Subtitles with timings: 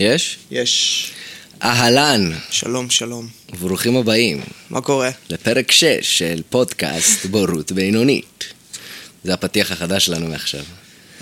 [0.00, 0.38] יש?
[0.50, 1.10] יש.
[1.62, 3.28] אהלן, שלום, שלום.
[3.52, 5.10] וברוכים הבאים מה קורה?
[5.30, 8.44] לפרק 6 של פודקאסט בורות בינונית.
[9.24, 10.60] זה הפתיח החדש שלנו מעכשיו.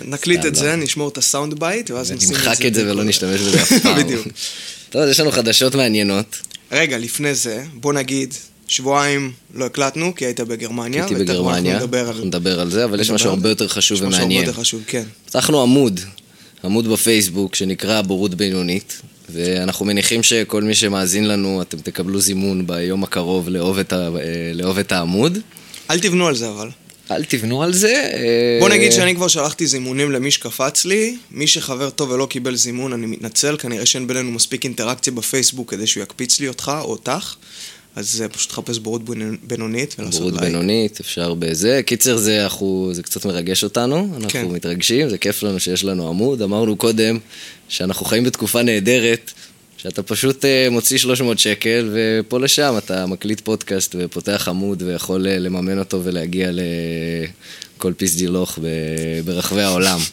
[0.05, 0.59] נקליט את לא.
[0.59, 2.49] זה, נשמור את ה sound bite, ואז נשים את זה.
[2.49, 3.99] נמחק את זה ולא נשתמש בזה אף פעם.
[4.05, 4.27] בדיוק.
[4.91, 6.39] טוב, אז יש לנו חדשות מעניינות.
[6.73, 8.35] רגע, לפני זה, בוא נגיד,
[8.69, 11.05] שבועיים לא הקלטנו, כי היית בגרמניה.
[11.05, 12.71] הייתי בגרמניה, אנחנו נדבר על...
[12.71, 13.49] זה, אבל יש משהו הרבה?
[13.49, 14.47] יותר חשוב יש משהו הרבה ומעניין.
[14.47, 15.05] יותר חשוב, כן.
[15.27, 16.01] פתחנו עמוד,
[16.65, 23.05] עמוד בפייסבוק שנקרא בורות בינונית, ואנחנו מניחים שכל מי שמאזין לנו, אתם תקבלו זימון ביום
[23.05, 25.39] הקרוב לאהוב את, ה, אה, לאהוב את העמוד.
[25.91, 26.69] אל תבנו על זה אבל.
[27.11, 27.93] אל תבנו על זה.
[27.93, 32.57] אה, בוא נגיד שאני כבר שלחתי זימונים למי שקפץ לי, מי שחבר טוב ולא קיבל
[32.57, 36.91] זימון, אני מתנצל, כנראה שאין בינינו מספיק אינטראקציה בפייסבוק כדי שהוא יקפיץ לי אותך או
[36.91, 37.35] אותך,
[37.97, 39.13] אז אה, פשוט חפש בורות בינ-
[39.47, 40.45] בינונית ולעשות בורות לייק.
[40.53, 41.81] בינונית, אפשר בזה.
[41.87, 44.45] קיצר, זה, אנחנו, זה קצת מרגש אותנו, אנחנו כן.
[44.47, 46.43] מתרגשים, זה כיף לנו שיש לנו עמוד.
[46.43, 47.19] אמרנו קודם
[47.69, 49.33] שאנחנו חיים בתקופה נהדרת,
[49.77, 55.39] שאתה פשוט אה, מוציא 300 שקל, ופה לשם אתה מקליט פודקאסט ופותח עמוד ויכול אה,
[55.39, 56.51] לממן אותו ולהגיע
[57.79, 58.67] לכל פיסדילוך ב-
[59.25, 59.99] ברחבי העולם.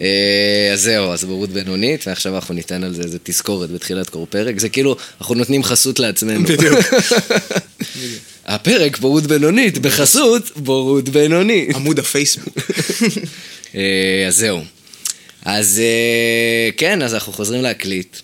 [0.00, 4.24] אה, אז זהו, אז בורות בינונית, ועכשיו אנחנו ניתן על זה איזה תזכורת בתחילת כל
[4.30, 4.58] פרק.
[4.58, 6.44] זה כאילו, אנחנו נותנים חסות לעצמנו.
[6.44, 6.78] בדיוק.
[8.46, 11.74] הפרק בורות בינונית, בחסות בורות בינונית.
[11.74, 12.54] עמוד הפייסבוק.
[13.74, 14.60] אה, אז זהו.
[15.44, 18.16] אז אה, כן, אז אנחנו חוזרים להקליט.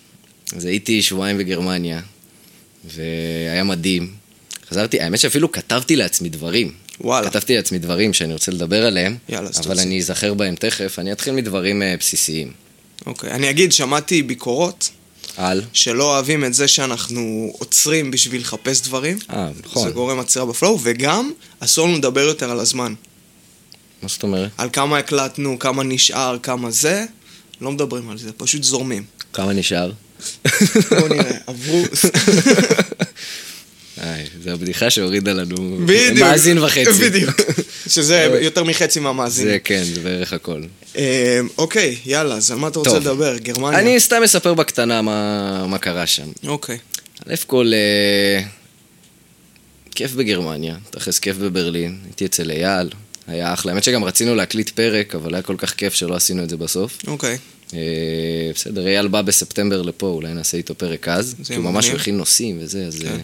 [0.57, 2.01] אז הייתי שבועיים בגרמניה,
[2.84, 4.11] והיה מדהים.
[4.70, 6.73] חזרתי, האמת שאפילו כתבתי לעצמי דברים.
[7.03, 7.31] וואלה.
[7.31, 9.81] כתבתי לעצמי דברים שאני רוצה לדבר עליהם, יאללה, אבל.
[9.81, 10.98] אני אזכר בהם תכף.
[10.98, 12.53] אני אתחיל מדברים אה, בסיסיים.
[13.06, 14.91] אוקיי, אני אגיד, שמעתי ביקורות
[15.36, 15.62] על?
[15.73, 19.19] שלא אוהבים את זה שאנחנו עוצרים בשביל לחפש דברים.
[19.30, 19.89] אה, נכון.
[19.89, 22.95] זה גורם עצירה בפלואו, וגם אסור לנו לדבר יותר על הזמן.
[24.03, 24.50] מה זאת אומרת?
[24.58, 27.05] על כמה הקלטנו, כמה נשאר, כמה זה,
[27.61, 29.05] לא מדברים על זה, פשוט זורמים.
[29.33, 29.92] כמה נשאר?
[30.91, 31.83] בוא נראה, עברו...
[34.03, 36.19] איי, זו הבדיחה שהורידה לנו בדיוק.
[36.19, 36.90] מאזין וחצי.
[36.90, 37.40] בדיוק.
[37.89, 39.52] שזה יותר מחצי מהמאזינים.
[39.52, 40.63] זה כן, זה בערך הכל.
[40.96, 43.01] אה, אוקיי, יאללה, אז על מה אתה רוצה טוב.
[43.01, 43.39] לדבר?
[43.39, 43.79] גרמניה?
[43.79, 46.27] אני סתם אספר בקטנה מה, מה קרה שם.
[46.46, 46.79] אוקיי.
[47.29, 48.45] א' כל, אה,
[49.95, 52.89] כיף בגרמניה, תכלס כיף בברלין, הייתי אצל אייל,
[53.27, 53.73] היה אחלה.
[53.73, 56.98] האמת שגם רצינו להקליט פרק, אבל היה כל כך כיף שלא עשינו את זה בסוף.
[57.07, 57.39] אוקיי.
[57.74, 57.79] אה,
[58.55, 61.91] בסדר, אייל בא בספטמבר לפה, אולי נעשה איתו פרק אז, כי הוא ממש.
[61.91, 63.18] מכין נושאים וזה, אז כן.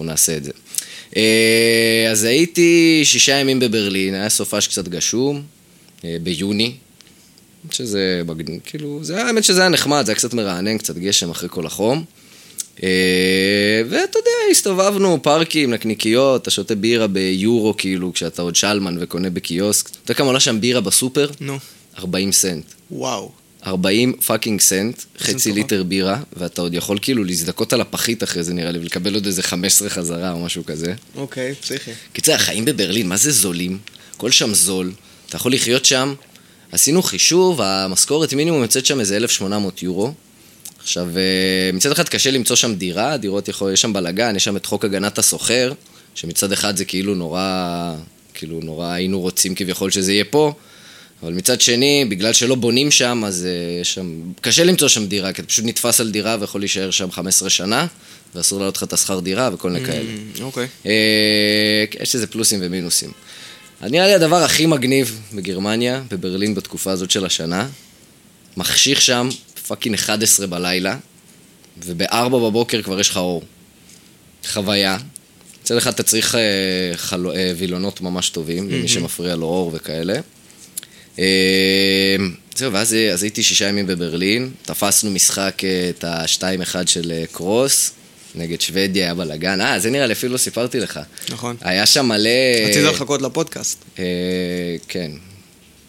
[0.00, 0.50] אנחנו נעשה את זה.
[1.16, 5.42] אה, אז הייתי שישה ימים בברלין, היה סופש קצת גשום,
[6.04, 6.72] אה, ביוני,
[7.70, 8.22] שזה
[8.64, 11.66] כאילו, זה היה, האמת שזה היה נחמד, זה היה קצת מרענן, קצת גשם אחרי כל
[11.66, 12.04] החום.
[12.82, 19.30] אה, ואתה יודע, הסתובבנו, פארקים, נקניקיות, אתה שותה בירה ביורו, כאילו, כשאתה עוד שלמן וקונה
[19.30, 19.88] בקיוסק.
[19.88, 21.30] אתה יודע כמה עולה שם בירה בסופר?
[21.40, 21.58] נו.
[21.98, 22.64] 40 סנט.
[22.90, 23.30] וואו.
[23.66, 25.52] 40 fucking סנט, חצי.
[25.52, 29.26] ליטר בירה, ואתה עוד יכול כאילו להזדכות על הפחית אחרי זה נראה לי, ולקבל עוד
[29.26, 30.94] איזה 15 חזרה או משהו כזה.
[31.16, 31.90] אוקיי, פסיכי.
[32.12, 33.78] קיצר, החיים בברלין, מה זה זולים?
[34.16, 34.92] הכל שם זול,
[35.28, 36.14] אתה יכול לחיות שם.
[36.72, 40.12] עשינו חישוב, המשכורת מינימום יוצאת שם איזה 1,800 יורו.
[40.82, 44.56] עכשיו, אה, מצד אחד קשה למצוא שם דירה, דירות יכול, יש שם בלאגן, יש שם
[44.56, 45.72] את חוק הגנת השוכר,
[46.14, 47.94] שמצד אחד זה כאילו נורא,
[48.34, 50.52] כאילו נורא היינו רוצים כביכול שזה יהיה פה,
[51.22, 55.32] אבל מצד שני, בגלל שלא בונים שם, אז אה, יש שם, קשה למצוא שם דירה,
[55.32, 57.86] כי אתה פשוט נתפס על דירה ויכול להישאר שם 15 שנה,
[58.34, 60.10] ואסור להעלות לך את השכר דירה וכל מיני כאלה.
[60.36, 60.66] Mm, אוקיי.
[60.86, 63.10] אה, יש לזה פלוסים ומינוסים.
[63.82, 67.68] נראה לי הדבר הכי מגניב בגרמניה, בברלין בתקופה הזאת של השנה,
[68.56, 69.28] מחשיך שם
[69.66, 70.96] fucking 11 בלילה,
[71.84, 73.42] וב-4 בבוקר כבר יש לך אור.
[74.46, 74.98] חוויה.
[75.62, 76.40] מצד אחד אתה צריך אה,
[76.96, 77.26] חל...
[77.26, 80.20] אה, וילונות ממש טובים, למי שמפריע לו אור וכאלה.
[81.18, 82.16] אה,
[82.56, 87.24] זהו, ואז אה, אז הייתי שישה ימים בברלין, תפסנו משחק, אה, את ה-2-1 של אה,
[87.32, 87.92] קרוס,
[88.34, 89.60] נגד שוודיה, היה בלאגן.
[89.60, 91.00] אה, זה נראה לי, אפילו לא סיפרתי לך.
[91.28, 91.56] נכון.
[91.60, 92.30] היה שם מלא...
[92.68, 93.84] רצית לחכות לפודקאסט.
[93.98, 94.04] אה,
[94.88, 95.10] כן,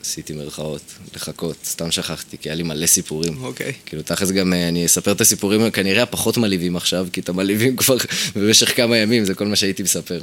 [0.01, 0.81] עשיתי מירכאות,
[1.15, 3.43] לחכות, סתם שכחתי, כי היה לי מלא סיפורים.
[3.43, 3.73] אוקיי.
[3.85, 7.97] כאילו, תכלס גם אני אספר את הסיפורים כנראה הפחות מלהיבים עכשיו, כי את המלהיבים כבר
[8.35, 10.21] במשך כמה ימים, זה כל מה שהייתי מספר.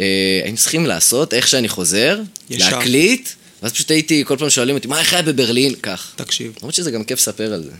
[0.00, 2.20] אה, היינו צריכים לעשות, איך שאני חוזר,
[2.50, 2.78] ישר.
[2.78, 3.28] להקליט,
[3.62, 5.74] ואז פשוט הייתי, כל פעם שואלים אותי, מה, איך היה בברלין?
[5.74, 6.12] כך.
[6.16, 6.52] תקשיב.
[6.60, 7.70] למרות שזה גם כיף לספר על זה.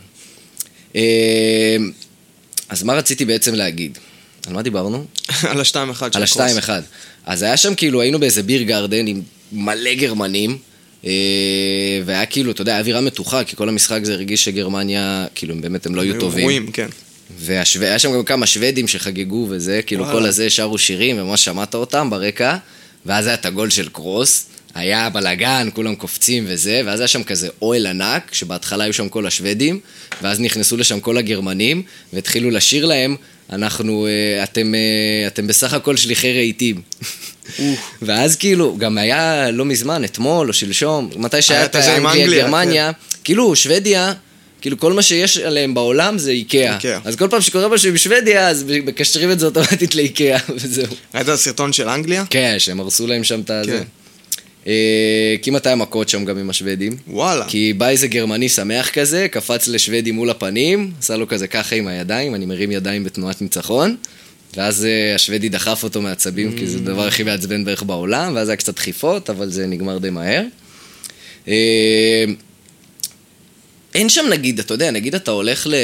[0.96, 1.76] אה,
[2.68, 3.98] אז מה רציתי בעצם להגיד?
[4.46, 5.04] על מה דיברנו?
[5.50, 6.40] על השתיים אחד של על הקרוס.
[6.40, 6.82] השתיים אחד.
[7.26, 9.22] אז היה שם כאילו, היינו באיזה ביר גרדן עם
[9.52, 10.58] מלא גרמנים,
[11.04, 11.10] אה,
[12.04, 15.60] והיה כאילו, אתה יודע, היה אווירה מתוחה, כי כל המשחק זה הרגיש שגרמניה, כאילו, הם
[15.60, 16.44] באמת, הם לא היו טובים.
[16.44, 16.88] רואים, כן.
[17.38, 20.04] והיה שם גם כמה שוודים שחגגו וזה, כאילו.
[20.04, 22.56] כל הזה שרו שירים, וממש שמעת אותם ברקע,
[23.06, 27.48] ואז היה את הגול של קרוס, היה בלאגן, כולם קופצים וזה, ואז היה שם כזה
[27.62, 29.80] אוהל ענק, שבהתחלה היו שם כל השוודים,
[30.22, 31.82] ואז נכנסו לשם כל הגרמנים,
[32.12, 33.16] והתחילו לשיר להם,
[33.52, 36.82] אנחנו, אה, אתם, אה, אתם בסך הכל שליחי רהיטים.
[38.02, 41.96] ואז כאילו, גם היה לא מזמן, אתמול או שלשום, מתי שהיה היה את את הזה
[41.96, 42.90] עם אנגליה, אנגליה, גרמניה,
[43.24, 44.12] כאילו, שוודיה...
[44.60, 46.74] כאילו כל מה שיש עליהם בעולם זה איקאה.
[46.74, 47.00] איקאה.
[47.04, 50.86] אז כל פעם שקורה משהו עם שוודיה, אז מקשרים את זה אוטומטית לאיקאה, וזהו.
[51.14, 52.24] ראית את הסרטון של אנגליה?
[52.30, 53.82] כן, שהם הרסו להם שם את הזה.
[54.66, 56.96] אה, כמעט היה מכות שם גם עם השוודים.
[57.08, 57.44] וואלה.
[57.48, 61.86] כי בא איזה גרמני שמח כזה, קפץ לשוודי מול הפנים, עשה לו כזה ככה עם
[61.86, 63.96] הידיים, אני מרים ידיים בתנועת ניצחון,
[64.56, 66.80] ואז אה, השוודי דחף אותו מעצבים, כי זה Mm.
[66.80, 70.42] הדבר הכי מעצבן בערך בעולם, ואז היה קצת דחיפות, אבל זה נגמר די מהר.
[71.48, 72.24] אה,
[73.94, 75.74] אין שם נגיד, אתה יודע, נגיד אתה הולך ל...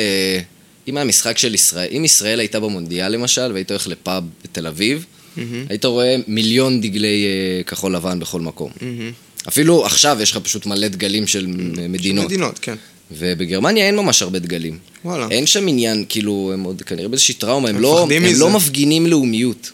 [0.88, 5.05] אם היה משחק של ישראל, אם ישראל הייתה במונדיאל למשל, והיית הולך לפאב בתל אביב,
[5.37, 5.65] מהמם.
[5.69, 8.71] היית רואה מיליון דגלי אה, כחול לבן בכל מקום.
[8.81, 9.11] מהמם.
[9.49, 12.25] אפילו עכשיו יש לך פשוט מלא דגלים של מ- מדינות.
[12.25, 12.75] מדינות, כן.
[13.12, 14.79] ובגרמניה אין ממש הרבה דגלים.
[15.05, 15.27] וואלה.
[15.31, 18.41] אין שם עניין, כאילו, הם עוד כנראה באיזושהי טראומה, הם, לא, מפחדים הם מזה.
[18.41, 19.71] לא מפגינים לאומיות,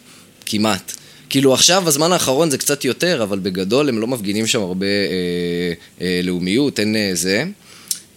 [0.47, 0.93] כמעט.
[1.31, 5.73] כאילו עכשיו, בזמן האחרון זה קצת יותר, אבל בגדול הם לא מפגינים שם הרבה אה,
[6.07, 7.45] אה, לאומיות, אין אה, זה.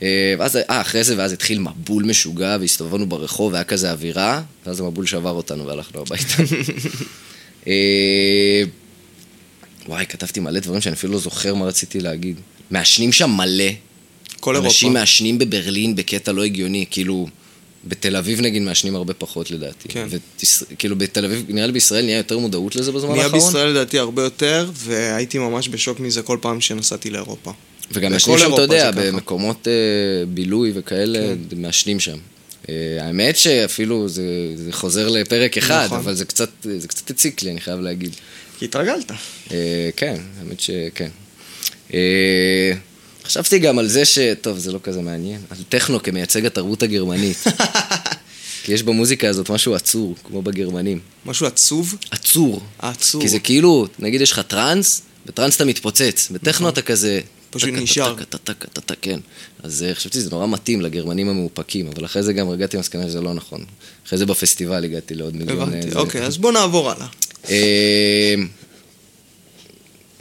[0.02, 4.80] אה, ואז, אה, אחרי זה, ואז התחיל מבול משוגע, והסתובבנו ברחוב, והיה כזה אווירה, ואז
[4.80, 6.44] המבול שבר אותנו והלכנו הביתה.
[7.68, 8.64] אה,
[9.88, 12.40] וואי, כתבתי מלא דברים שאני אפילו לא זוכר מה רציתי להגיד.
[12.72, 13.64] מעשנים שם מלא.
[14.40, 14.70] כל אירופה.
[14.70, 17.28] אנשים מעשנים בברלין בקטע לא הגיוני, כאילו,
[17.88, 19.90] בתל אביב נגיד מעשנים הרבה פחות לדעתי.
[19.90, 20.08] כן.
[20.80, 23.42] כאילו בתל אביב, נראה לי בישראל נהיה יותר מודעות לזה בזמן נהיה האחרון.
[23.42, 27.54] בישראל לדעתי הרבה יותר, והייתי ממש בשוק מזה כל פעם שנסעתי לאירופה.
[27.92, 28.92] וגם מעשנים שם, אתה יודע.
[28.92, 31.62] במקומות אה, בילוי וכאלה, כן.
[31.62, 32.18] מעשנים שם.
[32.70, 34.24] אה, האמת שאפילו זה,
[34.56, 35.98] זה חוזר לפרק אחד, נכון.
[35.98, 38.16] אבל זה קצת, זה קצת הציק לי, אני חייב להגיד.
[38.60, 39.12] כי התרגלת.
[39.52, 41.10] אה, כן, האמת שכן.
[41.94, 42.72] אה,
[43.26, 44.20] חשבתי גם על זה ש...
[44.42, 45.42] טוב, זה לא כזה מעניין.
[45.50, 47.44] על טכנו כמייצג התרבות הגרמנית.
[48.64, 51.00] כי יש במוזיקה הזאת משהו עצור, כמו בגרמנים.
[51.26, 51.96] משהו עצוב?
[52.12, 52.62] עצור.
[52.80, 53.22] עצוב.
[53.22, 57.20] כי זה כאילו, נגיד יש לך טראנס, בטראנס אתה מתפוצץ, בטכנו אתה כזה...
[57.56, 58.16] פשוט נשאר.
[59.02, 59.20] כן.
[59.64, 63.22] אז אה, חשבתי שזה נורא מתאים לגרמנים המאופקים, אבל אחרי זה גם הגעתי למסקנה שזה
[63.22, 63.66] לא נכון.
[64.08, 65.74] אחרי זה בפסטיבל הגעתי לעוד מיליון...
[65.74, 65.96] אה, הבנתי.
[65.96, 67.08] אוקיי, אז בוא נעבור הלאה.
[67.50, 68.36] אה,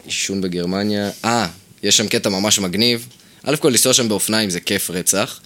[0.04, 1.10] עישון בגרמניה.
[1.24, 1.48] אה,
[1.82, 3.06] יש שם קטע ממש מגניב.
[3.42, 5.40] א' כל לנסוע שם באופניים זה כיף רצח.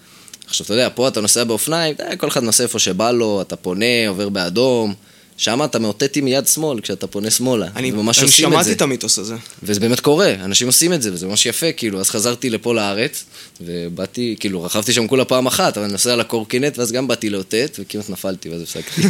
[0.46, 4.08] עכשיו, אתה יודע, פה אתה נוסע באופניים, כל אחד נוסע איפה שבא לו, אתה פונה,
[4.08, 4.94] עובר באדום.
[5.38, 7.66] שם אתה מאותת עם יד שמאל כשאתה פונה שמאלה.
[7.76, 8.72] אני ממש אני עושים את שמעתי זה.
[8.72, 9.34] את המיתוס הזה.
[9.62, 12.00] וזה באמת קורה, אנשים עושים את זה, וזה ממש יפה, כאילו.
[12.00, 13.24] אז חזרתי לפה לארץ,
[13.60, 17.30] ובאתי, כאילו, רכבתי שם כולה פעם אחת, אבל אני נוסע על הקורקינט, ואז גם באתי
[17.30, 19.02] לאותת, וכמעט נפלתי, ואז הפסקתי.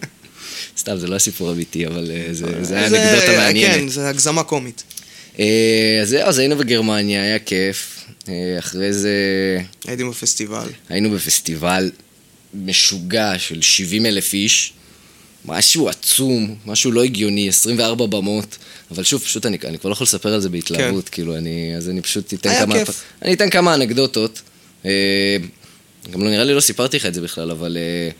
[0.78, 3.74] סתם, זה לא הסיפור אמיתי, אבל אה, זה, זה היה אנקדוטה מעניינת.
[3.74, 4.82] כן, זה הגזמה קומית.
[5.38, 8.04] אה, אז זהו, אז היינו בגרמניה, היה כיף.
[8.28, 9.12] אה, אחרי זה
[9.86, 10.68] הייתי בפסטיבל.
[10.88, 11.90] היינו בפסטיבל
[12.54, 14.72] משוגע של 70 אלף איש.
[15.44, 18.58] משהו עצום, משהו לא הגיוני, 24 במות.
[18.90, 21.88] אבל שוב, פשוט אני, אני כבר לא יכול לספר על זה בהתלהבות, כאילו, אני, אז
[21.88, 22.74] אני פשוט אתן היה כמה...
[22.74, 23.02] כיף.
[23.22, 24.42] אני אתן כמה אנקדוטות.
[24.84, 25.36] אה,
[26.10, 28.10] גם לא נראה לי לא סיפרתי לך את זה בכלל, אבל אה,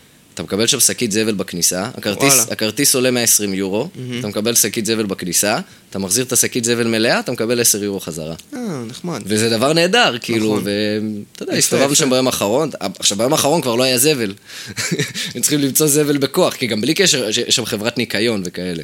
[0.40, 2.46] אתה מקבל שם שקית זבל בכניסה, הכרטיס.
[2.50, 3.88] הכרטיס עולה 120 יורו,
[4.20, 5.58] אתה מקבל שקית זבל בכניסה,
[5.90, 8.34] אתה מחזיר את השקית זבל מלאה, אתה מקבל 10 יורו חזרה.
[8.54, 9.22] אה, נחמד.
[9.26, 10.64] וזה דבר נהדר, כאילו, נכון.
[10.64, 11.94] ואתה יודע, יפה, הסתובבנו.
[11.94, 14.34] שם ביום האחרון, עכשיו ביום האחרון כבר לא היה זבל.
[15.34, 18.82] הם צריכים למצוא זבל בכוח, כי גם בלי קשר, יש שם חברת ניקיון וכאלה.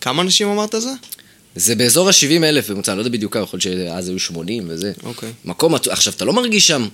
[0.00, 0.90] כמה אנשים אמרת זה?
[1.56, 4.64] זה באזור ה-70 אלף בממוצע, אני לא יודע בדיוק כמה, יכול להיות שאז היו 80
[4.68, 4.92] וזה.
[5.02, 5.28] אוקיי.
[5.44, 6.88] מקום, עצו- עכשיו, אתה לא מרגיש שם,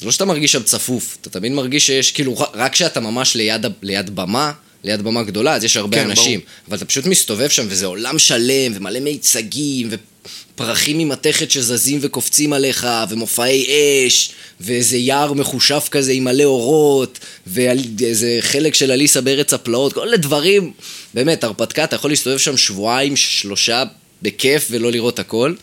[0.00, 3.66] זה לא שאתה מרגיש שם צפוף, אתה תמיד מרגיש שיש, כאילו, רק כשאתה ממש ליד,
[3.82, 4.52] ליד במה,
[4.84, 6.40] ליד במה גדולה, אז יש הרבה כן, אנשים.
[6.68, 12.86] אבל אתה פשוט מסתובב שם, וזה עולם שלם, ומלא מיצגים, ופרחים ממתכת שזזים וקופצים עליך,
[13.08, 13.66] ומופעי
[14.06, 14.30] אש,
[14.60, 20.16] ואיזה יער מחושף כזה עם מלא אורות, ואיזה חלק של אליסה בארץ הפלאות, כל אלה
[20.16, 20.72] דברים,
[21.14, 23.82] באמת, הרפתקה, אתה יכול להסתובב שם שבועיים, שלושה,
[24.22, 25.54] בכיף, ולא לראות הכל.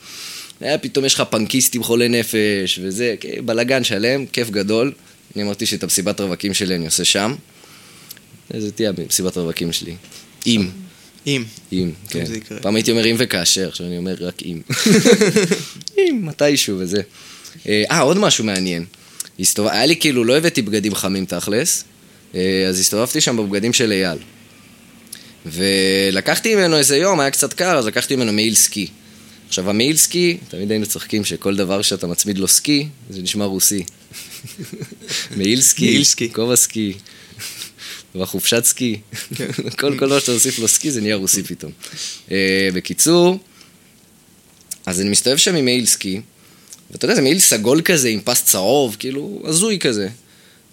[0.81, 4.91] פתאום יש לך פנקיסטים חולי נפש וזה, כן, בלאגן שלם, כיף גדול.
[5.35, 7.35] אני אמרתי שאת המסיבת רווקים שלי אני עושה שם.
[8.57, 9.95] זה תהיה מסיבת רווקים שלי.
[10.47, 10.69] אם,
[11.27, 11.43] אם.
[11.71, 12.25] אם, כן.
[12.61, 14.61] פעם הייתי אומר אם וכאשר, עכשיו אני אומר רק אם.
[15.97, 17.01] אם, מתישהו וזה.
[17.67, 18.85] אה, אה, עוד משהו מעניין.
[19.39, 19.69] הסתובב...
[19.69, 21.83] היה לי כאילו, לא הבאתי בגדים חמים תכלס,
[22.35, 24.17] אה, אז הסתובבתי שם בבגדים של אייל.
[25.45, 28.87] ולקחתי ממנו איזה יום, היה קצת קר, אז לקחתי ממנו מעיל סקי.
[29.47, 33.83] עכשיו, המעיל סקי, תמיד היינו צוחקים שכל דבר שאתה מצמיד לו סקי, זה נשמע רוסי.
[35.37, 36.33] מעיל סקי, מעיל סקי.
[36.33, 36.93] כובע סקי,
[38.15, 38.99] והחופשת סקי.
[39.77, 41.71] כל כל דבר שאתה מוסיף לו סקי זה נהיה רוסי פתאום.
[42.31, 43.39] אה, בקיצור,
[44.85, 46.21] אז אני מסתובב שם עם מעיל סקי,
[46.91, 50.09] ואתה יודע, זה מעיל סגול כזה עם פס צהוב, כאילו, הזוי כזה.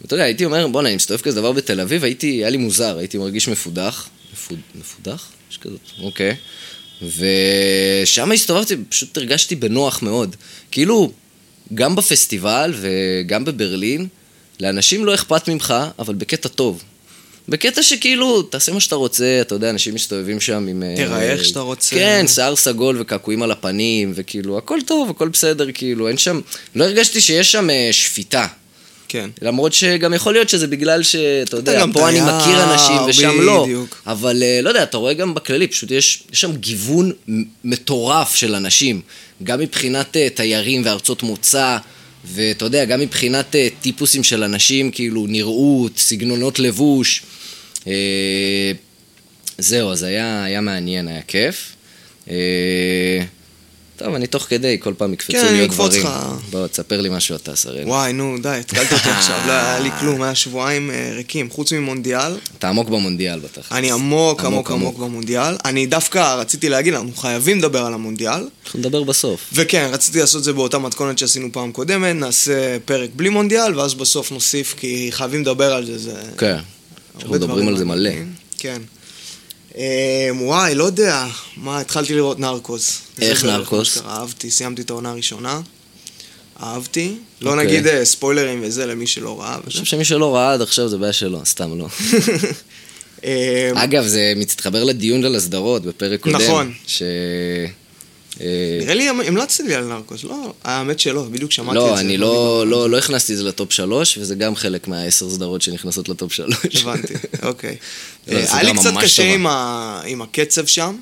[0.00, 2.98] ואתה יודע, הייתי אומר, בואנה, אני מסתובב כזה דבר בתל אביב, הייתי, היה לי מוזר,
[2.98, 4.08] הייתי מרגיש מפודח.
[4.32, 5.30] מפוד, מפודח?
[5.50, 6.36] יש כזאת, אוקיי.
[7.02, 10.36] ושם הסתובבתי, פשוט הרגשתי בנוח מאוד.
[10.70, 11.12] כאילו,
[11.74, 14.06] גם בפסטיבל וגם בברלין,
[14.60, 16.82] לאנשים לא אכפת ממך, אבל בקטע טוב.
[17.48, 20.82] בקטע שכאילו, תעשה מה שאתה רוצה, אתה יודע, אנשים מסתובבים שם עם...
[20.82, 21.96] אה, תיראה איך שאתה רוצה.
[21.96, 26.40] כן, שיער סגול וקעקועים על הפנים, וכאילו, הכל טוב, הכל בסדר, כאילו, אין שם...
[26.74, 28.46] לא הרגשתי שיש שם אה, שפיטה.
[29.14, 29.30] כן.
[29.42, 33.64] למרות שגם יכול להיות שזה בגלל שאתה יודע, פה אני מכיר אנשים ושם לא.
[33.64, 34.02] בדיוק.
[34.06, 37.12] אבל אה, לא יודע, אתה רואה גם בכללי, פשוט יש, יש שם גיוון
[37.64, 39.00] מטורף של אנשים.
[39.42, 41.76] גם מבחינת אה, תיירים וארצות מוצא,
[42.24, 47.22] ואתה יודע, גם מבחינת אה, טיפוסים של אנשים, כאילו נראות, סגנונות לבוש.
[49.58, 51.76] זהו, אז היה, היה מעניין, היה כיף.
[53.96, 56.06] טוב, אני תוך כדי, כל פעם יקפצו כן, לי אני עוד אקפוץ דברים.
[56.06, 56.10] לך.
[56.50, 57.88] בוא, תספר לי משהו אתה, שראל.
[57.88, 61.50] וואי, נו, די, התקלת אותי עכשיו, לא היה לי כלום, היה שבועיים אה, ריקים.
[61.50, 63.72] חוץ ממונדיאל, אתה עמוק במונדיאל בטח.
[63.72, 65.56] אני עמוק, עמוק, עמוק, במונדיאל.
[65.64, 68.48] אני דווקא רציתי להגיד, אנחנו חייבים לדבר על המונדיאל.
[68.64, 69.50] אנחנו נדבר בסוף.
[69.52, 73.94] וכן, רציתי לעשות את זה באותה מתכונת שעשינו פעם קודמת, נעשה פרק בלי מונדיאל, ואז
[73.94, 76.14] בסוף נוסיף, כי חייבים לדבר על זה, זה...
[76.38, 76.58] כן.
[77.16, 78.10] אנחנו מדברים דברים על זה מלא.
[78.58, 78.82] כן.
[79.76, 81.26] אה, וואי, לא יודע.
[81.56, 83.00] מה, התחלתי לראות נרקוס.
[83.20, 83.62] איך שקרה.
[84.06, 85.60] אהבתי, סיימתי את העונה הראשונה.
[86.62, 87.14] אהבתי.
[87.40, 87.66] לא אוקיי.
[87.66, 89.54] נגיד אה, ספוילרים וזה למי שלא ראה.
[89.54, 89.62] אני.
[89.66, 91.86] חושב שמי שלא ראה עד עכשיו זה בעיה שלו, סתם לא.
[93.24, 96.36] אה, אגב, זה מתחבר לדיון על הסדרות בפרק קודם.
[96.36, 96.72] נכון.
[98.40, 100.54] אה, נראה לי המלצתי לי על נרקוס, לא?
[100.64, 101.90] האמת שלא, בדיוק שמעתי את זה.
[101.90, 105.62] לא, אני לא, לא, לא הכנסתי את זה לטופ שלוש, וזה גם חלק מהעשר סדרות
[105.62, 106.76] שנכנסות לטופ שלוש.
[106.82, 107.76] הבנתי, אוקיי.
[108.28, 109.34] לא, אה, היה לי קצת קשה.
[110.06, 110.96] עם הקצב שם,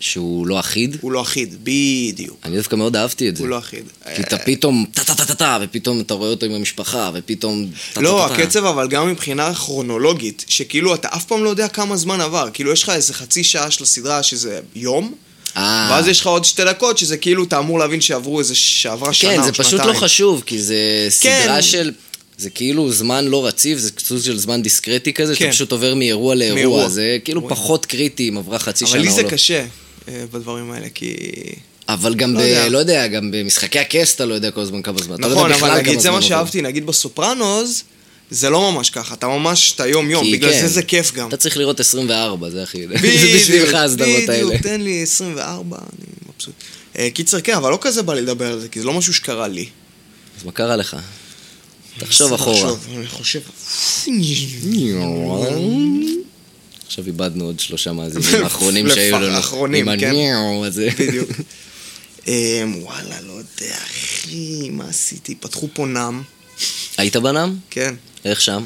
[0.00, 0.96] שהוא לא אחיד.
[1.00, 2.36] הוא לא אחיד, בדיוק.
[2.44, 3.42] אני דווקא מאוד אהבתי את זה.
[3.42, 3.84] הוא לא אחיד.
[4.16, 7.66] כי אתה פתאום טה-טה-טה-טה, ופתאום אתה רואה אותו עם המשפחה, ופתאום...
[7.96, 8.26] לא.
[8.26, 12.72] הקצב אבל גם מבחינה כרונולוגית, שכאילו אתה אף פעם לא יודע כמה זמן עבר, כאילו
[12.72, 15.27] יש לך איזה חצי שעה של הסדרה שזה יום, אה.
[15.90, 19.30] ואז יש לך עוד שתי דקות שזה כאילו אתה אמור להבין שעברו איזה, שעברה שנה
[19.30, 19.54] או כן, שנתיים.
[19.54, 21.40] זה פשוט לא חשוב, כי זה כן.
[21.42, 21.92] סדרה של...
[22.38, 25.38] זה כאילו זמן לא רציף, זה סוג של זמן דיסקרטי כזה, כן.
[25.38, 26.88] שאתה פשוט עובר מאירוע לאירוע, מאירוע.
[26.88, 27.54] זה כאילו וואי.
[27.54, 29.22] פחות קריטי אם עברה חצי שנה אבל או לי לא.
[29.22, 29.64] זה קשה
[30.08, 31.16] אה, בדברים האלה, כי...
[31.88, 32.44] אבל גם לא ב...
[32.44, 32.68] יודע.
[32.68, 35.16] לא יודע, גם במשחקי הכס אתה לא יודע כל הזמן כמה זמן.
[35.20, 36.22] לא נכון, אבל נגיד זה מה.
[36.22, 37.84] שאהבתי, נגיד בסופרנוס,
[38.30, 40.60] זה לא ממש ככה, אתה ממש, אתה יום-יום, בגלל כן.
[40.60, 41.28] זה זה כיף גם.
[41.28, 42.88] אתה צריך לראות 24, זה הכי...
[42.88, 44.46] זה בדיוק, בשבילך הסדרות האלה.
[44.46, 46.54] בדיוק, תן לי 24, אני מבסוט.
[46.98, 49.14] אה, קיצר, כן, אבל לא כזה בא לי לדבר על זה, כי זה לא משהו
[49.14, 49.68] שקרה לי.
[50.38, 50.96] אז מה קרה לך?
[51.98, 52.72] תחשוב אחורה.
[52.96, 53.40] אני חושב...
[56.86, 59.34] עכשיו איבדנו עוד שלושה מאזינים האחרונים שהיו לנו.
[59.34, 60.08] האחרונים, עם כן.
[60.08, 60.88] הניאו הזה.
[60.98, 61.30] בדיוק.
[62.26, 65.34] אמ, וואלה, לא יודע, אחי, מה עשיתי?
[65.34, 66.22] פתחו פה נם,
[66.98, 67.56] היית בנם?
[67.70, 67.94] כן.
[68.24, 68.64] איך שם?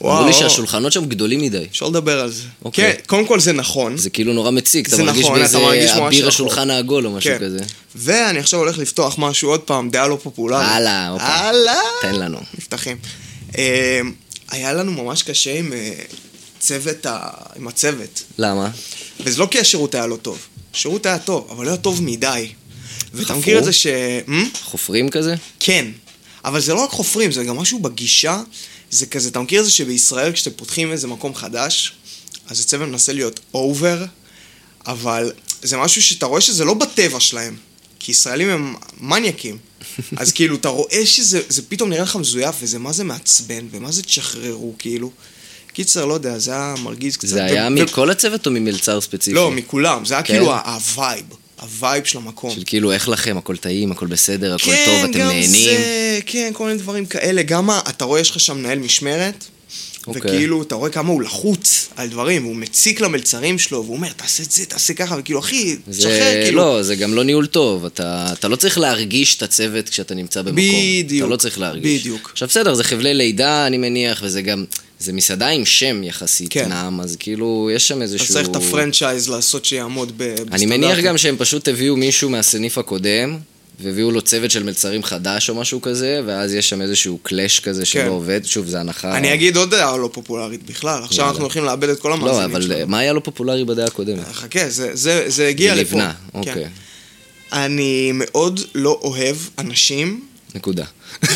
[0.00, 0.16] וואו.
[0.18, 1.66] אמרו לי שהשולחנות שם גדולים מדי.
[1.70, 2.42] אפשר לדבר על זה.
[2.64, 2.92] אוקיי.
[2.94, 3.96] כן, קודם כל זה נכון.
[3.96, 6.28] זה כאילו נורא מציק, אתה מרגיש נכון, באיזה אביר רחוק.
[6.34, 7.38] השולחן העגול או משהו כן.
[7.44, 7.58] כזה.
[7.94, 10.68] ואני עכשיו הולך לפתוח משהו, עוד פעם, דעה לא פופולרית.
[10.70, 11.24] הלאה, הופה.
[11.24, 11.74] הלאה.
[12.02, 12.38] תן לנו.
[12.58, 12.96] נפתחים.
[13.58, 13.62] אמ,
[14.50, 15.90] היה לנו ממש קשה עם אה,
[16.58, 17.20] צוות, ה-
[17.56, 18.22] עם הצוות.
[18.38, 18.70] למה?
[19.20, 20.38] וזה לא כי השירות היה לא טוב.
[20.74, 22.48] השירות היה טוב, אבל לא היה טוב מדי.
[23.14, 23.34] ואתה?
[23.34, 23.86] מכיר את זה ש...
[24.28, 24.48] אמ?
[24.62, 25.34] חופרים כזה?
[25.60, 25.86] כן.
[26.44, 28.40] אבל זה לא רק חופרים, זה גם משהו בגישה.
[28.96, 31.92] זה כזה, אתה מכיר את זה שבישראל כשאתם פותחים איזה מקום חדש,
[32.48, 34.04] אז הצוות מנסה להיות אובר,
[34.86, 37.56] אבל זה משהו שאתה רואה שזה לא בטבע שלהם.
[37.98, 39.58] כי ישראלים הם מניאקים.
[40.16, 43.92] אז כאילו, אתה רואה שזה זה פתאום נראה לך מזויף, וזה מה זה מעצבן, ומה
[43.92, 45.10] זה תשחררו, כאילו.
[45.72, 47.28] קיצר, לא יודע, זה היה מרגיז קצת.
[47.28, 49.34] זה היה ו- מכל הצוות או ממלצר ספציפי?
[49.34, 50.04] לא, מכולם.
[50.04, 50.32] זה היה כן?
[50.34, 51.24] כאילו ה vibe.
[51.60, 52.50] ה vibe של המקום.
[52.50, 55.50] של כאילו, איך לכם, הכל טעים, הכל בסדר, הכל כן, טוב, אתם גם נהנים.
[55.50, 57.42] זה, כן, כל מיני דברים כאלה.
[57.42, 59.44] גם אתה רואה, יש לך שם מנהל משמרת,
[60.06, 60.22] אוקיי.
[60.24, 64.42] וכאילו, אתה רואה כמה הוא לחוץ על דברים, הוא מציק למלצרים שלו, והוא אומר, תעשה
[64.42, 66.56] את זה, תעשה ככה, וכאילו, אחי, זה תשחרר, כאילו.
[66.56, 67.84] לא, זה גם לא ניהול טוב.
[67.84, 70.62] אתה, אתה לא צריך להרגיש את הצוות כשאתה נמצא במקום.
[70.98, 72.00] בדיוק, אתה לא צריך להרגיש.
[72.00, 72.30] בדיוק.
[72.32, 74.64] עכשיו בסדר, זה חבלי לידה, אני מניח, וזה גם...
[74.98, 76.68] זה מסעדה עם שם יחסית כן.
[76.68, 78.34] נעם, אז כאילו, יש שם אז איזשהו...
[78.34, 80.52] צריך את הפרנצ'ייז לעשות שיעמוד ב- בסטנדרטים.
[80.52, 83.38] אני מניח גם שהם פשוט הביאו מישהו מהסניף הקודם,
[83.80, 87.84] והביאו לו צוות של מלצרים חדש או משהו כזה, ואז יש שם איזשהו קלאש כזה
[87.84, 88.08] שלא כן.
[88.08, 88.40] עובד.
[88.44, 89.16] שוב, זה הנחה...
[89.16, 91.30] אני אגיד עוד דעה לא פופולרית בכלל, עכשיו יאללה.
[91.30, 92.86] אנחנו הולכים לאבד את כל המאזינים לא, אבל שלנו.
[92.86, 94.28] מה היה לא פופולרי בדעה הקודמת?
[94.32, 95.90] חכה, זה- זה זה הגיע זה לפה.
[95.96, 96.38] נבנה, כן.
[96.38, 96.64] אוקיי.
[97.52, 100.20] אני מאוד לא אוהב אנשים
[100.54, 100.84] נקודה.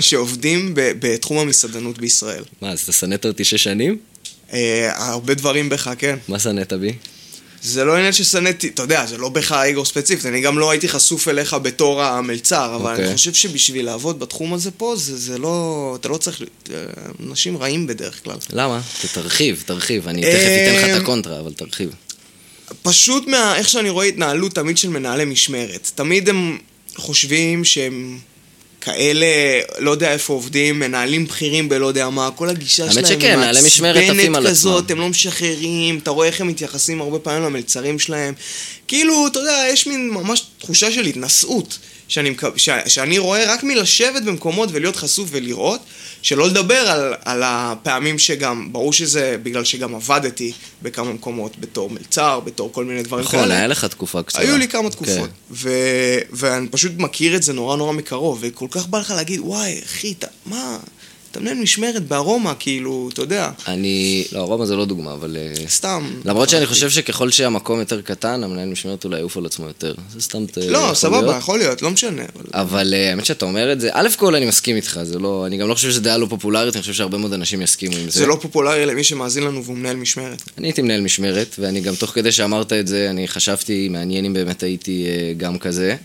[0.00, 2.44] שעובדים בתחום המסעדנות בישראל.
[2.60, 3.98] מה, אז אתה שנאת אותי שש שנים?
[4.52, 6.16] אה, הרבה דברים בך, כן.
[6.28, 6.92] מה שנאת בי?
[7.62, 10.88] זה לא עניין ששנאתי, אתה יודע, זה לא בהכרח אגו ספציפית, אני גם לא הייתי
[10.88, 13.06] חשוף אליך בתור המלצר, אבל אוקיי.
[13.06, 16.76] אני חושב שבשביל לעבוד בתחום הזה פה, זה, זה לא, אתה לא צריך, אה,
[17.26, 18.36] אנשים רעים בדרך כלל.
[18.52, 18.80] למה?
[19.12, 20.08] תרחיב, תרחיב.
[20.08, 21.90] אני תכף אתן לך את הקונטרה, אבל תרחיב.
[22.82, 25.90] פשוט מה, איך שאני רואה התנהלות תמיד של מנהלי משמרת.
[25.94, 26.58] תמיד הם
[26.96, 28.18] חושבים שהם
[28.86, 29.26] כאלה,
[29.78, 34.46] לא יודע איפה עובדים, מנהלים בכירים בלא יודע מה, כל הגישה שלהם שכן, עפים מעצבנת
[34.46, 34.90] כזאת.
[34.90, 38.34] הם לא משחררים, אתה רואה איך הם מתייחסים הרבה פעמים למלצרים שלהם.
[38.88, 41.78] כאילו, אתה יודע, יש מין ממש תחושה של התנשאות.
[42.08, 45.80] שאני, ש, שאני רואה רק מלשבת במקומות ולהיות חשוף ולראות,
[46.22, 52.40] שלא לדבר על, על הפעמים שגם, ברור שזה בגלל שגם עבדתי בכמה מקומות בתור מלצר,
[52.40, 53.54] בתור כל מיני דברים נכון, כאלה.
[53.54, 54.42] היה לך תקופה קצרה.
[54.42, 55.30] היו לי כמה תקופות, כן.
[55.50, 55.70] ו...
[56.30, 60.14] ואני פשוט מכיר את זה נורא נורא מקרוב, וכל כך בא לך להגיד, וואי, אחי,
[60.46, 60.78] מה,
[61.36, 64.24] אתה מנהל משמרת בארומה, כאילו, אתה יודע, אני...
[64.32, 65.36] לא, רומא זה לא דוגמה, אבל...
[65.36, 66.10] אה, סתם.
[66.24, 69.94] למרות שאני חושב שככל שהמקום יותר קטן, המנהל משמרת אולי יעוף על עצמו יותר.
[70.12, 70.44] זה סתם...
[70.68, 71.36] לא, סבבה.
[71.36, 72.22] יכול להיות, לא משנה.
[72.54, 72.94] אבל...
[72.94, 75.46] אה, האמת שאתה אומר את זה, א' כל אני מסכים איתך, זה לא...
[75.46, 78.10] אני גם לא חושב שזו דעה לא פופולרית, אני חושב שהרבה מאוד אנשים יסכימו עם
[78.10, 78.18] זה.
[78.18, 80.42] זה לא פופולרי למי שמאזין לנו והוא מנהל משמרת.
[80.58, 84.32] אני הייתי מנהל משמרת, ואני גם תוך כדי שאמרת את זה, אני חשבתי, מעניין אם
[84.32, 85.96] באמת הייתי אה, גם כזה.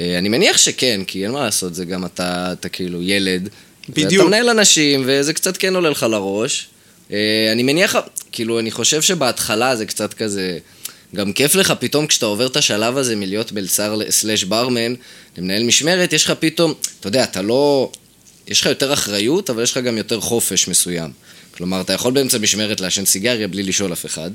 [0.00, 3.48] אני מניח שכן, כי אין מה לעשות, זה גם אתה, אתה כאילו ילד.
[3.88, 4.12] בדיוק.
[4.12, 6.68] ואתה מנהל אנשים, וזה קצת כן עולה לך לראש.
[7.12, 7.96] אה, אני מניח,
[8.32, 10.58] כאילו, אני חושב שבהתחלה זה קצת כזה...
[11.14, 14.94] גם כיף לך פתאום כשאתה עובר את השלב הזה מלהיות מלצר סלאש ברמן,
[15.38, 17.90] למנהל משמרת, יש לך פתאום, אתה יודע, אתה לא...
[18.48, 21.10] יש לך יותר אחריות, אבל יש לך גם יותר חופש מסוים.
[21.56, 24.30] כלומר, אתה יכול באמצע משמרת לעשן סיגריה בלי לשאול אף אחד,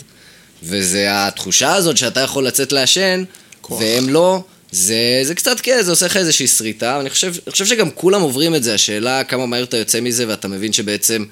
[0.63, 3.23] וזה התחושה הזאת שאתה יכול לצאת לעשן,
[3.61, 3.79] כוח.
[3.79, 7.65] והם לא, זה, זה קצת כן, זה עושה לך איזושהי שריטה, ואני חושב, אני חושב
[7.65, 11.25] שגם כולם עוברים את זה, השאלה כמה מהר אתה יוצא מזה, ואתה מבין שבעצם,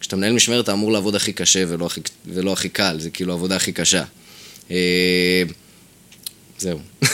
[0.00, 3.32] כשאתה מנהל משמרת, אתה אמור לעבוד הכי קשה ולא הכי, ולא הכי קל, זה כאילו
[3.32, 4.04] העבודה הכי קשה.
[4.70, 5.42] אה,
[6.58, 6.78] זהו.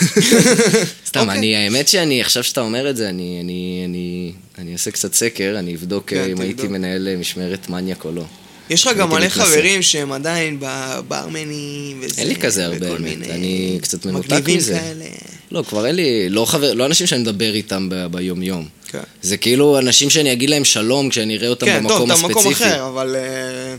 [1.07, 1.38] סתם, אוקיי.
[1.38, 5.57] אני, האמת שאני, עכשיו שאתה אומר את זה, אני, אני, אני, אני אעשה קצת סקר,
[5.59, 6.40] אני אבדוק כן, אה, אם.
[6.40, 8.25] הייתי מנהל אה, משמרת מניאק או לא.
[8.71, 9.28] יש לך גם מלא.
[9.28, 12.21] חברים שהם עדיין בברמנים וזה.
[12.21, 13.30] אין לי כזה הרבה, האמת.
[13.30, 14.78] אני קצת מנותק מגניבים מזה.
[14.78, 15.04] כאלה.
[15.52, 18.69] לא, כבר אין לי, לא חבר, לא אנשים שאני מדבר איתם ב- ביום-יום.
[18.89, 19.00] כן.
[19.23, 22.39] זה כאילו אנשים שאני אגיד להם שלום כשאני אראה אותם כן, טוב, במקום אתה הספציפי.
[22.39, 23.17] במקום אחר, אבל...
[23.17, 23.76] אה,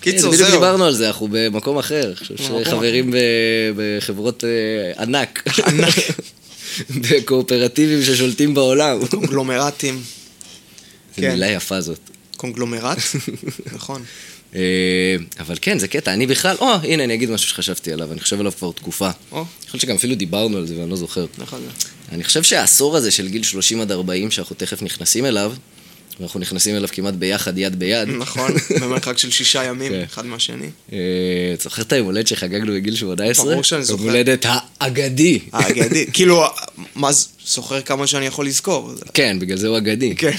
[0.00, 0.58] כן, קיצור, בדיוק זהו.
[0.60, 2.12] דיברנו על זה, אנחנו במקום אחר.
[3.10, 3.16] ב-
[3.76, 5.42] בחברות אה, ענק.
[5.66, 5.94] ענק.
[7.10, 9.06] בקואופרטיבים ששולטים בעולם.
[9.06, 10.02] קונגלומרטים.
[11.16, 11.30] זו כן.
[11.30, 11.98] מילה יפה זאת.
[12.36, 12.98] קונגלומרט?
[13.76, 14.02] נכון.
[14.54, 14.60] אה,
[15.40, 16.12] אבל כן, זה קטע.
[16.12, 19.10] אני בכלל, או, הנה, אני אגיד משהו שחשבתי עליו, אני חושב עליו כבר תקופה.
[19.30, 21.26] יכול להיות שגם אפילו דיברנו על זה ואני לא זוכר.
[21.38, 21.60] נכון.
[22.12, 25.52] אני חושב שהעשור הזה של גיל 30 עד 40, שאנחנו תכף נכנסים אליו,
[26.20, 28.08] ואנחנו נכנסים אליו כמעט ביחד, יד ביד.
[28.08, 30.02] נכון, במרחק של שישה ימים, כן.
[30.02, 30.66] אחד מהשני.
[30.92, 30.98] אה,
[31.62, 33.46] זוכר את היום הולדת שחגגנו בגיל 18?
[33.50, 34.02] ברור שאני זוכר.
[34.02, 35.38] יום הולדת האגדי.
[35.52, 36.06] האגדי.
[36.12, 36.44] כאילו,
[36.94, 37.10] מה,
[37.46, 38.92] זוכר כמה שאני יכול לזכור.
[39.14, 40.14] כן, בגלל זה הוא אגדי.
[40.16, 40.36] כן.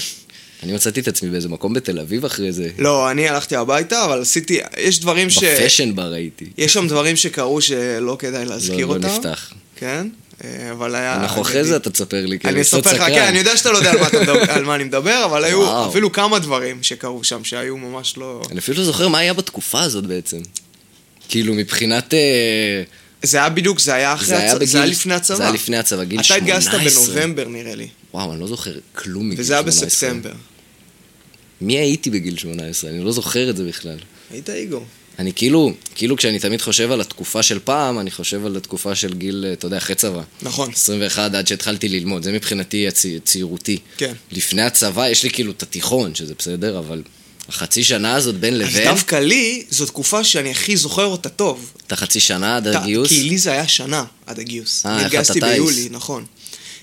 [0.62, 2.68] אני מצאתי את עצמי באיזה מקום בתל אביב אחרי זה.
[2.78, 5.44] לא, אני הלכתי הביתה, אבל עשיתי, יש דברים ש...
[5.44, 6.46] בפשן בר הייתי.
[6.58, 9.08] יש שם דברים שקרו שלא כדאי להזכיר לא- לא אותם.
[9.08, 9.52] נפתח.
[9.76, 10.06] כן,
[10.72, 11.14] אבל היה...
[11.14, 11.64] אנחנו אחרי.
[11.64, 13.02] זה אתה תספר לי, כי אני קצת אספר לך.
[13.02, 15.88] כן, אני יודע שאתה לא יודע על מה, אתה אני מדבר, אבל היו.
[15.88, 18.42] אפילו כמה דברים שקרו שם שהיו ממש לא...
[18.50, 20.38] אני אפילו לא זוכר מה היה בתקופה הזאת בעצם.
[21.28, 22.14] כאילו, מבחינת...
[22.14, 22.82] אה,
[23.22, 24.64] זה היה בדיוק, זה היה אחרי הצבא.
[24.64, 25.36] זה היה לפני הצבא.
[25.36, 26.76] זה היה לפני הצבא, גיל אתה 18.
[26.76, 29.44] התגייסת בנובמבר נראה לי, וואו, אני לא זוכר כלום מגיל 18.
[29.44, 30.32] וזה היה בספטמבר.
[31.60, 32.90] מי הייתי בגיל 18?
[32.90, 33.96] אני לא זוכר את זה בכלל.
[34.30, 34.84] היית איגו.
[35.18, 39.14] אני כאילו, כאילו כשאני תמיד חושב על התקופה של פעם, אני חושב על התקופה של
[39.14, 40.22] גיל, אה, אתה יודע, אחרי צבא.
[40.42, 40.70] נכון.
[40.72, 43.78] 21 עד שהתחלתי ללמוד, זה מבחינתי הצי, צעירותי.
[43.96, 44.12] כן.
[44.32, 47.02] לפני הצבא יש לי כאילו את התיכון, שזה בסדר, אבל
[47.48, 51.72] החצי שנה הזאת בין אז לבין, דווקא לי, זו תקופה שאני הכי זוכר אותה טוב.
[51.86, 54.86] את החצי שנה עד אתה- הגיוס, כי לי זה היה שנה עד הגיוס.
[54.86, 55.58] אה, איך התגייסתי אתה טייס.
[55.60, 56.24] ביולי, נכון.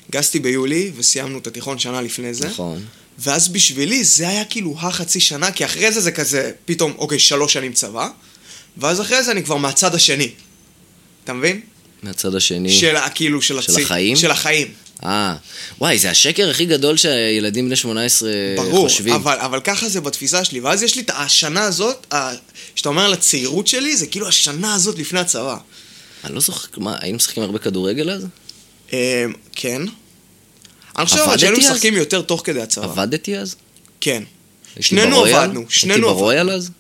[0.06, 2.48] התגייסתי ביולי, וסיימנו את התיכון שנה לפני זה.
[2.48, 2.84] נכון.
[3.20, 7.54] ואז בשבילי זה היה כאילו החצי שנה, כי אחרי זה זה כזה, פתאום, אוקיי, שלוש
[7.54, 8.08] שנים צבא,
[8.78, 10.30] ואז אחרי זה אני כבר מהצד השני.
[11.24, 11.62] אתה מבין?
[12.04, 12.70] מהצד השני.
[12.74, 14.16] של כאילו, של של הצי- החיים?
[14.16, 14.68] של החיים.
[15.04, 15.36] אה,
[15.82, 19.14] וואי, זה השקר הכי גדול שילדים בני 18 ברור, חושבים.
[19.14, 20.60] אבל, אבל ככה זה בתפיסה שלי.
[20.60, 22.14] ואז יש לי את השנה הזאת,
[22.76, 25.58] שאתה אומר על הצעירות שלי, זה כאילו השנה הזאת לפני הצבא.
[26.24, 28.26] אני לא זוכר, מה, היינו משחקים הרבה כדורגל אז?
[28.94, 28.98] אמ,
[29.56, 29.82] כן.
[30.98, 31.58] אני חושב אבל שהיינו?
[31.58, 32.86] משחקים יותר תוך כדי הצבא.
[32.86, 33.56] עבדתי אז?
[34.02, 34.24] כן.
[34.76, 35.26] הייתי שנינו?
[35.26, 36.18] עבדנו, שנינו הייתי עבדנו.
[36.18, 36.72] ברויאל אז?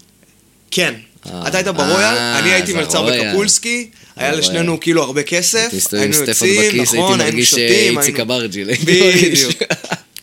[0.71, 0.93] כן.
[1.25, 3.09] אה, אתה היית ברויאל, אה, אני הייתי מלצר.
[3.09, 4.31] בקפולסקי, היה.
[4.31, 8.33] לשנינו כאילו הרבה כסף, הייתי היינו יוצאים, הייתי נכון, היינו מרגיש שותים, איציק היינו...
[8.35, 8.69] אברג'יל.
[8.69, 9.43] הייתי מרגיש.
[9.43, 9.63] בדיוק,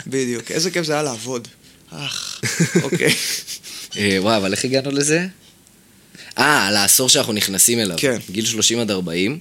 [0.06, 0.50] בדיוק.
[0.50, 1.48] איזה כיף זה היה לעבוד.
[1.90, 2.40] אך,
[2.82, 3.14] אוקיי.
[3.96, 5.26] אה, וואי, אבל איך הגענו לזה?
[6.38, 7.96] אה, על העשור שאנחנו נכנסים אליו.
[7.98, 8.18] כן.
[8.30, 9.38] גיל 30 עד 40.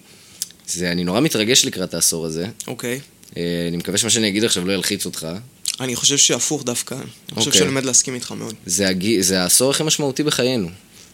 [0.67, 2.45] זה, אני נורא מתרגש לקראת העשור הזה.
[2.67, 2.99] אוקיי.
[3.37, 5.27] אה, אני מקווה שמה שאני אגיד עכשיו לא ילחיץ אותך.
[5.79, 6.93] אני חושב שהפוך דווקא.
[6.93, 7.59] אני חושב אוקיי.
[7.59, 8.55] שאני עומד להסכים איתך מאוד.
[8.65, 9.21] זה, הג...
[9.21, 10.69] זה העשור הכי משמעותי בחיינו.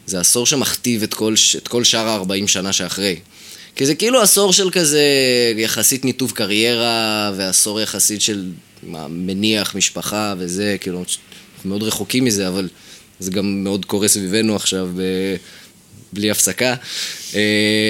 [0.06, 3.16] זה העשור שמכתיב את כל, את כל שאר ה-40 שנה שאחרי.
[3.76, 5.04] כי זה כאילו עשור של כזה
[5.58, 8.52] יחסית ניתוב קריירה, ועשור יחסית של
[8.84, 11.04] מה, מניח משפחה וזה, כאילו,
[11.66, 12.70] מאוד רחוקים מזה, אבל
[13.20, 15.02] זה גם מאוד קורה סביבנו עכשיו ב...
[16.14, 16.76] בלי הפסקה.
[17.36, 17.40] אה,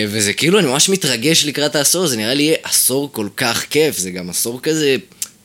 [0.10, 3.98] וזה כאילו, אני ממש מתרגש לקראת העשור, זה נראה לי יהיה עשור כל כך כיף,
[3.98, 4.96] זה גם עשור כזה,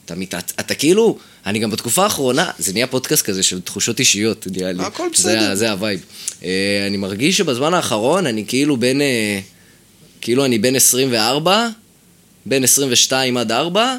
[0.04, 0.34] אתה, מת...
[0.34, 4.82] אתה כאילו, אני גם בתקופה האחרונה, זה נהיה פודקאסט כזה של תחושות אישיות, נראה לי.
[4.82, 5.50] הכל זה, בסדר.
[5.50, 6.00] ה- זה ה vibe.
[6.44, 6.48] אה,
[6.87, 9.40] אני מרגיש שבזמן האחרון אני כאילו בין, אה,
[10.20, 11.68] כאילו אני בין 24,
[12.46, 13.96] בין 22 עד 4,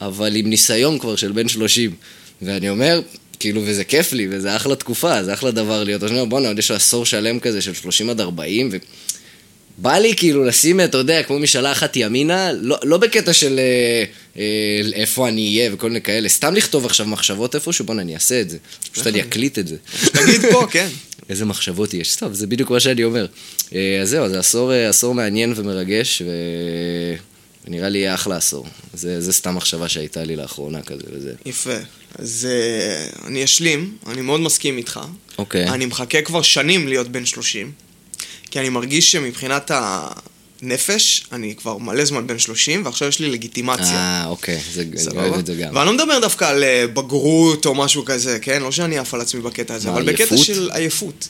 [0.00, 1.94] אבל עם ניסיון כבר של בין 30.
[2.42, 3.00] ואני אומר,
[3.40, 6.02] כאילו, וזה כיף לי, וזה אחלה תקופה, זה אחלה דבר להיות.
[6.02, 8.76] אז אני אומר, בואנה, עוד יש לו עשור שלם כזה של 30 עד 40, ו...
[9.78, 14.04] בא לי כאילו לשים, אתה יודע, כמו משאלה אחת ימינה, לא, לא בקטע של אה,
[14.36, 18.40] אה, איפה אני אהיה וכל מיני כאלה, סתם לכתוב עכשיו מחשבות איפשהו, בואנה, אני אעשה
[18.40, 18.58] את זה.
[18.92, 19.76] פשוט אני אקליט את זה.
[20.12, 20.88] תגיד פה, כן.
[21.28, 22.16] איזה מחשבות יש.
[22.16, 23.26] טוב, זה בדיוק מה שאני אומר.
[23.74, 26.22] אה, אז זהו, זה עשור, אה, עשור מעניין ומרגש,
[27.66, 28.66] ונראה לי יהיה אחלה עשור.
[28.94, 31.32] זה, זה סתם מחשבה שהייתה לי לאחרונה כזה וזה.
[31.46, 31.76] יפה.
[32.18, 35.00] אז אה, אני אשלים, אני מאוד מסכים איתך.
[35.38, 35.68] אוקיי.
[35.68, 37.72] אני מחכה כבר שנים להיות בן 30,
[38.50, 43.96] כי אני מרגיש שמבחינת הנפש, אני כבר מלא זמן בן 30, ועכשיו יש לי לגיטימציה.
[43.96, 44.60] אה, אוקיי,
[44.94, 45.10] זה?
[45.10, 45.76] אוהב את זה גם.
[45.76, 48.62] ואני לא מדבר דווקא על אה, בגרות או משהו כזה, כן?
[48.62, 50.46] לא שאני עף על עצמי בקטע הזה, אבל בקטע עייפות?
[50.46, 51.28] של עייפות.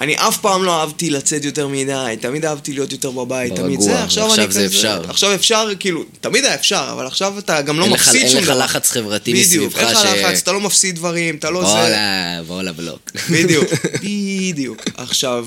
[0.00, 3.94] אני אף פעם לא אהבתי לצאת יותר מדי, תמיד אהבתי להיות יותר בבית, תמיד ברגוע,
[3.94, 4.66] זה, עכשיו ועכשיו אני זה כזה...
[4.66, 5.02] אפשר.
[5.10, 8.30] עכשיו אפשר, כאילו, תמיד היה אפשר, אבל עכשיו אתה גם לא אין לך- מפסיד אין
[8.30, 8.58] שום לך דבר.
[8.58, 11.66] לחץ חברתי בדיוק, מסביבך אין לך ש- לחץ, אתה לא מפסיד דברים, אתה לא זה...
[11.66, 11.98] וואלה,
[12.46, 13.10] וואלה בלוק.
[13.30, 13.64] בדיוק,
[14.02, 14.82] בדיוק.
[14.96, 15.46] עכשיו,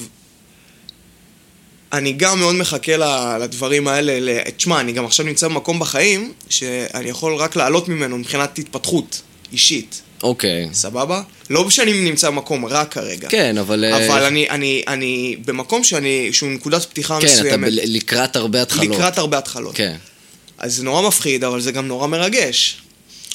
[1.94, 2.92] אני גם מאוד מחכה
[3.42, 4.40] לדברים האלה.
[4.58, 9.22] תשמע, אני גם עכשיו נמצא במקום בחיים שאני יכול רק לעלות ממנו מבחינת התפתחות
[9.54, 10.70] אישית, אוקיי.
[10.74, 11.22] סבבה?
[11.50, 13.30] לא שאני נמצא במקום רע כרגע.
[13.30, 13.86] כן, אבל...
[13.86, 17.74] אה, אבל אני, אני, אני במקום שאני, שהוא נקודת פתיחה כן, אתה מסוימת.
[17.74, 18.96] ב- לקראת הרבה התחלות.
[18.96, 19.76] לקראת הרבה התחלות.
[19.76, 19.96] כן.
[20.58, 22.78] אז זה נורא מפחיד, אבל זה גם נורא מרגש.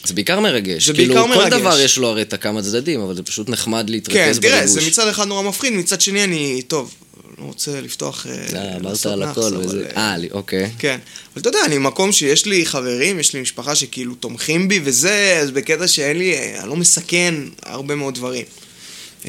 [0.05, 0.87] זה בעיקר מרגש.
[0.87, 1.53] זה כאילו, בעיקר מרגש.
[1.53, 4.51] כל דבר יש לו הרי את הכמה צדדים, אבל זה פשוט נחמד להתרכז כן, בריגוש.
[4.51, 6.94] תראה, זה מצד אחד נורא מפחיד, מצד שני אני, טוב,
[7.38, 8.27] לא רוצה לפתוח...
[8.27, 9.87] אה, אה, אמרת לעשות על הכל וזה...
[9.96, 10.70] אה, אה, אוקיי.
[10.79, 10.99] כן.
[11.33, 15.38] אבל אתה יודע, אני במקום שיש לי חברים, יש לי משפחה שכאילו תומכים בי וזה,
[15.42, 18.44] אז בקטע שאין לי, אה, אני לא מסכן הרבה מאוד דברים.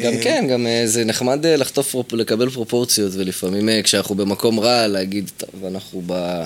[0.02, 4.60] גם אה, כן, גם אה, זה נחמד אה, לחטוף, לקבל פרופורציות, ולפעמים אה, כשאנחנו במקום
[4.60, 6.44] רע, להגיד, טוב, אנחנו ב...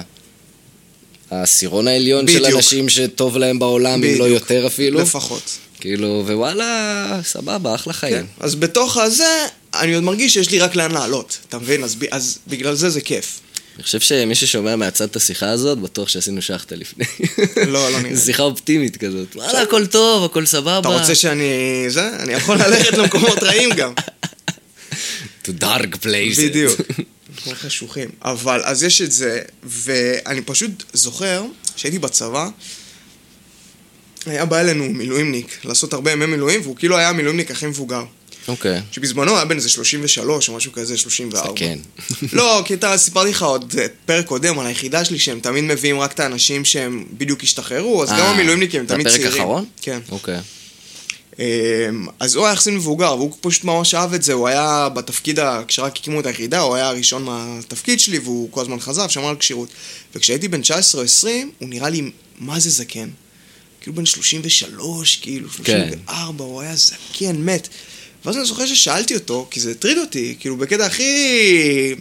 [1.31, 2.55] העשירון העליון של בדיוק.
[2.55, 4.27] אנשים שטוב להם בעולם, אם לא בדיוק.
[4.27, 4.99] יותר אפילו.
[4.99, 5.57] לפחות.
[5.79, 8.15] כאילו, ווואלה, סבבה, אחלה חיים.
[8.15, 8.25] כן.
[8.39, 11.83] אז בתוך הזה, אני עוד מרגיש שיש לי רק לאן לעלות, אתה מבין?
[11.83, 13.39] אז, אז בגלל זה זה כיף.
[13.75, 17.05] אני חושב שמי ששומע מהצד את השיחה הזאת, בטוח שעשינו שחטה לפני.
[17.67, 18.15] לא, לא נראה.
[18.15, 19.35] זו שיחה אופטימית כזאת.
[19.35, 20.79] וואלה, הכל טוב, הכל סבבה.
[20.79, 21.85] אתה רוצה שאני...
[21.87, 22.09] זה?
[22.19, 23.93] אני יכול ללכת למקומות רעים גם.
[25.45, 26.41] to dark places.
[26.41, 26.79] בדיוק.
[27.35, 28.09] אנחנו חשוכים.
[28.21, 31.43] אבל, אז יש את זה, ואני פשוט זוכר
[31.75, 32.49] שהייתי בצבא,
[34.25, 38.03] היה בא אלינו מילואימניק לעשות הרבה ימי מילואים, והוא כאילו היה המילואימניק הכי מבוגר.
[38.47, 38.81] אוקיי.
[38.91, 41.51] שבזמנו היה בן איזה 33 או משהו כזה, 34.
[41.55, 41.79] כן.
[42.33, 43.75] לא, כי אתה סיפרתי לך עוד
[44.05, 48.09] פרק קודם על היחידה שלי, שהם תמיד מביאים רק את האנשים שהם בדיוק השתחררו, אז
[48.09, 49.41] גם אה, המילואימניקים הם זה תמיד הפרק צעירים.
[49.41, 49.65] האחרון?
[49.81, 49.99] כן.
[50.11, 50.39] אוקיי.
[51.39, 55.39] אמ, אז הוא היה יחסית מבוגר, והוא פשוט ממש אהב את זה, הוא היה בתפקיד,
[55.67, 59.35] כשרק הקימו את היחידה, הוא היה הראשון מהתפקיד שלי, והוא כל הזמן חזר, שמר על
[59.35, 59.69] כשירות.
[60.15, 63.09] וכשהייתי בן 19 או 20, הוא נראה לי, מה זה זקן?
[63.81, 65.87] כאילו בן 33, כאילו, כן.
[65.87, 67.67] 34, הוא היה זקן, מת.
[68.25, 71.95] ואז אני זוכר ששאלתי אותו, כי זה הטריד אותי, כאילו בקטע הכי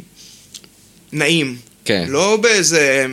[1.12, 1.56] נעים.
[1.84, 2.06] כן.
[2.08, 3.06] לא באיזה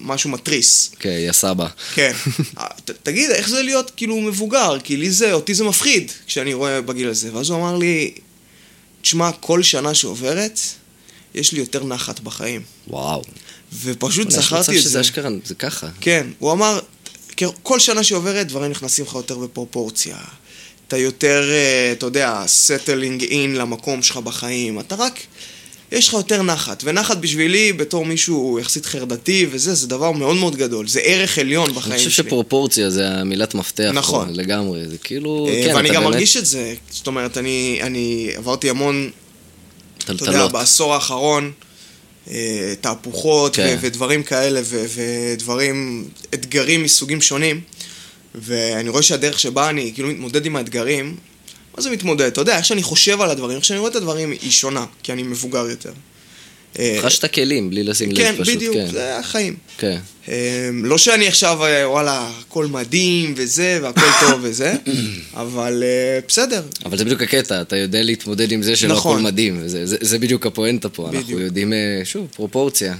[0.00, 0.90] משהו מתריס.
[0.98, 1.66] כן, יא סבא.
[1.94, 2.12] כן.
[2.84, 4.78] ת, תגיד, איך זה להיות כאילו מבוגר?
[4.84, 7.34] כי לי זה, אותי זה מפחיד כשאני רואה בגיל הזה.
[7.34, 8.14] ואז הוא אמר לי,
[9.02, 10.60] תשמע, כל שנה שעוברת,
[11.34, 12.62] יש לי יותר נחת בחיים.
[12.88, 13.22] וואו.
[13.82, 15.00] ופשוט וואלה, יש זכרתי מצב את שזה זה.
[15.00, 15.88] אשכרה, זה ככה.
[16.00, 16.80] כן, הוא אמר,
[17.36, 20.16] "כ- כל שנה שעוברת דברים נכנסים לך יותר בפרופורציה.
[20.92, 24.80] אתה יותר, אה, אתה יודע, settling in למקום שלך בחיים.
[24.80, 25.20] אתה רק,
[25.92, 26.82] יש לך יותר נחת.
[26.86, 30.88] ונחת בשבילי, בתור מישהו יחסית חרדתי וזה, זה דבר מאוד מאוד גדול.
[30.88, 32.10] זה ערך עליון בחיים אני שלי.
[32.10, 33.90] חושב שפרופורציה זה המילת מפתח.
[33.94, 34.26] נכון.
[34.26, 34.88] פה, לגמרי.
[34.88, 36.74] זה כאילו, אה, כן, ואני גם מרגיש את זה.
[36.90, 39.10] זאת אומרת, אני, אני עברתי המון,
[39.98, 40.52] אתה יודע, טלטלות.
[40.52, 41.52] בעשור האחרון,
[42.30, 43.76] אה, תהפוכות כן.
[43.80, 47.60] ודברים כאלה, ודברים, אתגרים מסוגים שונים.
[48.34, 51.16] ואני רואה שהדרך שבה אני כאילו מתמודד עם האתגרים,
[51.76, 52.26] מה זה מתמודד?
[52.26, 55.12] אתה יודע, איך שאני חושב על הדברים, איך שאני רואה את הדברים, היא שונה, כי
[55.12, 55.92] אני מבוגר יותר.
[56.78, 58.86] אה, חשת כלים, בלי לשים כן, לב פשוט, בדיוק, כן.
[58.92, 59.56] זה החיים.
[59.78, 59.98] כן.
[60.28, 64.74] אה, לא שאני עכשיו, אה, וואלה, הכל מדהים וזה, והכל טוב וזה,
[65.34, 66.62] אבל אה, בסדר.
[66.84, 69.16] אבל זה בדיוק הקטע, אתה יודע להתמודד עם זה שלא נכון.
[69.16, 71.40] הכל מדהים, וזה זה, זה בדיוק הפואנטה פה, אנחנו בדיוק.
[71.40, 72.94] יודעים, אה, שוב, פרופורציה.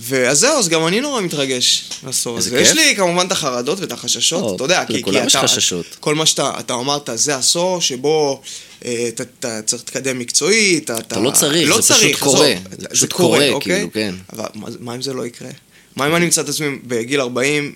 [0.00, 2.70] ואז זהו, אז גם אני נורא מתרגש לעשור איזה הזה.
[2.70, 2.76] יש.
[2.76, 5.96] לי כמובן את החרדות ואת החששות, לא, אתה יודע, כי, כי לכולם יש אתה, חששות.
[6.00, 8.42] כל מה שאתה אתה אמרת, זה עשור שבו
[8.84, 10.98] אה, אתה, אתה צריך להתקדם מקצועית, אתה...
[10.98, 12.46] אתה לא צריך, לא זה פשוט צריך, קורה.
[12.46, 14.14] עזוב, זה פשוט קורה, כאילו, כן.
[14.32, 15.50] אבל מה, מה אם זה לא יקרה?
[15.96, 17.72] מה אם אני אמצא את עצמי בגיל 40,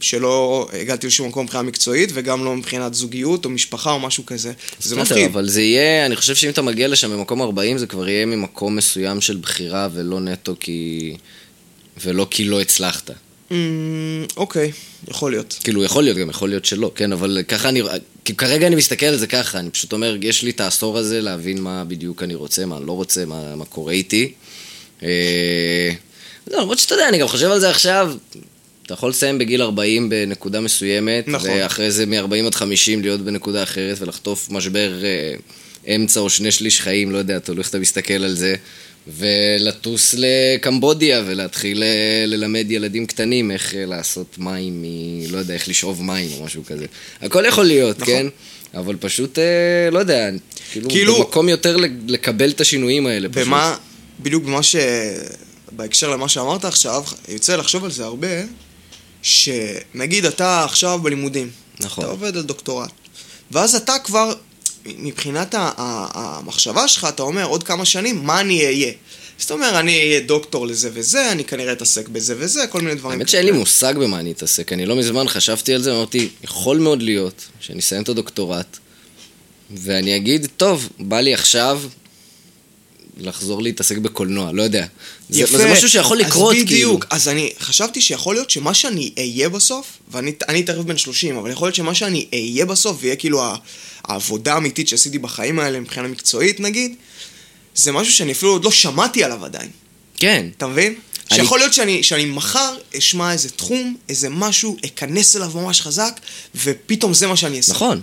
[0.00, 4.52] שלא הגעתי לשום מקום מבחינה מקצועית, וגם לא מבחינת זוגיות או משפחה או משהו כזה?
[4.80, 5.24] זה בסדר, מפחיד.
[5.24, 8.76] אבל זה יהיה, אני חושב שאם אתה מגיע לשם במקום 40, זה כבר יהיה ממקום
[8.76, 11.16] מסוים של בחירה ולא נטו כי...
[12.02, 13.10] ולא כי לא הצלחת.
[13.50, 14.72] אמ, אוקיי,
[15.08, 15.58] יכול להיות.
[15.64, 17.82] כאילו, יכול להיות, גם יכול להיות שלא, כן, אבל ככה אני...
[18.24, 21.20] כי כרגע אני מסתכל על זה ככה, אני פשוט אומר, יש לי את העשור הזה
[21.20, 24.32] להבין מה בדיוק אני רוצה, מה אני לא רוצה, מה, מה קורה איתי.
[25.02, 25.90] אה...
[26.50, 28.14] לא, למרות שאתה יודע, אני גם חושב על זה עכשיו,
[28.86, 31.50] אתה יכול לסיים בגיל 40 בנקודה מסוימת, נכון.
[31.50, 35.34] ואחרי זה מ-40 עד 50 להיות בנקודה אחרת ולחטוף משבר אה,
[35.94, 38.54] אמצע או שני שליש חיים, לא יודע, תלוי איך אתה מסתכל על זה,
[39.06, 45.32] ולטוס לקמבודיה ולהתחיל אה, ללמד ילדים קטנים איך אה, לעשות מים, מ...
[45.32, 46.86] לא יודע, איך לשאוב מים או משהו כזה.
[47.22, 48.14] הכל יכול להיות, נכון.
[48.14, 48.26] כן?
[48.74, 50.30] אבל פשוט, אה, לא יודע,
[50.72, 53.46] כאילו, כאילו- במקום יותר לקבל את השינויים האלה, פשוט.
[53.46, 53.76] במה,
[54.20, 54.76] בדיוק במה ש...
[55.76, 58.28] בהקשר למה שאמרת עכשיו, יוצא לחשוב על זה הרבה,
[59.22, 61.50] שנגיד אתה עכשיו בלימודים.
[61.80, 62.04] נכון.
[62.04, 62.90] אתה עובד על דוקטורט.
[63.50, 64.34] ואז אתה כבר,
[64.86, 68.92] מבחינת המחשבה שלך, אתה אומר עוד כמה שנים, מה אני אהיה?
[69.38, 72.94] אז אתה אומר, אני אהיה דוקטור לזה וזה, אני כנראה אתעסק בזה וזה, כל מיני
[72.94, 73.18] דברים.
[73.18, 74.72] האמת שאין לי מושג במה אני אתעסק.
[74.72, 78.78] אני לא מזמן חשבתי על זה, אמרתי, יכול מאוד להיות שאני אסיים את הדוקטורט,
[79.70, 81.82] ואני אגיד, טוב, בא לי עכשיו
[83.16, 84.86] לחזור להתעסק בקולנוע, לא יודע.
[85.28, 86.66] זה, זה משהו שיכול לקרות, אז כאילו.
[86.66, 91.36] בדיוק, אז אני חשבתי שיכול להיות שמה שאני אהיה בסוף, ואני אני תכף בן 30,
[91.36, 93.42] אבל יכול להיות שמה שאני אהיה בסוף, ויהיה כאילו
[94.04, 96.94] העבודה האמיתית שעשיתי בחיים האלה מבחינה מקצועית נגיד,
[97.74, 99.68] זה משהו שאני אפילו עוד לא שמעתי עליו עדיין.
[100.16, 100.46] כן.
[100.56, 100.94] אתה מבין?
[101.30, 106.20] אני- שיכול להיות שאני, שאני מחר אשמע איזה תחום, איזה משהו, אכנס אליו ממש חזק,
[106.64, 107.72] ופתאום זה מה שאני אעשה.
[107.72, 108.00] נכון.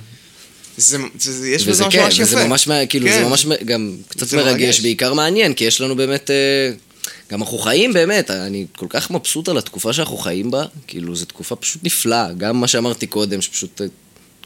[0.78, 2.24] זה, זה, זה, יש בזה משהו כן, ממש יפה.
[2.24, 3.24] וזה ממש, כאילו, זה כן.
[3.24, 4.80] ממש מ- גם קצת זה מרגש, מרגש.
[4.80, 6.72] בעיקר מעניין, כי יש לנו באמת, אה,
[7.32, 11.26] גם אנחנו חיים באמת, אני כל כך מבסוט על התקופה שאנחנו חיים בה, כאילו, זו
[11.26, 13.86] תקופה פשוט נפלאה, גם מה שאמרתי קודם, שפשוט אה,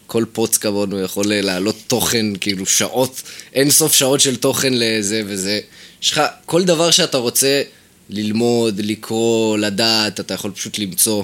[0.07, 3.21] כל פוץ כמונו יכול להעלות תוכן, כאילו, שעות,
[3.53, 5.59] אין סוף שעות של תוכן לזה וזה.
[6.03, 7.61] יש לך, כל דבר שאתה רוצה
[8.09, 11.23] ללמוד, לקרוא, לדעת, אתה יכול פשוט למצוא,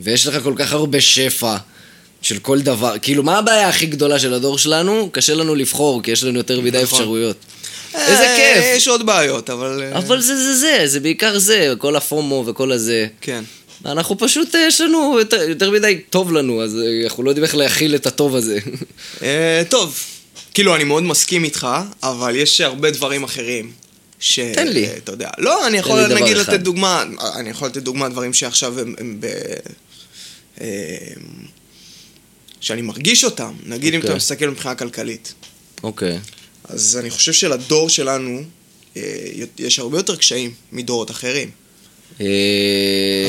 [0.00, 1.56] ויש לך כל כך הרבה שפע.
[2.26, 5.08] של כל דבר, כאילו מה הבעיה הכי גדולה של הדור שלנו?
[5.12, 6.98] קשה לנו לבחור, כי יש לנו יותר מדי נכון.
[6.98, 7.36] אפשרויות.
[7.94, 8.64] אה, איזה כיף.
[8.76, 9.82] יש עוד בעיות, אבל...
[9.82, 13.06] אה, אבל זה זה זה, זה בעיקר זה, כל הפומו וכל הזה.
[13.20, 13.44] כן.
[13.86, 17.44] אנחנו פשוט, אה, יש לנו יותר, יותר מדי טוב לנו, אז אה, אנחנו לא יודעים
[17.44, 18.58] איך להכיל את הטוב הזה.
[19.22, 19.98] אה, טוב,
[20.54, 21.68] כאילו, אני מאוד מסכים איתך,
[22.02, 23.72] אבל יש הרבה דברים אחרים.
[24.20, 24.40] ש...
[24.40, 24.86] תן לי.
[24.86, 25.30] אה, אתה יודע.
[25.38, 26.36] לא, אני יכול נגיד.
[26.36, 27.04] לתת דוגמה,
[27.36, 29.26] אני יכול לתת דוגמה דברים שעכשיו הם, הם ב...
[32.66, 33.52] שאני מרגיש אותם.
[33.66, 34.10] נגיד אם אוקיי.
[34.10, 35.34] אתה מסתכל מבחינה כלכלית.
[35.82, 36.18] אוקיי.
[36.64, 38.42] אז אני חושב שלדור שלנו
[38.96, 39.02] אה,
[39.58, 41.50] יש הרבה יותר קשיים מדורות אחרים.
[42.20, 42.26] אה,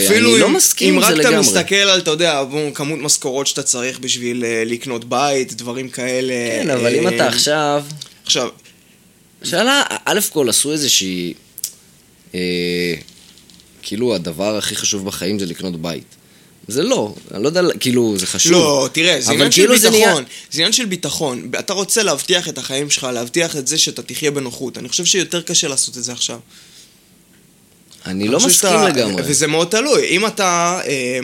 [0.05, 1.47] אפילו אני לא אם, מסכים אם עם זה רק אתה לגמרי.
[1.47, 6.33] מסתכל על, אתה יודע, כמות משכורות שאתה צריך בשביל אה, לקנות בית, דברים כאלה.
[6.33, 7.85] כן, אבל אם אתה עכשיו...
[8.25, 8.49] עכשיו,
[9.43, 11.33] שאלה, א' כל עשו איזושהי...
[12.35, 12.93] אה,
[13.81, 16.16] כאילו הדבר הכי חשוב בחיים זה לקנות בית.
[16.67, 18.51] זה לא, אני לא יודע, כאילו, זה חשוב.
[18.51, 20.13] לא, תראה, זה אבל עניין של כאילו זה ביטחון.
[20.13, 21.49] נהיה- זה עניין של ביטחון.
[21.59, 24.77] אתה רוצה להבטיח את החיים שלך, להבטיח את זה שאתה תחיה בנוחות.
[24.77, 26.39] אני חושב שיותר קשה לעשות את זה עכשיו.
[28.05, 29.23] אני לא מסכים שאתה- לגמרי.
[29.25, 30.07] וזה מאוד תלוי.
[30.07, 30.79] אם אתה...
[30.85, 31.19] אה,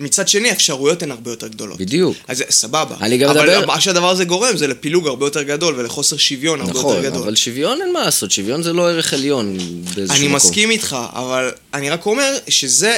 [0.00, 1.78] מצד שני, האפשרויות הן הרבה יותר גדולות.
[1.78, 2.16] בדיוק.
[2.28, 2.96] אז זה סבבה.
[3.00, 6.60] אני גם אבל מדבר- מה שהדבר הזה גורם זה לפילוג הרבה יותר גדול ולחוסר שוויון
[6.60, 7.22] הרבה נכון, יותר גדול.
[7.22, 9.58] אבל שוויון אין מה לעשות, שוויון זה לא ערך עליון
[9.94, 10.36] באיזשהו אני מקום.
[10.36, 12.96] מסכים איתך, אבל אני רק אומר שזה...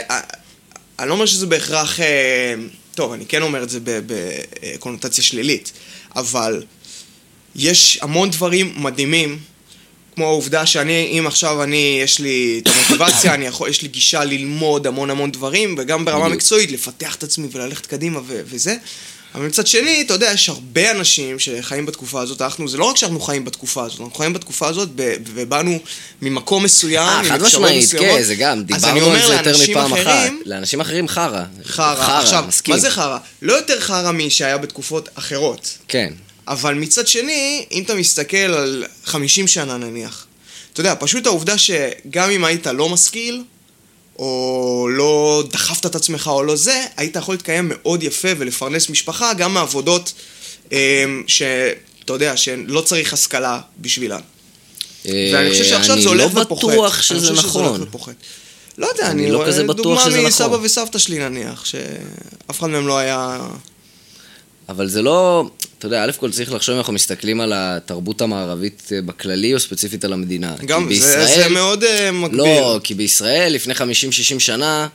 [1.01, 2.01] אה, אני לא אומר שזה בהכרח...
[2.01, 2.55] אה,
[2.95, 5.73] טוב, אני כן אומר את זה בקונוטציה שלילית,
[6.17, 6.63] אבל
[7.57, 9.39] יש המון דברים מדהימים,
[10.15, 14.25] כמו העובדה שאני, אם עכשיו אני, יש לי את המוטיבציה, אני יכול, יש לי גישה
[14.25, 16.29] ללמוד המון המון דברים, וגם ברמה.
[16.29, 18.77] מקצועית, לפתח את עצמי וללכת קדימה ו- וזה.
[19.35, 22.97] אבל מצד שני, אתה יודע, יש הרבה אנשים שחיים בתקופה הזאת, אנחנו, זה לא רק
[22.97, 24.89] שאנחנו חיים בתקופה הזאת, אנחנו חיים בתקופה הזאת
[25.35, 25.79] ובאנו
[26.23, 28.17] ממקום מסוים, אה, עם חד אפשרויות משמעית, מסוימות.
[28.17, 30.31] כן, זה גם, דיברנו על זה יותר מפעם אחת.
[30.45, 31.45] לאנשים אחרים חרא.
[31.65, 32.19] חרא.
[32.19, 32.75] עכשיו, מסכים.
[32.75, 33.19] מה זה חרא?
[33.43, 35.79] לא יותר חרא משהיה בתקופות אחרות.
[35.89, 36.13] כן.
[36.49, 40.27] אבל מצד שני, אם אתה מסתכל על 50 שנה נניח,
[40.73, 43.43] אתה יודע, פשוט העובדה שגם אם היית לא משכיל,
[44.21, 49.35] או לא דחפת את עצמך או לא זה, היית יכול להתקיים מאוד יפה ולפרנס משפחה
[49.35, 50.13] גם מעבודות
[50.73, 50.79] אמ,
[51.27, 54.21] שאתה יודע, שלא צריך השכלה בשבילן.
[55.05, 56.65] ואני חושב שעכשיו זה הולך ופוחת.
[56.65, 57.85] אני לא בטוח שזה נכון.
[58.79, 60.47] לא יודע, אני לא כזה בטוח שזה דוגמה נכון.
[60.49, 63.39] מסבא וסבתא שלי נניח, שאף אחד מהם לא היה...
[64.69, 68.91] אבל זה לא, אתה יודע, א' כל צריך לחשוב אם אנחנו מסתכלים על התרבות המערבית
[68.93, 70.55] אה, בכללי, או ספציפית על המדינה.
[70.67, 72.39] גם, כי זה, זה מאוד uh, מקביל.
[72.39, 73.79] לא, כי בישראל לפני 50-60
[74.39, 74.89] שנה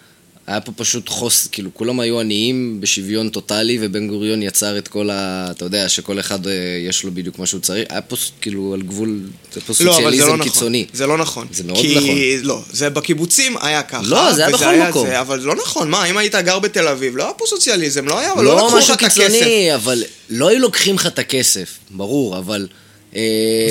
[0.47, 5.09] היה פה פשוט חוס, כאילו כולם היו עניים בשוויון טוטאלי, ובן גוריון יצר את כל
[5.09, 5.47] ה...
[5.51, 6.53] אתה יודע, שכל אחד אה,
[6.87, 7.87] יש לו בדיוק מה שהוא צריך.
[7.89, 9.21] היה פה כאילו על גבול,
[9.53, 10.49] זה פה לא, אבל זה סוציאליזם לא נכון.
[10.49, 10.85] קיצוני.
[10.93, 11.47] זה לא נכון.
[11.51, 12.15] זה מאוד כי, נכון.
[12.47, 14.01] לא, זה בקיבוצים היה ככה.
[14.05, 15.07] לא, זה היה בכל מקום.
[15.07, 18.19] זה, אבל לא נכון, מה, אם היית גר בתל אביב, לא היה פה סוציאליזם, לא
[18.19, 19.17] היה, אבל לא, לא לקחו לך משהו את הכסף.
[19.17, 22.67] קיצוני, אבל לא היו לוקחים לך את הכסף, ברור, אבל...
[23.15, 23.21] אה,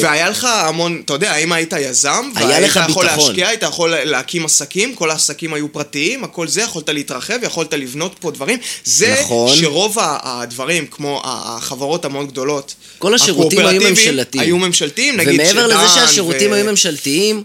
[0.03, 3.27] והיה לך המון, אתה יודע, אם היית יזם, היה והיית לך יכול ביטחון.
[3.29, 8.17] להשקיע, היית יכול להקים עסקים, כל העסקים היו פרטיים, הכל זה, יכולת להתרחב, יכולת לבנות
[8.21, 8.59] פה דברים.
[8.85, 9.57] זה נכון.
[9.57, 14.45] שרוב הדברים, כמו החברות המאוד גדולות, כל השירותים היו ממשלתיים.
[14.45, 17.43] היו ממשלתיים, נגיד ומעבר לזה שדן שהשירותים ו- היו ממשלתיים,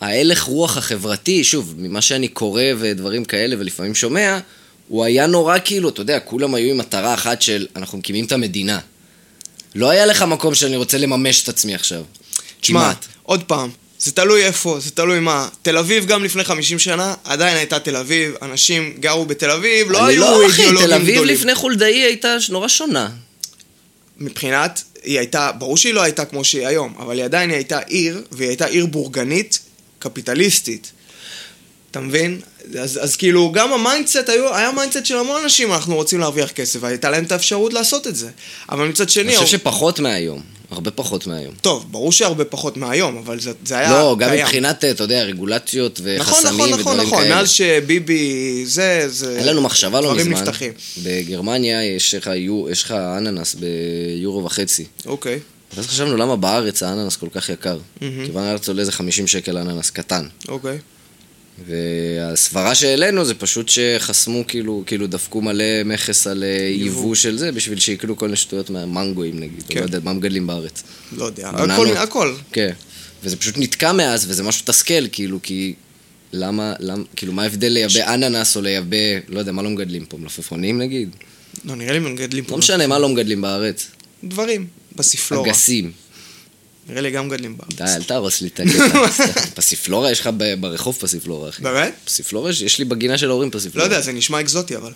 [0.00, 4.38] ההלך רוח החברתי, שוב, ממה שאני קורא ודברים כאלה ולפעמים שומע,
[4.88, 8.32] הוא היה נורא כאילו, אתה יודע, כולם היו עם מטרה אחת של אנחנו מקימים את
[8.32, 8.78] המדינה.
[9.74, 12.02] לא היה לך מקום שאני רוצה לממש את עצמי עכשיו.
[12.60, 12.92] תשמע.
[13.22, 15.48] עוד פעם, זה תלוי איפה, זה תלוי מה.
[15.62, 20.06] תל אביב גם לפני 50 שנה, עדיין הייתה תל אביב, אנשים גרו בתל אביב, לא
[20.06, 21.34] היו לא, אחי, אידיאולוגים תל אביב גדולים.
[21.34, 23.10] לפני חולדאי הייתה נורא שונה.
[24.18, 28.22] מבחינת, היא הייתה, ברור שהיא לא הייתה כמו שהיא היום, אבל היא עדיין הייתה עיר,
[28.32, 29.58] והיא הייתה עיר בורגנית,
[29.98, 30.92] קפיטליסטית.
[31.94, 32.40] אתה מבין?
[32.80, 36.50] אז, אז כאילו, גם ה mindset היו, היה mindset של המון אנשים, אנחנו רוצים להרוויח
[36.50, 38.28] כסף, והייתה להם את האפשרות לעשות את זה.
[38.68, 40.40] אבל מצד שני, אני חושב שפחות מהיום.
[40.70, 41.54] הרבה פחות מהיום.
[41.60, 44.44] טוב, ברור שהרבה פחות מהיום, אבל זה, זה היה לא, גם קיים.
[44.44, 47.34] מבחינת, אתה יודע, רגולציות נכון, וחסמים נכון, נכון, ודברים נכון, כאלה.
[47.34, 49.36] מאז שביבי, זה, זה...
[49.36, 50.32] היה לנו מחשבה לא מזמן.
[50.32, 50.72] נפתחים.
[51.02, 52.30] בגרמניה יש לך,
[52.70, 54.84] יש לך אננס ביורו וחצי.
[55.06, 55.40] אוקיי.
[55.76, 57.78] ואז חשבנו למה בארץ האננס כל כך יקר.
[58.00, 60.26] כי בארץ עולה איזה 50 שקל אננס קטן.
[60.48, 60.78] אוקיי.
[61.66, 67.52] והסברה שהעלינו זה פשוט שחסמו, כאילו, כאילו דפקו מלא מכס על אה, יבוא של זה,
[67.52, 69.62] בשביל שיקנו כל מיני שטויות מהמנגואים נגיד.
[69.68, 69.80] כן.
[69.80, 70.82] לא יודע, מה מגדלים בארץ.
[71.16, 71.48] לא יודע.
[71.48, 72.34] הכל, הכל.
[72.52, 72.72] כן.
[73.24, 75.74] וזה פשוט נתקע מאז, וזה משהו מתסכל, כאילו, כי...
[76.36, 78.96] למה, למה, כאילו, מה ההבדל לייבא אננס או לייבא,
[79.28, 80.16] לא יודע, מה לא מגדלים פה?
[80.16, 81.08] מלפפונים נגיד?
[81.64, 82.50] לא, נראה לי מגדלים פה.
[82.50, 83.86] לא משנה, מה לא מגדלים בארץ?
[84.24, 84.66] דברים.
[84.96, 85.48] פסיפלורה.
[85.48, 85.92] אגסים.
[86.88, 87.74] נראה לי גם מגדלים בארץ.
[87.74, 89.06] די, אל תהרוס לי את הקטע.
[89.60, 91.62] פסיפלורה, יש לך ברחוב פסיפלורה, אחי.
[91.62, 91.94] באמת?
[92.04, 93.86] פסיפלורה, יש- לי בגינה של ההורים לא פסיפלורה.
[93.86, 94.92] יודע, זה נשמע אקזוטי, אבל.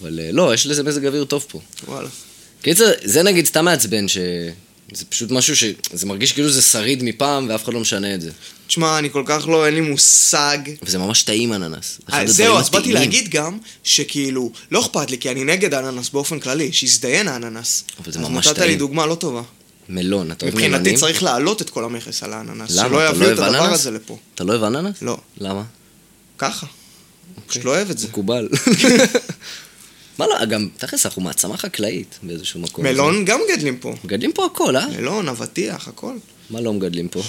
[0.00, 1.60] אבל אה, לא, יש לזה מזג אוויר טוב פה.
[1.88, 2.08] וואלה.
[2.62, 4.18] קיצר, זה נגיד סתם מעצבן, ש...
[4.92, 5.64] זה פשוט משהו ש...
[5.92, 8.30] זה מרגיש כאילו זה שריד מפעם, ואף אחד לא משנה את זה.
[8.66, 10.58] תשמע, אני כל כך לא, אין לי מושג.
[10.82, 11.98] וזה ממש טעים אננס.
[12.12, 12.92] אה, זהו, אז באתי.
[12.92, 17.84] להגיד גם, שכאילו, לא אכפת לי, כי אני נגד האננס באופן כללי, שיזדיין האננס.
[18.04, 18.78] אבל זה אז ממש נתת לי טעים.
[18.78, 19.42] דוגמה לא טובה.
[19.88, 20.96] מלון, אתה אוהב מבחינתי מלונים?
[21.00, 22.76] צריך להעלות את כל המכס על האננס.
[22.76, 22.88] למה?
[22.88, 23.72] שלא יביאו לא את הדבר?
[23.72, 24.18] הזה לפה.
[24.34, 25.02] אתה לא אוהב אננס?
[25.02, 25.18] לא.
[25.38, 25.62] למה?
[26.38, 26.66] ככה.
[27.46, 28.08] פשוט לא אוהב את זה.
[28.08, 28.48] מקובל.
[30.18, 32.84] מה לא, גם, תכלס, אנחנו מעצמה חקלאית באיזשהו מקום.
[32.84, 33.94] מלון גם מגדלים פה.
[34.04, 34.86] מגדלים פה הכל, אה?
[34.86, 36.16] מלון, אבטיח, הכל.
[36.50, 37.22] מה לא מגדלים פה?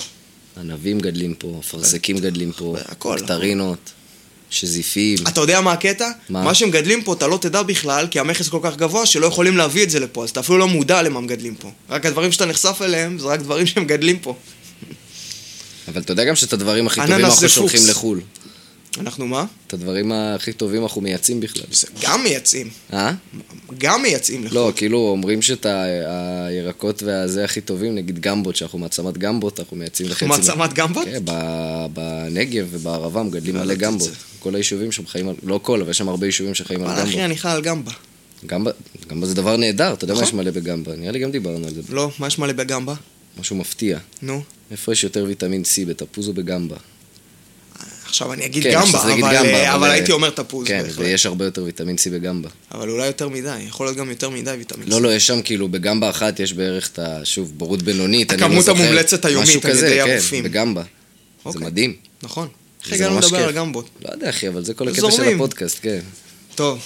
[0.58, 3.92] ענבים מגדלים פה, אפרסקים מגדלים פה, הכל, קטרינות,
[4.50, 5.18] שזיפים.
[5.28, 6.10] אתה יודע מה הקטע?
[6.30, 6.44] מה?
[6.44, 9.84] מה שמגדלים פה אתה לא תדע בכלל, כי המכס כל כך גבוה שלא יכולים להביא
[9.84, 11.72] את זה לפה, אז אתה אפילו לא מודע למה מגדלים פה.
[11.90, 14.36] רק הדברים שאתה נחשף אליהם, זה רק דברים שמגדלים פה.
[15.88, 17.80] אבל אתה יודע גם שאת הדברים הכי טובים אנחנו שולחים.
[17.90, 18.22] לחו"ל.
[19.00, 19.46] אנחנו מה?
[19.68, 21.64] את הדברים הכי טובים אנחנו מייצאים בכלל.
[21.72, 22.70] זה גם מייצאים.
[22.94, 23.12] אה?
[23.78, 24.58] גם מייצאים לחו"ל.
[24.58, 30.10] לא, כאילו אומרים שאת הירקות והזה הכי טובים, נגיד גמבות, שאנחנו מעצמת גמבות, אנחנו מייצאים
[30.10, 30.26] לחצי.
[30.26, 31.06] מעצמת גמבות?
[31.06, 34.12] כן, ב- בנגב ובערבה מגדלים לא מלא גמבות.
[34.40, 35.36] כל היישובים שם חיים על...
[35.44, 37.26] לא כל, אבל יש שם הרבה יישובים שחיים על וואלה, אחי, גמבות.
[37.26, 37.92] אני חי על גמבה.
[38.46, 38.72] גמבה,
[39.08, 40.30] גמבה זה דבר נהדר, אתה יודע מה נכון.
[40.30, 40.96] יש מלא בגמבה?
[40.96, 41.82] נראה לי גם דיברנו על זה.
[41.90, 42.94] לא, מה יש מלא בגמבה?
[43.40, 44.00] משהו מפתיע.
[44.22, 44.42] נו.
[44.72, 46.76] איפה יש יותר ויטמין C, בתפוז או בגמבה?
[48.08, 50.84] עכשיו אני אגיד כן, גמבה, להגיד אבל, גמבה, אה, אבל, אבל הייתי אומר תפוז כן,
[50.84, 50.98] בהחלט.
[50.98, 52.50] ויש הרבה יותר ויטמין C בגמבה.
[52.72, 55.00] אבל אולי יותר מדי, יכול להיות גם יותר מדי ויטמין לא, C.
[55.00, 57.26] לא, יש שם כאילו, בגמבה אחת יש בערך את ה...
[57.26, 58.82] שוב, בורות בינונית, אני לא הכמות זוכר.
[58.82, 60.44] המומלצת היומית על ידי כן, הרופאים.
[60.44, 60.82] בגמבה.
[60.82, 60.88] זה
[61.46, 61.62] אוקיי.
[61.62, 61.96] מדהים.
[62.24, 62.48] נכון.
[62.86, 63.38] איך זה הגענו לדבר.
[63.38, 63.90] על גמבות?
[64.06, 65.36] לא יודע, אחי, אבל זה כל הקטע של.
[65.36, 66.00] הפודקאסט, כן.
[66.56, 66.80] טוב.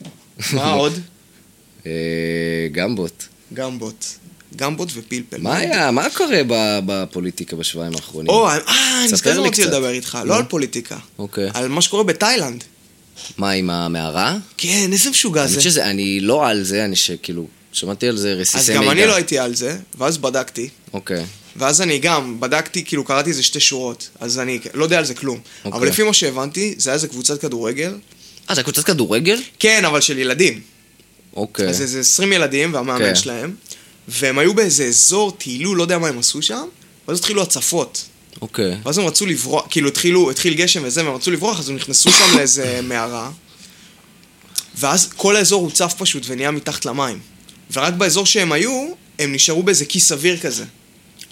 [0.52, 0.92] מה עוד?
[1.86, 1.92] אה,
[2.72, 3.28] גמבות.
[3.54, 4.18] גמבות.
[4.56, 5.40] גמבות ופלפל.
[5.40, 6.40] מה היה, מה קורה
[6.86, 8.28] בפוליטיקה בשבועיים האחרונים?
[8.28, 8.56] או, אה,
[9.04, 9.72] אני סתם רציתי קצת.
[9.72, 10.18] לדבר איתך.
[10.24, 10.96] לא על פוליטיקה.
[11.18, 11.50] אוקיי.
[11.54, 12.64] על מה שקורה בתאילנד.
[13.36, 14.36] מה, עם המערה?
[14.56, 15.60] כן, איזה משוגע זה.
[15.60, 18.82] שזה, אני לא על זה, אני שכאילו, שמעתי על זה רסיסי אז מידע.
[18.82, 21.24] גם אני לא הייתי על זה, ואז בדקתי, אוקיי.
[21.56, 25.14] ואז אני גם בדקתי, כאילו קראתי איזה שתי שורות, אז אני לא יודע על זה
[25.14, 25.38] כלום.
[25.64, 25.78] אוקיי.
[25.78, 27.94] אבל לפי מה שהבנתי, זה היה איזה קבוצת כדורגל,
[28.50, 29.40] אה, זה קבוצת כדורגל?
[29.58, 30.60] כן, אבל של ילדים.
[31.36, 31.68] אוקיי.
[31.68, 33.14] אז איזה 20 ילדים והמאמן כן.
[33.14, 33.54] שלהם,
[34.08, 36.64] והם היו באיזה אזור, טיילו, לא יודע מה הם עשו שם,
[37.08, 38.04] ואז התחילו הצפות.
[38.40, 38.76] אוקיי.
[38.84, 42.10] ואז הם רצו לברוח, כאילו התחילו, התחיל גשם וזה, והם רצו לברוח, אז הם נכנסו
[42.10, 43.30] שם לאיזה מערה,
[44.78, 47.18] ואז כל האזור הוצף פשוט ונהיה מתחת למים.
[47.72, 48.88] ורק באזור שהם היו,
[49.18, 50.64] הם נשארו באיזה כיס אוויר כזה.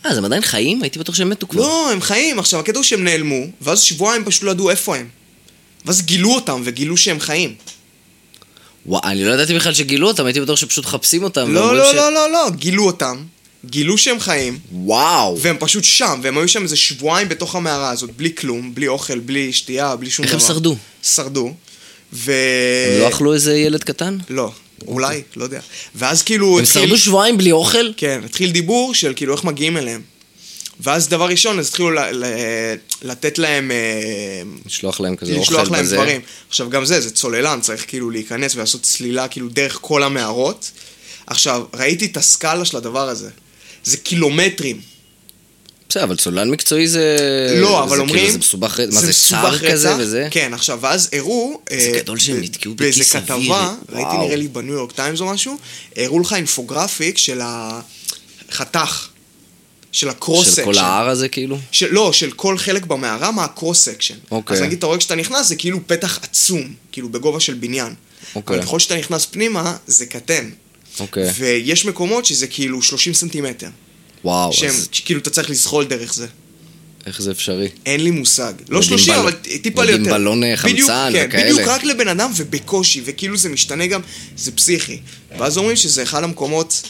[0.07, 0.83] אה, אז הם עדיין חיים?
[0.83, 1.61] הייתי בטוח שהם מתו כבר.
[1.61, 2.39] לא, הם חיים.
[2.39, 5.09] עכשיו, הקטע הוא שהם נעלמו, ואז שבועיים פשוט לא ידעו איפה הם.
[5.85, 7.55] ואז גילו אותם, וגילו שהם חיים.
[8.87, 11.55] וואי, אני לא ידעתי בכלל שגילו אותם, הייתי בטוח שפשוט מחפשים אותם.
[11.55, 13.17] לא, לא, ש- לא, לא, לא, גילו אותם,
[13.65, 15.39] גילו שהם חיים, וואו.
[15.41, 19.19] והם פשוט שם, והם היו שם איזה שבועיים בתוך המערה הזאת, בלי כלום, בלי אוכל,
[19.19, 20.43] בלי שתייה, בלי שום איך דבר.
[20.43, 20.77] הם שרדו?
[21.03, 21.55] שרדו.
[22.13, 22.33] ו...
[22.95, 24.19] הם לא אכלו איזה ילד קטן?
[24.31, 24.51] לא,
[24.87, 25.61] אולי, לא יודע.
[25.95, 26.59] ואז כאילו...
[26.59, 27.87] הם התחיל- שרדו שבועיים בלי אוכל?
[27.97, 30.01] כן, התחיל דיבור של כאילו איך מגיעים אליהם.
[30.81, 33.71] ואז דבר ראשון, אז התחילו ל- ל- לתת להם...
[33.71, 35.97] אה, לשלוח להם כזה אוכל לשלוח להם בזה.
[35.97, 36.21] דברים.
[36.49, 40.71] עכשיו, גם זה, זה צוללן, צריך כאילו להיכנס ולעשות צלילה כאילו דרך כל המערות.
[41.27, 43.31] עכשיו, ראיתי את הסקאלה של הדבר הזה.
[43.85, 44.81] זה קילומטרים.
[45.89, 47.17] בסדר, אבל צוללן מקצועי זה...
[47.61, 48.17] לא, אבל זה אומרים...
[48.19, 49.99] כאילו, זה מסובך, מה זה צר כזה רצח.
[50.01, 50.29] וזה?
[50.31, 51.61] כן, עכשיו, ואז הראו...
[51.71, 53.53] זה אה, גדול שהם נתקעו באיזה בכיס כתבה, אוויר.
[53.89, 54.17] ראיתי.
[54.19, 55.57] נראה לי בניו יורק טיימס או משהו,
[55.97, 57.41] הראו לך infographic של
[58.49, 59.09] החתך.
[59.97, 60.65] של ה cross של section.
[60.65, 61.59] כל ההר הזה כאילו?
[61.71, 64.15] של, לא, של כל חלק במערה מה ה cross section.
[64.31, 64.57] אוקיי.
[64.57, 67.95] אז נגיד, אתה רואה כשאתה נכנס, זה כאילו פתח עצום, כאילו בגובה של בניין.
[68.35, 68.57] אוקיי.
[68.57, 70.51] אבל ככל שאתה נכנס פנימה, זה קטן.
[71.01, 71.31] אוקיי.
[71.39, 73.69] ויש מקומות שזה כאילו 30 סנטימטר.
[74.25, 76.27] וואו, שהם, אז כאילו, אתה צריך לזחול דרך זה.
[77.07, 77.69] איך זה אפשרי?
[77.87, 78.53] אין לי מושג.
[78.69, 79.33] לא נגיד 30, בל- אבל
[79.63, 80.11] טיפה ליותר.
[80.13, 80.91] בלון, אה, חמצן בדיוק,
[81.23, 81.53] כן, וכאלה.
[81.53, 84.01] בדיוק רק לבן אדם ובקושי, וכאילו זה משתנה גם,
[84.37, 84.99] זה פסיכי.
[85.39, 86.83] ואז אומרים שזה אחד המקומות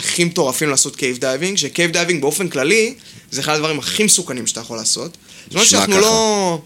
[0.00, 2.94] הכי מטורפים לעשות cave diving, ש cave diving באופן כללי,
[3.30, 5.16] זה אחד הדברים הכי מסוכנים שאתה יכול לעשות.
[5.44, 6.00] זאת אומרת שאנחנו ככה.
[6.00, 6.62] לא...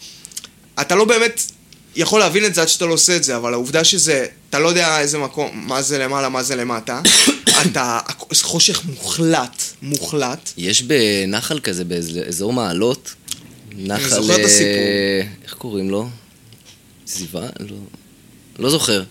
[0.80, 1.42] אתה לא באמת
[1.96, 4.68] יכול להבין את זה עד שאתה לא עושה את זה, אבל העובדה שזה, אתה לא
[4.68, 7.00] יודע איזה מקום, מה זה למעלה, מה זה למטה,
[7.62, 8.00] אתה,
[8.42, 10.50] חושך מוחלט, מוחלט.
[10.56, 13.14] יש בנחל כזה, באזור מעלות,
[13.76, 14.08] נחל...
[14.08, 14.84] זוכר את אה, הסיפור.
[15.44, 16.08] איך קוראים לו?
[17.06, 17.46] זיווה?
[17.60, 17.76] לא...
[18.58, 19.02] לא זוכר.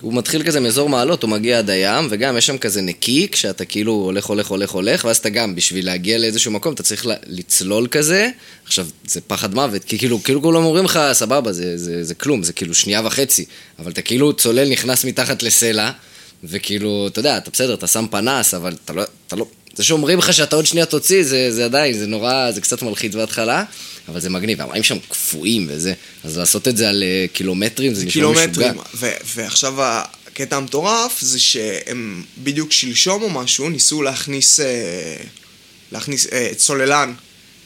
[0.00, 3.64] הוא מתחיל כזה מאזור מעלות, הוא מגיע עד הים, וגם יש שם כזה נקי, כשאתה
[3.64, 7.86] כאילו הולך, הולך, הולך, הולך, ואז אתה גם, בשביל להגיע לאיזשהו מקום, אתה צריך לצלול
[7.86, 8.30] כזה.
[8.64, 12.42] עכשיו, זה פחד מוות, כי כאילו, כאילו כולם אומרים לך, סבבה, זה, זה, זה כלום,
[12.42, 13.44] זה כאילו שנייה וחצי,
[13.78, 15.90] אבל אתה כאילו צולל, נכנס מתחת לסלע,
[16.44, 19.46] וכאילו, אתה יודע, אתה בסדר, אתה שם פנס, אבל אתה לא, אתה לא...
[19.76, 23.14] זה שאומרים לך שאתה עוד שנייה תוציא, זה, זה עדיין, זה נורא, זה קצת מלחיץ
[23.14, 23.64] בהתחלה,
[24.08, 25.92] אבל זה מגניב, המים שם קפואים וזה,
[26.24, 28.46] אז לעשות את זה על אה, קילומטרים, זה נשמע משוגע.
[28.46, 28.82] קילומטרים.
[28.94, 34.66] ו- ועכשיו הקטע המטורף זה שהם בדיוק שלשום או משהו ניסו להכניס, אה,
[35.92, 37.14] להכניס אה, צוללן,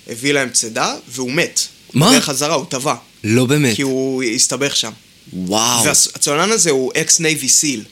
[0.09, 1.61] הביא להם צידה, והוא מת.
[1.95, 2.13] מה?
[2.13, 2.95] דרך חזרה, הוא טבע.
[3.25, 3.77] לא באמת.
[3.77, 4.91] כי הוא הסתבך שם.
[5.33, 7.85] וואו, והצוללן הזה הוא אקס נייבי סיל.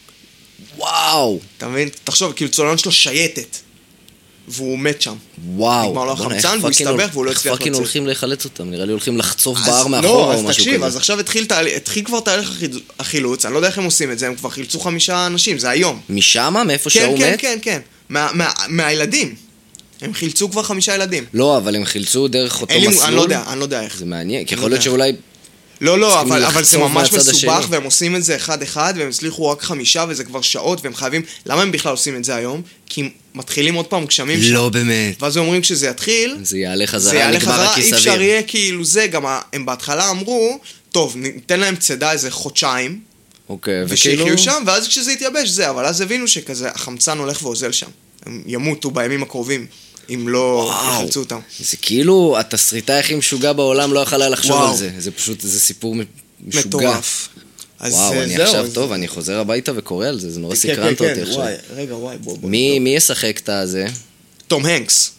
[0.77, 1.89] וואו, אתה מבין?
[2.05, 3.57] תחשוב, כאילו צוללן שלו שייטת.
[4.51, 5.15] והוא מת שם.
[5.49, 5.89] וואו.
[5.91, 7.81] נגמר לו החמצן איך והוא פאקינג הסתבך והוא לא איך הצליח פאקינג לצאת.
[7.81, 8.71] הולכים לחלץ אותם?
[8.71, 10.87] נראה לי הולכים לחצוף אז- בהר לא, מאחורה אז או משהו תקשיב, כזה.
[10.87, 14.13] אז עכשיו התחיל, תהל- התחיל כבר תהליך החיל- החילוץ, אני לא יודע איך הם עושים
[14.13, 16.01] את זה, הם כבר חילצו חמישה אנשים, זה היום.
[16.11, 16.65] משמה?
[16.65, 17.41] מאיפה כן, שההוא כן, מת?
[17.41, 17.81] כן, כן.
[18.09, 18.31] מה-
[18.69, 19.35] מהילדים.
[20.01, 21.25] הם חילצו כבר חמישה ילדים.
[21.35, 23.05] לא, אבל הם חילצו דרך אותו מסלול.
[23.07, 23.97] אני לא יודע, אני לא יודע איך.
[23.99, 24.83] זה מעניין, כי יכול לא להיות.
[24.83, 25.13] שאולי...
[25.81, 27.67] לא, לא, אבל, אבל זה לחצוב ממש מסובך, השני.
[27.71, 31.23] והם עושים את זה אחד-אחד, והם הצליחו רק חמישה, וזה כבר שעות, והם חייבים...
[31.47, 32.63] למה הם בכלל עושים את זה היום?
[32.87, 34.53] כי מתחילים עוד פעם גשמים שם.
[34.53, 35.23] לא באמת.
[35.23, 38.21] ואז הם אומרים כשזה יתחיל, זה יעלה זה חזרה, יעלה נגמר חזרה, אי אפשר.
[38.21, 40.59] יהיה כאילו זה, גם הם בהתחלה אמרו,
[40.93, 43.01] טוב, ניתן להם צידה איזה חודשיים,
[43.49, 44.25] אוקיי, וכאילו...
[44.25, 47.87] ושיחיו שם, ואז כשזה יתייבש זה, אבל אז הבינו שכזה, החמצן הולך ואוזל שם.
[48.27, 49.67] הם ימותו בימים הקרובים,
[50.11, 50.75] אם לא.
[50.93, 51.39] יחלצו אותם.
[51.61, 54.71] זה כאילו התסריטאי הכי משוגע בעולם לא יכל היה לחשוב וואו.
[54.71, 54.91] על זה.
[54.99, 55.95] זה פשוט, זה סיפור
[56.47, 56.67] משוגע.
[56.67, 57.29] מטורף.
[57.81, 60.41] אז וואו, אה, אני זהו, עכשיו אז- טוב, אני חוזר הביתה וקורא על זה, זה
[60.41, 61.39] נורא כן, סקרנת כן, אותי כן, עכשיו.
[61.41, 62.49] וואי, רגע, וואי, בוא, בוא.
[62.51, 63.87] מי מי ישחק את הזה?
[64.47, 65.13] תום הנקס.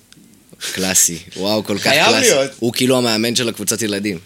[0.74, 1.18] קלאסי.
[1.38, 2.30] וואו, כל כך חייב קלאסי.
[2.30, 2.52] להיות.
[2.60, 4.18] הוא כאילו המאמן של הקבוצת ילדים.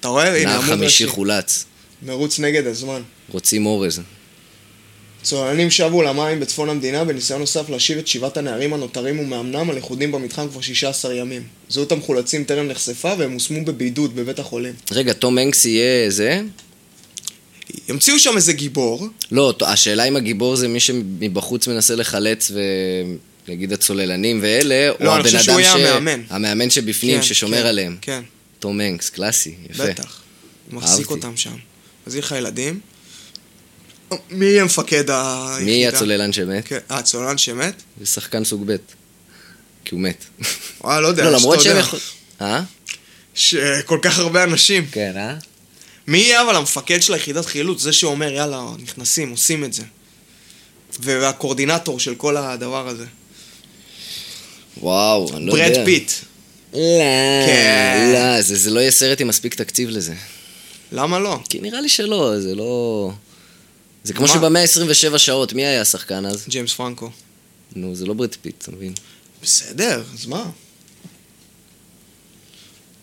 [0.00, 0.36] אתה רואה?
[0.40, 1.06] הנה, נער חמישי.
[1.06, 1.64] חולץ.
[2.02, 3.02] מרוץ נגד הזמן.
[3.30, 4.00] רוצים אורז.
[5.22, 10.48] צוללנים שבו למים בצפון המדינה בניסיון נוסף להשיב את שבעת הנערים הנותרים ומאמנם הלכודים במתחם
[10.48, 11.42] כבר 16 ימים.
[11.68, 14.74] זהות המחולצים טרם נחשפה והם הושמו בבידוד בבית החולים.
[14.92, 16.40] רגע, תום הנקס יהיה זה?
[17.88, 22.60] המציאו שם איזה גיבור, לא, השאלה אם הגיבור זה מי שמבחוץ מנסה לחלץ ו...
[23.48, 25.90] נגיד הצוללנים ואלה, או לא, אני הבן חושב שהוא אדם ש...
[25.90, 26.22] המאמן.
[26.30, 27.96] המאמן שבפנים, כן, ששומר כן, עליהם.
[28.00, 28.22] כן,
[28.58, 29.86] תום הנקס, קלאסי, יפה.
[29.86, 30.20] בטח.
[30.70, 31.10] הוא מחזיק.
[31.10, 31.56] אותם שם.
[32.06, 32.80] אז יהיה לך ילדים.
[34.30, 35.58] מי יהיה מפקד היחידה?
[35.60, 36.68] מי יהיה הצוללן שמת?
[36.68, 37.82] כן, אה, הצוללן שמת?
[38.00, 38.76] זה שחקן סוג ב'.
[39.84, 40.24] כי הוא מת.
[40.80, 41.84] וואי, לא יודע, לא, למרות שהם.
[42.40, 42.62] אה?
[43.34, 44.86] שכל כך הרבה אנשים.
[44.92, 45.34] כן, אה?
[46.06, 47.82] מי יהיה אבל המפקד של היחידת חילוץ?
[47.82, 49.82] זה שאומר, יאללה, נכנסים, עושים את זה.
[51.00, 53.04] והקורדינטור של כל הדבר הזה.
[54.80, 55.74] וואו, אני לא יודע.
[55.74, 56.12] ברד פיט.
[56.72, 56.78] לא,
[57.46, 58.10] כן.
[58.14, 60.14] לא, זה, זה לא יהיה סרט עם מספיק תקציב לזה.
[60.92, 61.38] למה לא?
[61.48, 63.10] כי נראה לי שלא, זה לא...
[64.04, 64.28] זה כמו?
[64.28, 66.44] שבמאה 27 שעות, מי היה השחקן אז?
[66.48, 67.10] ג'יימס פרנקו.
[67.76, 68.92] נו, זה לא ברד פיט, אתה מבין?
[69.42, 70.44] בסדר, אז מה?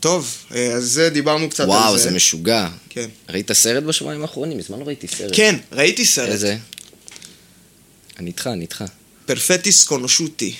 [0.02, 2.04] טוב, אה, אז זה דיברנו קצת וואו, על זה.
[2.04, 2.68] זה משוגע.
[2.90, 3.10] כן.
[3.30, 4.58] ראית סרט בשבועיים האחרונים?
[4.58, 5.32] מזמן לא ראיתי סרט.
[5.34, 6.30] כן, ראיתי סרט.
[6.30, 6.58] איזה?
[8.20, 8.84] אני איתך, אני איתך.
[9.26, 10.54] פרפטיס קונושוטי.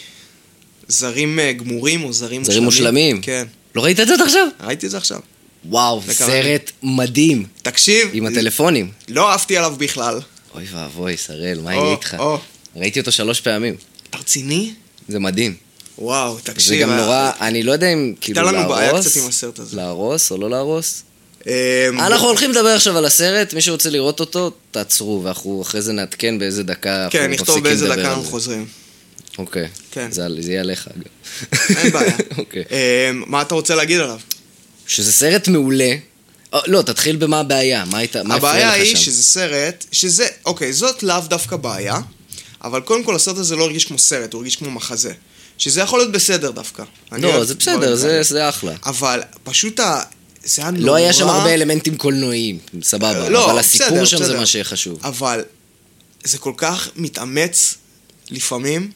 [0.88, 2.44] זרים אה, גמורים או זרים מושלמים?
[2.44, 3.22] זרים מושלמים?
[3.22, 3.48] כן.
[3.76, 4.48] לא ראית את זה עד עכשיו?
[4.64, 5.20] ראיתי את זה עכשיו.
[5.66, 7.46] וואו, סרט מדהים.
[7.62, 8.92] תקשיב, עם הטלפונים.
[9.10, 10.20] לא עפתי עליו בכלל.
[10.56, 12.16] אוי ואבוי, שראל, מה יהיה איתך?
[12.20, 12.40] או.
[12.76, 13.76] ראיתי אותו שלוש פעמים.
[14.10, 14.74] אתה רציני?
[15.08, 15.56] זה מדהים.
[15.98, 16.82] וואו, זה תקשיב.
[16.82, 18.66] גם אה, נורא, אני לא יודע אם כאילו הייתה להרוס.
[18.70, 19.76] לנו בעיה קצת עם הסרט הזה.
[19.78, 21.04] להרוס או לא להרוס.
[21.48, 25.94] אה, אנחנו הולכים לדבר עכשיו על הסרט, מי שרוצה לראות אותו, תעצרו, ואנחנו אחרי זה
[25.94, 28.30] נעדכן באיזה דקה אנחנו כן, נכתוב מפסיקים באיזה לדבר דקה על אנחנו זה.
[28.32, 28.66] חוזרים.
[29.38, 29.68] אוקיי.
[29.92, 30.12] כן.
[30.12, 31.78] זה זה יהיה עליך, אגב.
[31.78, 32.16] אין בעיה.
[32.38, 32.64] אוקיי.
[32.72, 34.20] אה, מה אתה רוצה להגיד עליו?
[34.88, 35.94] שזה סרט מעולה.
[36.54, 39.04] אה, לא, תתחיל במה הבעיה, מה היית- מה הפריע הבעיה היא לך שם?
[39.06, 42.00] שזה סרט, שזה, אוקיי, זאת לאו דווקא בעיה,
[42.64, 45.14] אבל קודם כל הסרט הזה לא הרגיש כמו סרט, הוא הרגיש כמו מחזה.
[45.62, 46.84] שזה יכול להיות בסדר דווקא.
[47.12, 48.24] לא, זה בסדר, זה-.
[48.24, 48.74] זה אחלה.
[48.86, 50.02] אבל פשוט ה...
[50.44, 50.86] זה היה נורא...
[50.86, 53.30] לא היה שם הרבה אלמנטים קולנועיים, סבבה.
[53.30, 54.40] לא, אבל הסיפור בסדר, שם זה בסדר.
[54.40, 55.00] מה שחשוב.
[55.04, 55.44] אבל
[56.24, 57.76] זה כל כך מתאמץ
[58.30, 58.92] לפעמים,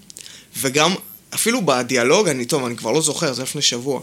[0.57, 0.95] וגם
[1.34, 4.01] אפילו בדיאלוג, אני טוב, אני כבר לא זוכר, זה לפני שבוע,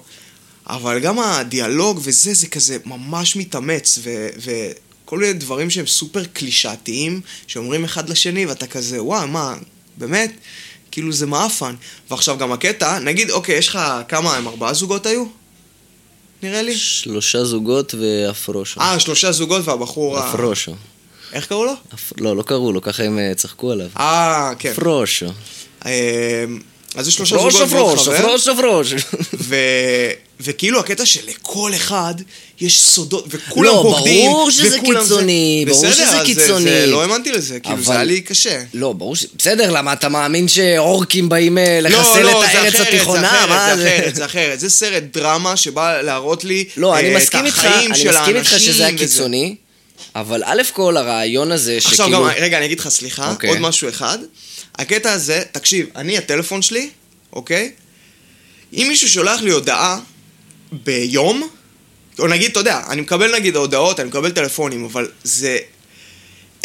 [0.66, 4.28] אבל גם הדיאלוג וזה, זה כזה ממש מתאמץ, ו...
[4.36, 9.54] וכל מיני דברים שהם סופר קלישאתיים, שאומרים אחד לשני, ואתה כזה, וואי, מה,
[9.96, 10.32] באמת?
[10.92, 11.74] כאילו זה מעפן.
[12.10, 13.78] ועכשיו גם הקטע, נגיד, אוקיי, יש לך
[14.08, 15.24] כמה, הם ארבעה זוגות היו?
[16.42, 16.76] נראה לי.
[16.76, 18.80] שלושה זוגות ואפרושו.
[18.80, 20.28] אה, שלושה זוגות והבחור ה...
[20.30, 20.74] אפרושו.
[21.32, 21.72] איך קראו לו?
[21.94, 23.86] אפ- לא, לא קראו לו, ככה הם אה, צחקו עליו.
[23.96, 24.70] אה, כן.
[24.70, 25.26] אפרושו.
[25.86, 25.90] אמ,
[26.94, 28.94] אז זה שלושה זוגות ועוד חבר, פרוש, פרוש.
[29.40, 29.56] ו...
[30.44, 32.14] וכאילו הקטע שלכל אחד
[32.60, 36.64] יש סודות, וכולם לא, בוגדים, ברור שזה קיצוני, ברור בסדר, שזה זה- קיצוני.
[36.64, 38.62] זה, לא האמנתי לזה, כאילו אבל- זה היה לי קשה.
[38.74, 39.26] לא, ברור ש...
[39.38, 43.20] בסדר, למה אתה מאמין שאורקים באים אה, לחסל לא, את זה הארץ אחרת, התיכונה?
[43.40, 44.60] זה מה אחרת, זה אחרת, זה אחרת.
[44.60, 48.52] זה סרט דרמה שבא להראות לי לא, אני אה, את החיים אני של מסכים איתך
[48.52, 48.98] האנשים שזה היה.
[48.98, 49.54] קיצוני,
[50.14, 52.18] אבל א' כל הרעיון הזה עכשיו שכאילו...
[52.24, 53.50] גם, רגע, אני אגיד לך סליחה, אוקיי.
[53.50, 54.18] עוד משהו אחד.
[54.78, 56.90] הקטע הזה, תקשיב, אני, הטלפון שלי,
[57.32, 57.70] אוקיי?
[58.72, 59.98] אם מישהו שולח לי הודעה
[60.72, 61.48] ביום,
[62.18, 65.58] או נגיד, אתה יודע, אני מקבל נגיד הודעות, אני מקבל טלפונים, אבל זה...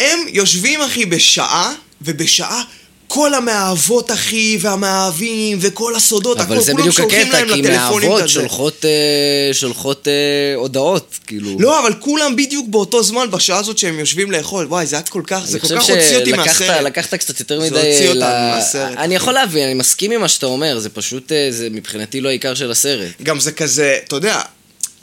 [0.00, 2.62] הם יושבים, אחי, בשעה, ובשעה
[3.08, 7.62] כל המאהבות, אחי, והמאהבים, וכל הסודות, אבל הכל, זה כולם בדיוק שולחים הקטע, להם כי
[7.62, 8.28] לטלפונים מאהבות כזה.
[8.32, 10.12] שולחות, אה, שולחות אה,
[10.56, 11.56] הודעות, כאילו.
[11.60, 14.66] לא, אבל כולם בדיוק באותו זמן, בשעה הזאת שהם יושבים לאכול.
[14.66, 16.82] וואי, זה היה כל כך, זה כל כך הוציא אותי מהסרט.
[16.82, 17.78] לקחת קצת יותר זה מדי...
[17.78, 18.96] הוציא אותנו ל- מהסרט.
[18.96, 22.28] אני יכול להבין, אני מסכים עם מה שאתה אומר, זה פשוט, אה, זה מבחינתי לא
[22.28, 23.10] העיקר של הסרט.
[23.22, 24.40] גם זה כזה, אתה יודע,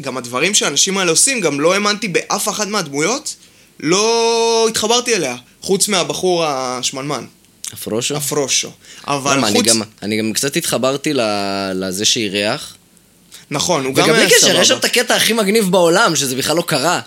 [0.01, 3.35] גם הדברים שהאנשים האלה עושים, גם לא האמנתי באף אחת מהדמויות,
[3.79, 7.25] לא התחברתי אליה, חוץ מהבחור השמנמן,
[7.73, 8.15] אפרושו?
[8.17, 8.69] הפרושו.
[9.07, 9.67] אבל למה, אני חוץ...
[9.67, 11.11] גם- אני גם קצת התחברתי
[11.75, 12.75] לזה שאירח.
[13.51, 14.79] נכון, הוא גם וגם היה בלי קשר, יש שם סבבה.
[14.79, 16.99] את הקטע הכי מגניב בעולם, שזה בכלל לא קרה.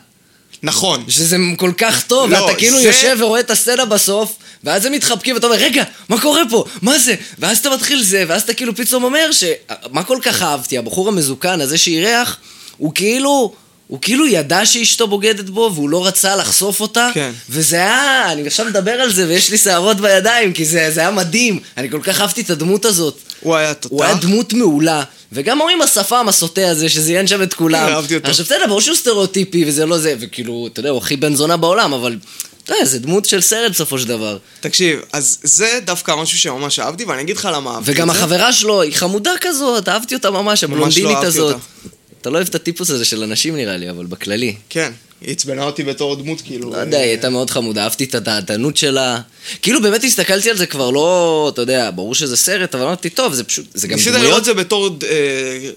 [0.63, 1.05] נכון.
[1.09, 4.93] שזה כל כך טוב, לא, ואתה כאילו זה- יושב ורואה את הסצנה בסוף, ואז הם
[4.93, 6.65] מתחבקים, ואתה אומר, רגע, מה קורה פה?
[6.83, 7.15] מה זה?
[7.39, 9.45] ואז אתה מתחיל זה, ואז אתה כאילו פתאום אומר ש...
[9.91, 10.79] מה כל כך אהבתי?
[10.79, 12.37] הבחור המזוקן הזה שאירח,
[12.77, 13.55] הוא כאילו...
[13.89, 17.09] הוא כאילו ידע שאשתו בוגדת בו, והוא לא רצה לחשוף אותה.
[17.15, 17.31] כן.
[17.51, 18.33] וזה היה...
[18.33, 21.61] אני עכשיו מדבר על זה, ויש לי שערות בידיים, כי זה, זה היה מדהים.
[21.77, 23.19] אני כל כך אהבתי את הדמות הזאת.
[23.41, 23.93] הוא היה תותח.
[23.93, 25.03] הוא היה דמות מעולה.
[25.33, 27.87] וגם עם השפם הסוטה הזה, שזיין שם את כולם.
[27.87, 28.29] כן, אהבתי אותו.
[28.29, 31.57] עכשיו בסדר, ברור שהוא סטריאוטיפי וזה לא זה, וכאילו, אתה יודע, הוא הכי בן זונה
[31.57, 32.17] בעולם, אבל...
[32.65, 34.39] אתה יודע, זה דמות של סרט בסופו של דבר.
[34.61, 38.21] תקשיב, אז זה דווקא משהו שממש אהבתי, ואני אגיד לך למה אהבתי וגם את זה.
[38.21, 41.55] החברה שלו, היא חמודה כזאת, אהבתי אותה ממש, הבלונדינית אהבתי הזאת.
[41.55, 41.98] אותה.
[42.21, 44.55] אתה לא אוהב את הטיפוס הזה של אנשים נראה לי, אבל בכללי.
[44.69, 46.71] כן, היא עצבנה אותי בתור דמות, כאילו.
[46.71, 49.21] לא יודע, היא הייתה מאוד חמודה, אהבתי את הדעתנות שלה.
[49.63, 53.33] כאילו באמת הסתכלתי על זה כבר לא, אתה יודע, ברור שזה סרט, אבל אמרתי, טוב,
[53.33, 55.71] זה פשוט, זה גם ניסית דמויות לראות את זה בתור אה,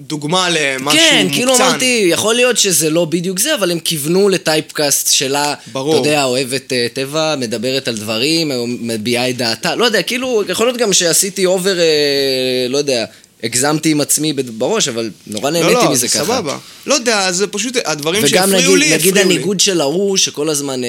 [0.00, 1.34] דוגמה למשהו כן, מוקצן.
[1.34, 6.00] כאילו אמרתי, יכול להיות שזה לא בדיוק זה, אבל הם כיוונו ל typecast שלה, ברור.
[6.00, 10.42] אתה יודע, אוהבת אה, טבע, מדברת על דברים, אה, מביעה את דעתה, לא יודע, כאילו,
[10.48, 13.04] יכול להיות גם שעשיתי over, אה, לא יודע,
[13.44, 16.24] הגזמתי עם עצמי בראש, אבל נורא לא, נהניתי לא, מזה זה ככה.
[16.24, 16.58] סבבה.
[16.86, 19.34] לא יודע, זה פשוט, הדברים וגם שהפריעו נגיד, לי, נגיד הפריעו לי.
[19.34, 20.88] הניגוד של ההוא, שכל הזמן, אה,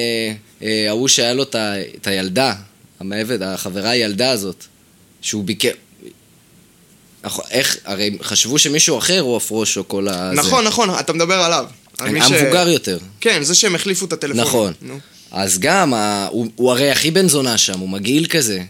[0.63, 2.53] אה, ההוא שהיה לו את הילדה,
[2.99, 4.63] המעבד, החברה הילדה הזאת,
[5.21, 5.69] שהוא ביקר...
[7.51, 10.31] איך, הרי חשבו שמישהו אחר הוא הפרוש או כל ה...
[10.35, 11.65] נכון, נכון, אתה מדבר עליו.
[11.99, 12.97] על מי ש- המבוגר יותר.
[13.21, 14.39] כן, זה שהם החליפו את הטלפון.
[14.41, 14.73] נכון.
[14.81, 14.99] נו.
[15.31, 18.61] אז גם, ה- הוא, הוא הרי הכי בן זונה שם, הוא מגעיל כזה.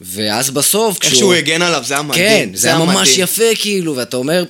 [0.00, 2.24] ואז בסוף, איך שהוא הגן עליו, זה היה מדהים.
[2.24, 3.22] כן, זה היה ממש מדהים.
[3.22, 4.44] יפה כאילו, ואתה אומר,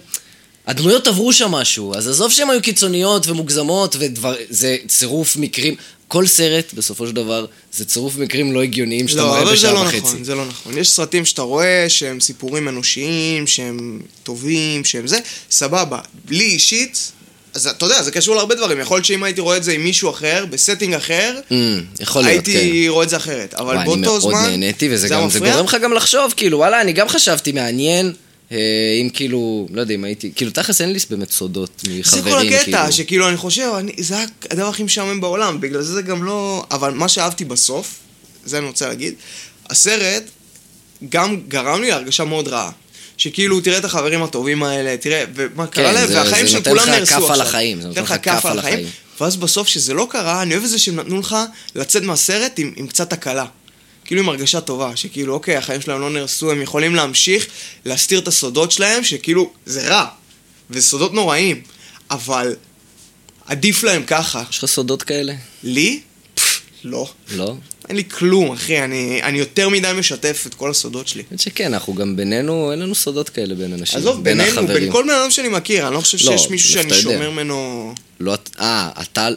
[0.66, 5.74] הדמויות עברו שם משהו, אז עזוב שהן היו קיצוניות ומוגזמות, וזה צירוף מקרים,
[6.08, 9.56] כל סרט, בסופו של דבר, זה צירוף מקרים לא הגיוניים שאתה לא, מראה אבל זה
[9.56, 9.98] בשעה לא וחצי.
[9.98, 10.78] נכון, זה לא נכון.
[10.78, 15.18] יש סרטים שאתה רואה שהם סיפורים אנושיים, שהם טובים, שהם זה,
[15.50, 15.98] סבבה.
[16.28, 17.12] לי אישית,
[17.54, 18.80] אז אתה יודע, זה קשור להרבה דברים.
[18.80, 21.52] יכול להיות שאם הייתי רואה את זה עם מישהו אחר, ב setting אחר, Mm,
[22.00, 22.52] יכול להיות, כן.
[22.52, 23.54] הייתי רואה את זה אחרת.
[23.54, 25.52] אבל וואי, באותו אני זמן, מאוד נהניתי, וזה זה גם, זה מפריע?
[25.52, 28.12] גורם לך גם לחשוב, כאילו, וואלה, אני גם חשבתי, מעניין,
[28.52, 28.56] אה,
[29.02, 32.36] אם כאילו, לא יודע, אם הייתי, כאילו, תכלס אין לי באמת סודות מחברים, זה כאילו.
[32.36, 34.14] כל הקטע, שכאילו, אני חושב, אני, זה
[34.50, 36.64] הדבר הכי משעמם בעולם, בגלל זה זה גם לא...
[36.70, 37.94] אבל מה שאהבתי בסוף,
[38.44, 39.14] זה אני רוצה להגיד,
[39.70, 40.22] הסרט
[41.08, 42.70] גם גרם לי להרגשה מאוד רעה.
[43.20, 46.58] שכאילו, תראה את החברים הטובים האלה, תראה, ומה קרה כן, להם, זה- והחיים זה של
[46.58, 47.32] נותן כולם לך נהרסו כף עכשיו.
[47.32, 48.86] על החיים, זה נותן לך כף על החיים.
[49.20, 51.36] ואז בסוף, שזה לא קרה, אני אוהב את זה שהם נתנו לך
[51.74, 53.44] לצאת מהסרט עם, עם קצת הקלה.
[54.04, 57.46] כאילו עם הרגשה טובה, שכאילו, אוקיי, החיים שלהם לא נהרסו, הם יכולים להמשיך
[57.84, 60.06] להסתיר את הסודות שלהם, שכאילו, זה רע,
[60.70, 61.62] וזה סודות נוראים,
[62.10, 62.54] אבל
[63.46, 64.42] עדיף להם ככה.
[64.50, 65.32] יש לך סודות כאלה?
[65.62, 66.00] לי?
[66.34, 67.10] פפ, לא.
[67.34, 67.54] לא?
[67.90, 71.22] אין לי כלום, אחי, אני, אני יותר מדי משתף את כל הסודות שלי.
[71.30, 73.98] האמת שכן, אנחנו גם בינינו, אין לנו סודות כאלה בין אנשים.
[73.98, 74.82] עזוב, בין בינינו, החברים.
[74.82, 76.94] בין כל בן אדם שאני מכיר, אני לא חושב לא, שיש מישהו שאני.
[76.94, 77.94] שומר ממנו...
[78.20, 79.28] לא, אה, אתה...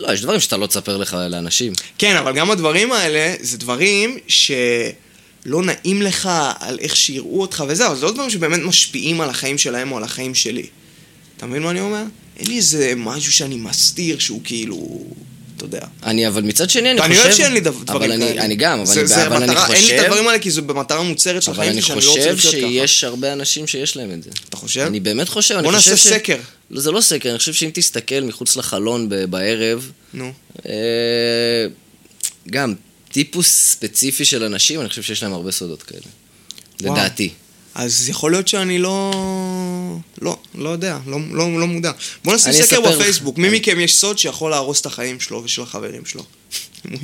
[0.00, 1.72] לא, יש דברים שאתה לא תספר לך לאנשים.
[1.98, 6.28] כן, אבל גם הדברים האלה, זה דברים שלא נעים לך
[6.60, 9.96] על איך שיראו אותך וזה, אבל זה לא דברים שבאמת משפיעים על החיים שלהם או
[9.96, 10.66] על החיים שלי.
[11.36, 12.02] אתה מבין מה אני אומר?
[12.36, 15.04] אין לי איזה משהו שאני מסתיר שהוא כאילו...
[15.56, 15.80] אתה יודע.
[16.02, 17.24] אני, אבל מצד שני, אני אני חושב...
[17.26, 18.44] אוהב שאין לי דברים אבל אני, כאלה.
[18.44, 19.74] אני גם, אבל, זה, אני, זה אבל אני מטרה, חושב...
[19.78, 22.06] אין לי את הדברים האלה כי זה במטרה מוצהרת של אבל החיים אני שלי שאני
[22.06, 22.70] לא רוצה חושב לחיות ככה.
[22.72, 24.30] שיש הרבה אנשים שיש להם את זה.
[24.48, 24.80] אתה חושב?
[24.80, 26.12] אני באמת חושב, אני בוא חושב נעשה ש...
[26.12, 26.36] סקר.
[26.70, 30.32] לא, זה לא סקר, אני חושב שאם תסתכל מחוץ לחלון ב- בערב, נו.
[30.68, 30.72] אה,
[32.50, 32.74] גם
[33.12, 36.00] טיפוס ספציפי של אנשים, אני חושב שיש להם הרבה סודות כאלה.
[36.82, 36.92] וואו.
[36.94, 37.30] לדעתי.
[37.74, 39.12] אז יכול להיות שאני לא...
[40.22, 41.92] לא, לא יודע, לא, לא, לא מודע.
[42.24, 42.80] בוא נעשה סקר.
[42.80, 43.38] בפייסבוק.
[43.38, 46.24] מי מכם יש סוד שיכול להרוס את החיים שלו ושל החברים שלו?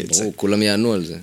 [0.09, 1.16] ברור, כולם יענו על זה.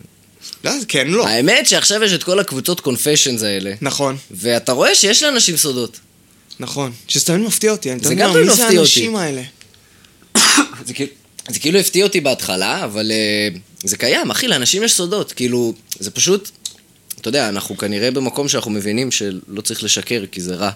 [0.63, 1.27] לא, כן, לא.
[1.27, 5.99] האמת שעכשיו יש את כל הקבוצות קונפשיונס האלה, נכון, ואתה רואה שיש לאנשים סודות.
[6.59, 6.91] נכון.
[7.07, 9.41] שזה תמיד מפתיע אותי, אני תמיד אומר, מי זה האנשים האלה?
[10.85, 11.11] זה כאילו,
[11.49, 15.31] זה כאילו הפתיע אותי בהתחלה, אבל uh, זה קיים, אחי, לאנשים יש סודות.
[15.31, 16.51] כאילו, זה פשוט,
[17.27, 20.71] אתה יודע, אנחנו כנראה במקום שאנחנו מבינים שלא צריך לשקר, כי זה רע.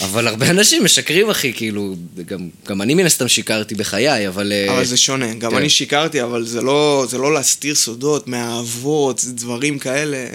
[0.00, 1.94] אבל הרבה אנשים משקרים, אחי, כאילו,
[2.26, 4.52] גם, גם אני מן הסתם שיקרתי בחיי, אבל...
[4.52, 5.34] אה, אבל זה שונה.
[5.34, 5.56] גם כן.
[5.56, 10.26] אני שיקרתי, אבל זה לא זה לא להסתיר סודות מהאהבות, זה דברים כאלה.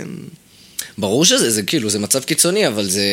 [0.97, 3.05] ברור שזה, זה כאילו, זה מצב קיצוני, אבל זה,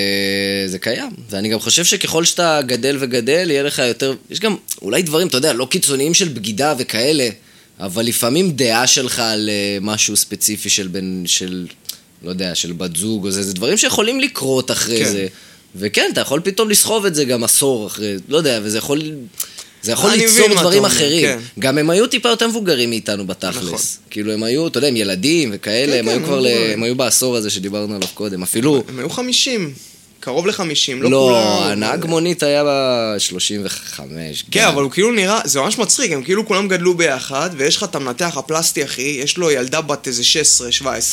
[0.67, 1.11] זה קיים.
[1.31, 4.15] ואני גם חושב שככל שאתה גדל וגדל, יהיה לך יותר...
[4.31, 7.29] יש גם אולי דברים, אתה יודע, לא קיצוניים של בגידה וכאלה,
[7.81, 11.23] אבל לפעמים דעה שלך על אה, משהו ספציפי של בן...
[11.27, 11.67] של...
[12.23, 15.12] לא יודע, של בת זוג או זה, זה דברים שיכולים לקרות אחרי כן.
[15.12, 15.27] זה.
[15.77, 19.03] וכן, אתה יכול פתאום לסחוב את זה גם עשור אחרי, לא יודע, וזה יכול...
[19.83, 21.23] זה יכול ליצור דברים אחרים.
[21.23, 21.39] כן.
[21.59, 23.62] גם הם היו טיפה יותר מבוגרים מאיתנו בתכלס.
[23.62, 23.79] נכון.
[24.11, 26.47] כאילו הם היו, אתה יודע, הם ילדים וכאלה, כן, הם כן, היו כבר, ל-.
[26.73, 28.43] הם היו בעשור הזה שדיברנו עליו קודם.
[28.43, 29.75] אפילו, הם היו חמישים,
[30.25, 31.70] קרוב לחמישים, לא לא, כולם.
[31.70, 34.01] הנהג מונית היה ב-35.
[34.51, 37.85] כן, אבל הוא כאילו נראה, זה ממש מצחיק, הם כאילו כולם גדלו ביחד, ויש לך
[37.85, 40.22] את המנתח הפלסטי, אחי, יש לו ילדה בת איזה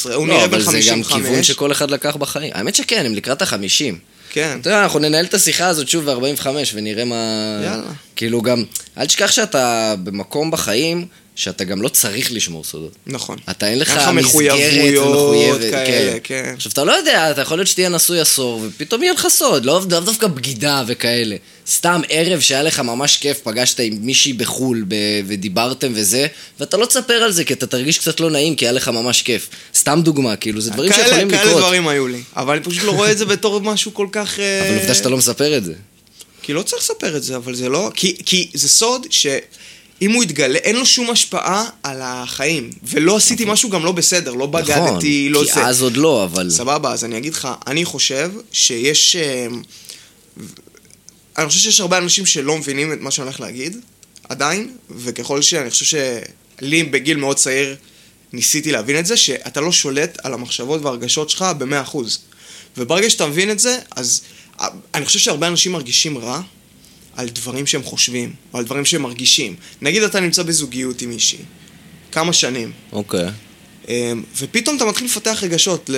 [0.09, 1.27] 16-17, הוא לא, נראה בן אבל זה גם 55.
[1.27, 2.51] כיוון שכל אחד לקח בחיים.
[2.55, 3.97] האמת שכן, הם לקראת החמישים.
[4.29, 4.57] כן.
[4.61, 7.15] אתה יודע, אנחנו ננהל את השיחה הזאת שוב ב-45 ונראה מה...
[7.63, 7.83] יאללה.
[8.15, 8.63] כאילו גם,
[8.97, 11.05] אל תשכח שאתה במקום בחיים
[11.35, 12.91] שאתה גם לא צריך לשמור סודות.
[13.07, 13.37] נכון.
[13.49, 16.19] אתה אין לך מסגרת ומחויבת, כאלה, כן.
[16.23, 16.53] כן.
[16.55, 19.81] עכשיו, אתה לא יודע, אתה יכול להיות שתהיה נשוי עשור, ופתאום יהיה לך סוד, לא
[19.87, 21.35] דווקא בגידה וכאלה.
[21.69, 24.95] סתם ערב שהיה לך ממש כיף, פגשת עם מישהי בחו"ל ב-
[25.27, 26.27] ודיברתם וזה,
[26.59, 29.21] ואתה לא תספר על זה, כי אתה תרגיש קצת לא נעים, כי היה לך ממש
[29.21, 29.49] כיף.
[29.75, 31.59] סתם דוגמה, כאילו, זה דברים כאלה- שיכולים כאלה לקרות.
[31.59, 34.39] דברים היו לי, אבל אני פשוט לא רואה את זה בתור משהו כל כך...
[34.39, 35.73] אה, אבל עובדה שאתה לא מספר את זה.
[36.41, 37.91] כי לא צריך לספר את זה, אבל זה לא...
[37.95, 39.05] כי, כי זה סוד
[40.01, 42.69] שאם הוא יתגלה, אין לו שום השפעה על החיים.
[42.83, 45.65] ולא עשיתי משהו גם לא בסדר, לא בגדתי, נכון, לא כי זה.
[45.65, 46.49] אז עוד לא, אבל...
[46.49, 49.15] סבבה, אז אני אגיד לך, אני חושב שיש...
[49.15, 49.47] אה,
[51.37, 53.77] אני חושב שיש הרבה אנשים שלא מבינים את מה שאני הולך להגיד,
[54.29, 57.75] עדיין, וככל שאני חושב שלי בגיל מאוד צעיר
[58.33, 61.97] ניסיתי להבין את זה, שאתה לא שולט על המחשבות והרגשות שלך ב-100%.
[62.77, 64.21] וברגע שאתה מבין את זה, אז
[64.93, 66.41] אני חושב שהרבה אנשים מרגישים רע
[67.15, 69.55] על דברים שהם חושבים, או על דברים שהם מרגישים.
[69.81, 71.39] נגיד אתה נמצא בזוגיות עם מישהי,
[72.11, 73.29] כמה שנים, אוקיי,
[73.87, 75.89] אמ, ופתאום אתה מתחיל לפתח רגשות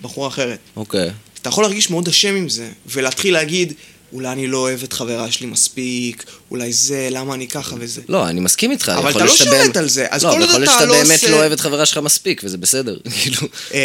[0.00, 0.58] לבחורה אחרת.
[0.76, 1.10] אוקיי.
[1.42, 3.72] אתה יכול להרגיש מאוד אשם עם זה, ולהתחיל להגיד,
[4.12, 8.02] אולי אני לא אוהב את חברה שלי מספיק, אולי זה, למה אני ככה וזה.
[8.08, 8.92] לא, אני מסכים איתך.
[8.98, 10.92] אבל אתה לא שולט על זה, אז לא, כל עוד יכול להיות אתה שאתה לא
[11.02, 12.98] באמת עושה- לא אוהב את חברה שלך מספיק, וזה בסדר.
[13.22, 13.36] כאילו,
[13.74, 13.78] אמ,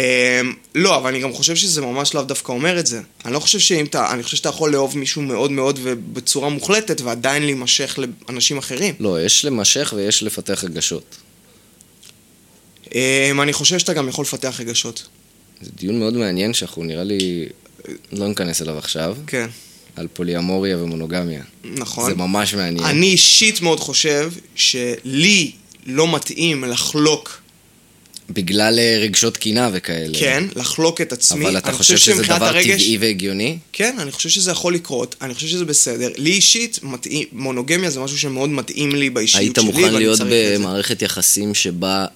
[0.74, 3.00] לא, אבל אני גם חושב שזה ממש לאו דווקא אומר את זה.
[3.24, 7.00] אני לא חושב שאם אתה, אני חושב שאתה יכול לאהוב מישהו מאוד מאוד ובצורה מוחלטת,
[7.00, 7.98] ועדיין להימשך
[8.28, 8.94] לאנשים אחרים.
[9.00, 11.16] לא, יש למשך ויש לפתח רגשות.
[12.94, 15.06] אמ, אני חושב שאתה גם יכול לפתח רגשות.
[15.60, 17.46] זה דיון מאוד מעניין שאנחנו נראה לי
[18.12, 19.46] לא ניכנס אליו עכשיו, כן,
[19.96, 21.42] על פוליאמוריה ומונוגמיה.
[21.64, 22.10] נכון.
[22.10, 22.86] זה ממש מעניין.
[22.86, 25.50] אני אישית מאוד חושב שלי
[25.86, 27.40] לא מתאים לחלוק,
[28.30, 30.18] בגלל אה, רגשות קינה וכאלה.
[30.18, 31.44] כן, לחלוק את עצמי.
[31.44, 33.58] אבל אתה אני חושב שזה דבר הרגש- טבעי והגיוני?
[33.72, 36.08] כן, אני חושב שזה יכול לקרות, אני חושב שזה בסדר.
[36.16, 40.18] לי אישית, מתאים, מונוגמיה זה משהו שמאוד מתאים לי באישיות היית שלי, מוכן ואני להיות
[40.18, 40.58] צריך את זה.
[40.58, 42.06] במערכת יחסים שבה,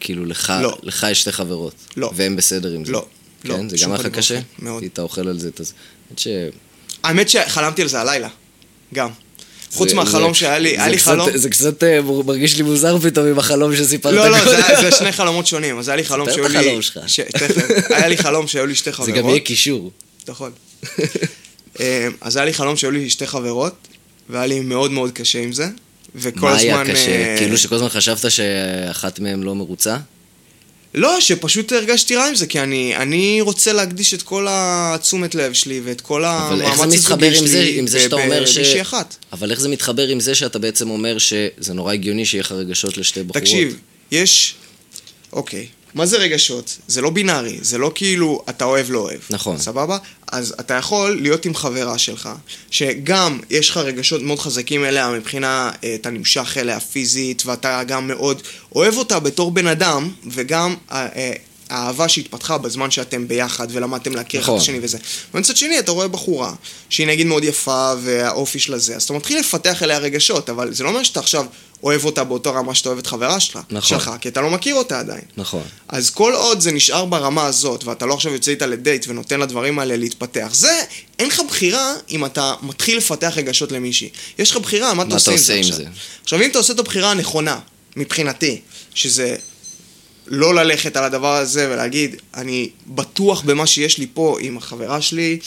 [0.00, 0.78] כאילו, לך לא.
[0.82, 1.74] לך יש שתי חברות.
[1.96, 2.10] לא.
[2.14, 2.92] והם בסדר עם זה.
[2.92, 3.06] לא.
[3.44, 3.68] לא, כן?
[3.68, 4.40] זה שום גם היה לך קשה?
[4.58, 4.82] מאוד.
[4.82, 5.72] היית אוכל על זה את הזה.
[6.16, 6.28] ש...
[7.08, 8.28] האמת שחלמתי על זה הלילה,
[8.94, 9.08] גם.
[9.72, 11.28] חוץ מהחלום שהיה לי, היה לי חלום...
[11.34, 14.60] זה קצת אה, מרגיש לי מוזר פתאום עם החלום שסיפרת לא, לא, קודם.
[14.80, 15.78] זה, שני חלומות שונים.
[15.78, 16.58] אז היה לי חלום תאר שהיו את לי...
[16.58, 16.98] החלום שלך.
[17.06, 17.20] ש...
[17.20, 17.90] תכף.
[17.90, 19.14] היה לי חלום שהיו לי שתי חברות.
[19.14, 19.90] זה גם יהיה קישור.
[20.28, 20.52] נכון.
[21.80, 23.88] אה, אז היה לי חלום שהיו לי שתי חברות,
[24.28, 25.68] והיה לי מאוד מאוד קשה עם זה.
[26.14, 26.86] וכל מה הזמן...
[26.86, 27.10] היה קשה?
[27.10, 29.96] אה, כאילו שכל הזמן חשבת שאחת מהן לא מרוצה?
[30.94, 35.52] לא, שפשוט הרגשתי רע עם זה, כי אני, אני רוצה להקדיש את כל התשומת לב
[35.52, 38.58] שלי ואת כל המאמץ הזוגי עם זה, שלי עם זה שאתה אומר ש...
[38.58, 39.16] במישהי אחת.
[39.32, 42.98] אבל איך זה מתחבר עם זה שאתה בעצם אומר שזה נורא הגיוני שיהיה לך רגשות
[42.98, 43.42] לשתי בחורות?
[43.42, 43.78] תקשיב,
[44.10, 44.54] יש...
[45.32, 45.66] אוקיי.
[45.94, 46.78] מה זה רגשות?
[46.88, 49.20] זה לא בינארי, זה לא כאילו אתה אוהב לא אוהב.
[49.30, 49.58] נכון.
[49.58, 49.98] סבבה?
[50.32, 52.28] אז אתה יכול להיות עם חברה שלך,
[52.70, 58.08] שגם יש לך רגשות מאוד חזקים אליה מבחינה, אה, אתה נמשך אליה פיזית, ואתה גם
[58.08, 58.42] מאוד
[58.74, 61.32] אוהב אותה בתור בן אדם, וגם אה, אה,
[61.70, 64.56] האהבה שהתפתחה בזמן שאתם ביחד ולמדתם להכיר אחד נכון.
[64.56, 64.98] את השני וזה.
[65.34, 66.54] ומצד שני, אתה רואה בחורה
[66.88, 70.84] שהיא נגיד מאוד יפה והאופי שלה זה, אז אתה מתחיל לפתח אליה רגשות, אבל זה
[70.84, 71.46] לא אומר שאתה עכשיו
[71.82, 73.98] אוהב אותה באותו רמה שאתה אוהב את חברה שלך, נכון.
[73.98, 75.22] שלך, כי אתה לא מכיר אותה עדיין.
[75.36, 75.62] נכון.
[75.88, 79.78] אז כל עוד זה נשאר ברמה הזאת, ואתה לא עכשיו יוצא איתה לדייט ונותן לדברים
[79.78, 80.82] האלה להתפתח, זה,
[81.18, 84.08] אין לך בחירה אם אתה מתחיל לפתח רגשות למישהי.
[84.38, 85.76] יש לך בחירה, מה אתה מה עושה אתה עם זה עושה עם עכשיו?
[85.76, 85.84] זה?
[86.22, 87.58] עכשיו, אם אתה עושה את הבחירה הנכונה,
[87.96, 88.60] מבחינתי,
[88.94, 89.36] שזה
[90.26, 95.38] לא ללכת על הדבר הזה ולהגיד, אני בטוח במה שיש לי פה עם החברה שלי,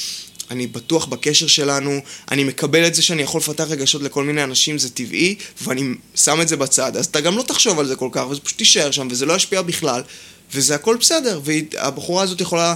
[0.52, 2.00] אני בטוח בקשר שלנו,
[2.32, 5.84] אני מקבל את זה שאני יכול לפתח רגשות לכל מיני אנשים, זה טבעי, ואני
[6.16, 6.98] שם את זה בצד.
[6.98, 9.34] אז אתה גם לא תחשוב על זה כל כך, וזה פשוט תישאר שם, וזה לא
[9.34, 10.02] ישפיע בכלל,
[10.54, 12.76] וזה הכל בסדר, והבחורה הזאת יכולה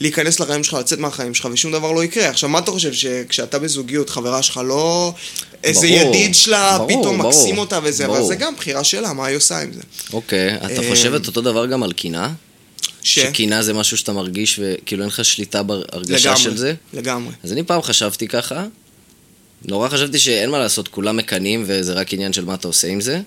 [0.00, 2.28] להיכנס לחיים שלך, לצאת מהחיים שלך, ושום דבר לא יקרה.
[2.28, 5.12] עכשיו, מה אתה חושב, שכשאתה בזוגיות, חברה שלך לא...
[5.64, 8.28] איזה ברור, ידיד שלה, ברור, פתאום ברור, מקסים אותה וזה, אבל ברור.
[8.28, 9.80] זה גם בחירה שלה, מה היא עושה עם זה.
[10.12, 12.32] אוקיי, אתה אה, חושב את אותו דבר גם על קינה?
[13.04, 13.18] ש...
[13.18, 16.74] שקינה זה משהו שאתה מרגיש וכאילו אין לך שליטה בהרגשה לגמרי, של זה?
[16.92, 17.34] לגמרי.
[17.42, 18.66] אז אני פעם חשבתי ככה,
[19.64, 23.00] נורא חשבתי שאין מה לעשות, כולם מקנאים וזה רק עניין של מה אתה עושה עם
[23.00, 23.20] זה.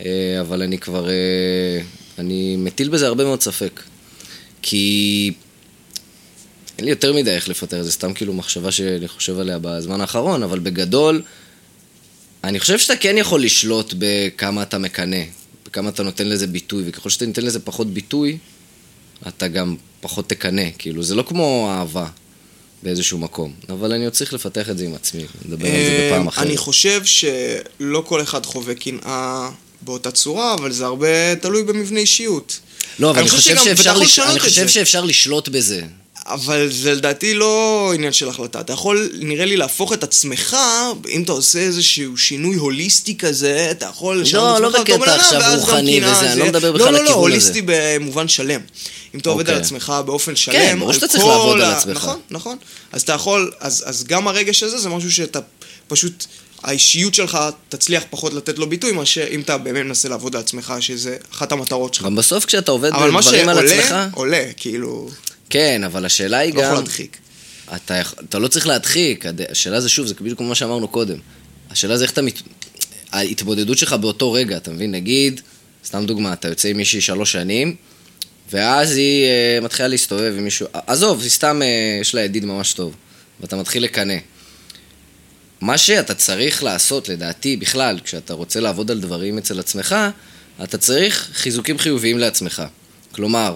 [0.00, 1.14] אה, אבל אני כבר, אה,
[2.18, 3.82] אני מטיל בזה הרבה מאוד ספק.
[4.62, 5.32] כי
[6.78, 10.42] אין לי יותר מדי איך לפטר זה, סתם כאילו מחשבה שאני חושב עליה בזמן האחרון,
[10.42, 11.22] אבל בגדול,
[12.44, 15.22] אני חושב שאתה כן יכול לשלוט בכמה אתה מקנא,
[15.66, 18.38] בכמה אתה נותן לזה ביטוי, וככל שאתה נותן לזה פחות ביטוי,
[19.28, 22.06] אתה גם פחות תקנא, כאילו, זה לא כמו אהבה
[22.82, 26.22] באיזשהו מקום, אבל אני עוד צריך לפתח את זה עם עצמי, נדבר על זה בפעם
[26.22, 26.46] אמ, אחרת.
[26.46, 29.50] אני חושב שלא כל אחד חווה קנאה
[29.82, 32.60] באותה צורה, אבל זה הרבה תלוי במבנה אישיות.
[32.98, 34.68] לא, אבל אני חושב שאפשר לש- אני חושב.
[34.68, 35.82] שאפשר לשלוט בזה.
[36.26, 38.60] אבל זה לדעתי לא עניין של החלטה.
[38.60, 40.56] אתה יכול, נראה לי, להפוך את עצמך,
[41.08, 45.06] אם אתה עושה איזשהו שינוי הוליסטי כזה, אתה יכול לשנות לא את עצמך בקטע בתור
[45.06, 47.18] בן אדם, עכשיו רוחני וזה, אני לא מדבר בכלל לא, לא, לכיוון לא, הזה.
[47.20, 48.60] הוליסטי במובן שלם.
[49.14, 49.66] אם אתה עובד על אוקיי.
[49.66, 51.96] עצמך באופן שלם, ברור על שאתה צריך לעבוד על עצמך.
[51.96, 52.56] נכון, נכון.
[52.92, 55.38] אז אתה יכול, אז, אז גם הרגש הזה זה משהו שאתה
[55.88, 56.24] פשוט,
[56.62, 57.38] האישיות שלך
[57.68, 61.52] תצליח פחות לתת לו ביטוי, מאשר אם אתה באמת מנסה לעבוד על עצמך, שזה אחת
[61.52, 62.04] המטרות שלך.
[62.04, 63.84] גם בסוף כשאתה עובד אבל מה בדברים על עצמך...
[63.88, 65.08] שעולה, עולה, כאילו,
[65.50, 66.80] כן, אבל השאלה היא לא יכול גם...
[66.82, 67.16] להדחיק.
[67.76, 71.18] אתה, אתה לא צריך להדחיק, הד- השאלה זה שוב, זה בדיוק כמו מה שאמרנו קודם.
[71.70, 72.42] השאלה זה איך אתה מת...
[73.12, 74.90] ההתמודדות שלך באותו רגע, אתה מבין?
[74.90, 75.40] נגיד,
[75.86, 77.76] סתם דוגמה, אתה יוצא עם מישהי שלוש שנים,
[78.54, 80.66] ואז היא אה, מתחילה להסתובב עם מישהו...
[80.72, 82.94] עזוב, היא סתם, אה, יש לה ידיד ממש טוב,
[83.40, 84.14] ואתה מתחיל לקנא.
[85.60, 89.96] מה שאתה צריך לעשות, לדעתי, בכלל, כשאתה רוצה לעבוד על דברים אצל עצמך,
[90.62, 92.62] אתה צריך חיזוקים חיוביים לעצמך.
[93.12, 93.54] כלומר,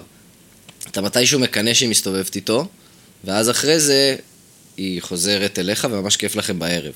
[0.91, 2.67] אתה מתישהו מקנא שהיא מסתובבת איתו,
[3.23, 4.15] ואז אחרי זה
[4.77, 6.93] היא חוזרת אליך וממש כיף לכם בערב.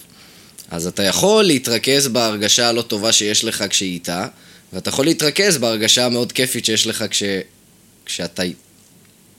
[0.72, 4.28] אז אתה יכול להתרכז בהרגשה הלא טובה שיש לך כשהיא איתה,
[4.74, 7.24] ואתה יכול להתרכז בהרגשה המאוד כיפית שיש לך כש...
[8.06, 8.44] כשאתה...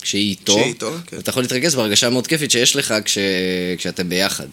[0.01, 1.17] כשהיא איתו, כשהיא איתו, כן.
[1.17, 3.19] ואתה יכול להתרכז בהרגשה המאוד כיפית שיש לך כש...
[3.79, 4.47] כשאתם ביחד.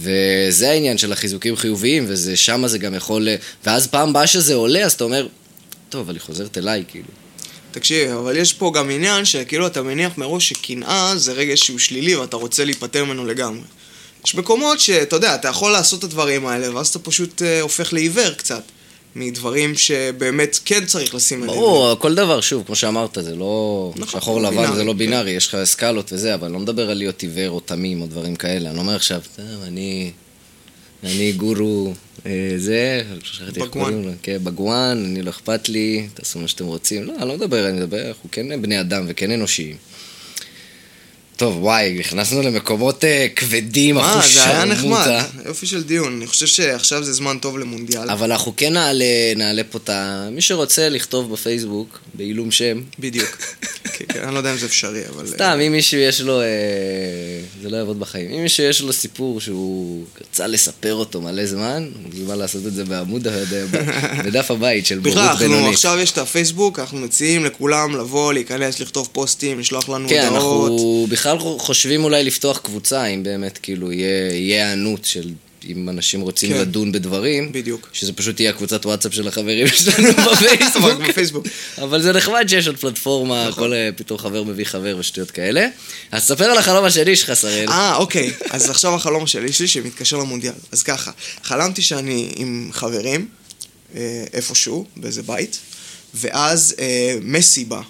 [0.00, 3.28] וזה העניין של החיזוקים חיוביים, וזה שמה זה גם יכול...
[3.66, 5.26] ואז פעם באה שזה עולה, אז אתה אומר,
[5.88, 7.08] טוב, אבל היא חוזרת אליי, כאילו.
[7.70, 12.16] תקשיב, אבל יש פה גם עניין שכאילו אתה מניח מראש שקנאה זה רגש שהוא שלילי
[12.16, 13.64] ואתה רוצה להיפטר ממנו לגמרי.
[14.26, 17.92] יש מקומות שאתה יודע, אתה יכול לעשות את הדברים האלה, ואז אתה פשוט אה, הופך
[17.92, 18.62] לעיוור קצת.
[19.18, 21.58] מדברים שבאמת כן צריך לשים עליהם.
[21.58, 23.92] ברור, כל דבר, שוב, כמו שאמרת, זה לא...
[23.96, 24.98] נכון, שחור לא לבן בינארי, זה לא כן.
[24.98, 28.06] בינארי, יש לך סקלות וזה, אבל אני לא מדבר על להיות עיוור או תמים או
[28.06, 28.68] דברים כאלה.
[28.68, 30.10] אני לא אומר עכשיו, "טוב, אני...
[31.04, 31.92] אני גורו,
[32.26, 33.02] אה, זה,
[33.52, 34.02] בגואן.
[34.22, 37.04] כן, בגואן, אני לא אכפת לי, תעשו מה שאתם רוצים.
[37.04, 39.76] לא, אני לא מדבר, אני מדבר, אנחנו כן בני אדם וכן אנושיים.
[41.38, 45.04] טוב, וואי, נכנסנו למקומות אה, כבדים, מה, אחוז זה היה נחמד.
[45.04, 45.24] שרמוטה.
[45.46, 46.16] יופי של דיון.
[46.16, 48.10] אני חושב שעכשיו זה זמן טוב למונדיאל.
[48.10, 49.04] אבל אנחנו כן נעלה,
[49.36, 50.28] נעלה פה את ה...
[50.32, 53.36] מי שרוצה לכתוב בפייסבוק, בעילום שם, בדיוק.
[53.98, 55.24] כן, כן, אני לא יודע אם זה אפשרי, אבל...
[55.24, 56.40] אה, סתם, אם מישהו יש לו...
[56.40, 56.46] אה,
[57.62, 58.30] זה לא יעבוד בחיים.
[58.30, 62.74] אם מישהו יש לו סיפור שהוא רצה לספר אותו מלא זמן, הוא מוזמן לעשות את
[62.74, 63.28] זה בעמוד,
[64.24, 65.74] בדף הבית של בורות בכלל, אנחנו בינונית.
[65.74, 70.34] עכשיו יש את הפייסבוק, אנחנו מציעים לכולם לבוא, להיכנס, לכתוב פוסטים, לשלוח לנו כן, הודעות.
[70.34, 71.27] אנחנו בכלל
[71.58, 75.32] חושבים אולי לפתוח קבוצה, אם באמת כאילו יהיה היענות של...
[75.68, 76.60] אם אנשים רוצים כן.
[76.60, 77.88] לדון בדברים, בדיוק.
[77.92, 81.00] שזה פשוט יהיה הקבוצת וואטסאפ של החברים שלנו בפייסבוק.
[81.08, 81.46] בפייסבוק.
[81.78, 83.64] אבל זה נחמד שיש עוד פלטפורמה, נכון.
[83.64, 85.68] כל אה, פתאום חבר מביא חבר ושטויות כאלה.
[86.10, 87.68] אז ספר על החלום השני שלך, שראל.
[87.68, 88.32] אה, אוקיי.
[88.50, 90.52] אז עכשיו החלום שלי שלי שמתקשר למונדיאל.
[90.72, 91.10] אז ככה,
[91.42, 93.28] חלמתי שאני עם חברים,
[93.94, 95.58] אה, איפשהו, באיזה בית,
[96.14, 97.80] ואז אה, מסי בא.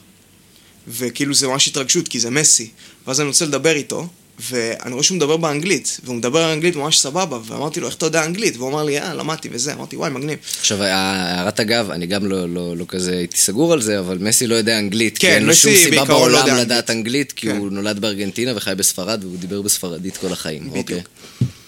[0.89, 2.71] וכאילו זה ממש התרגשות, כי זה מסי.
[3.07, 4.09] ואז אני רוצה לדבר איתו,
[4.51, 8.25] ואני רואה שהוא מדבר באנגלית, והוא מדבר אנגלית ממש סבבה, ואמרתי לו, איך אתה יודע
[8.25, 8.57] אנגלית?
[8.57, 9.73] והוא אמר לי, אה, למדתי וזה.
[9.73, 10.39] אמרתי, וואי, מגניב.
[10.61, 14.47] עכשיו, הערת אגב, אני גם לא, לא, לא כזה הייתי סגור על זה, אבל מסי
[14.47, 15.19] לא יודע אנגלית.
[15.19, 17.57] כי כן, אין לו שום סיבה לא בעולם יודע לדעת אנגלית, כי כן.
[17.57, 20.69] הוא נולד בארגנטינה וחי בספרד, והוא דיבר בספרדית כל החיים.
[20.69, 20.83] אוקיי.
[20.83, 21.09] בדיוק.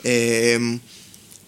[0.04, 0.78] אמ,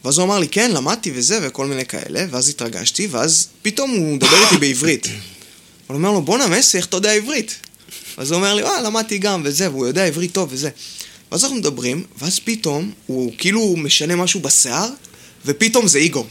[0.04, 4.14] ואז הוא אמר לי, כן, למדתי וזה, וכל מיני כאלה, ואז התרגשתי, ואז פתאום הוא
[4.14, 5.08] מדבר איתי בעברית.
[5.92, 7.56] אני אומר לו, בואנה, מסי, איך אתה יודע עברית?
[8.16, 10.70] אז הוא אומר לי, אה, למדתי גם, וזה, והוא יודע עברית טוב, וזה.
[11.32, 14.88] ואז אנחנו מדברים, ואז פתאום הוא כאילו משנה משהו בשיער,
[15.46, 16.26] ופתאום זה איגור.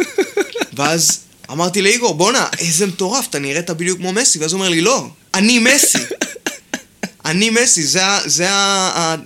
[0.76, 1.18] ואז
[1.50, 5.08] אמרתי לאיגור, בואנה, איזה מטורף, אתה נראית בדיוק כמו מסי, ואז הוא אומר לי, לא,
[5.34, 5.98] אני מסי.
[7.24, 9.16] אני מסי, זה, זה, ה- ה-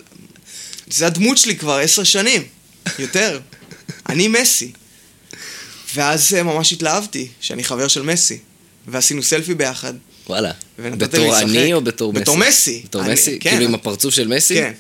[0.90, 2.42] זה הדמות שלי כבר עשר שנים,
[2.98, 3.40] יותר.
[4.08, 4.72] אני מסי.
[5.94, 8.38] ואז אה, ממש התלהבתי שאני חבר של מסי,
[8.88, 9.94] ועשינו סלפי ביחד.
[10.28, 10.52] וואלה.
[10.78, 11.38] בתור.
[11.38, 12.20] אני או בתור מסי?
[12.20, 12.82] בתור מסי.
[12.84, 13.38] בתור מסי?
[13.40, 13.50] כן.
[13.50, 14.54] כאילו עם הפרצוף של מסי?
[14.54, 14.72] כן,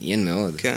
[0.00, 0.54] מעניין מאוד.
[0.58, 0.76] כן.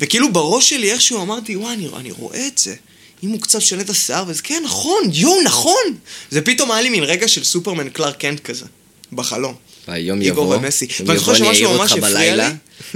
[0.00, 2.74] וכאילו בראש שלי איכשהו אמרתי, וואי, אני, אני רואה את זה.
[3.22, 5.96] אם הוא קצת שונה את השיער, וזה כן, נכון, יואו, נכון!
[6.30, 8.66] זה פתאום היה לי מין רגע של סופרמן קלאר קנט כזה,
[9.12, 9.54] בחלום.
[9.86, 10.86] היום איגור יבוא, ומסי.
[10.98, 12.42] יום ואני זוכר שמשהו ממש הפריע לי.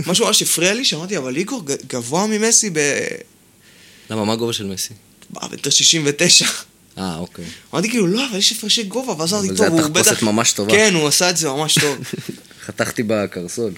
[0.06, 2.78] משהו ממש הפריע לי, שאמרתי, אבל איגור גבוה ממסי ב...
[4.10, 4.94] למה, מה הגובה של מסי?
[5.30, 6.46] במטר 69.
[6.98, 7.44] אה, אוקיי.
[7.74, 10.22] אמרתי כאילו, לא, אבל יש הפרשי גובה, ואז אמרתי, אבל טוב, הוא התחפושת בטח...
[10.22, 10.70] ממש טובה.
[10.72, 11.98] כן, הוא עשה את זה ממש טוב.
[12.66, 13.72] חתכתי בקרסול.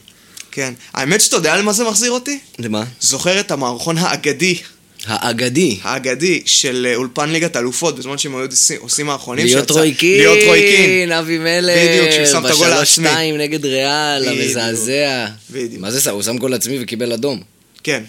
[0.51, 0.75] כן.
[0.95, 2.39] האמת שאתה יודע למה זה מחזיר אותי?
[2.59, 2.85] למה?
[3.01, 4.59] זוכר את המערכון האגדי,
[5.07, 5.79] האגדי.
[5.83, 8.47] האגדי של אה, אולפן ליגת האלופות, בזמן שהם היו
[8.81, 11.13] עושים- מערכונים להיות רוי קין, להיות רוי קין.
[11.13, 13.09] אבי מלר, בדיוק, שהוא שם את הגול בשלוש העצמי.
[13.09, 14.29] שתיים נגד ריאל.
[14.29, 15.27] המזעזע.
[15.51, 15.81] בדיוק.
[15.81, 16.11] מה זה, שם?
[16.11, 17.41] הוא שם גול עצמי וקיבל אדום.
[17.85, 18.03] כן.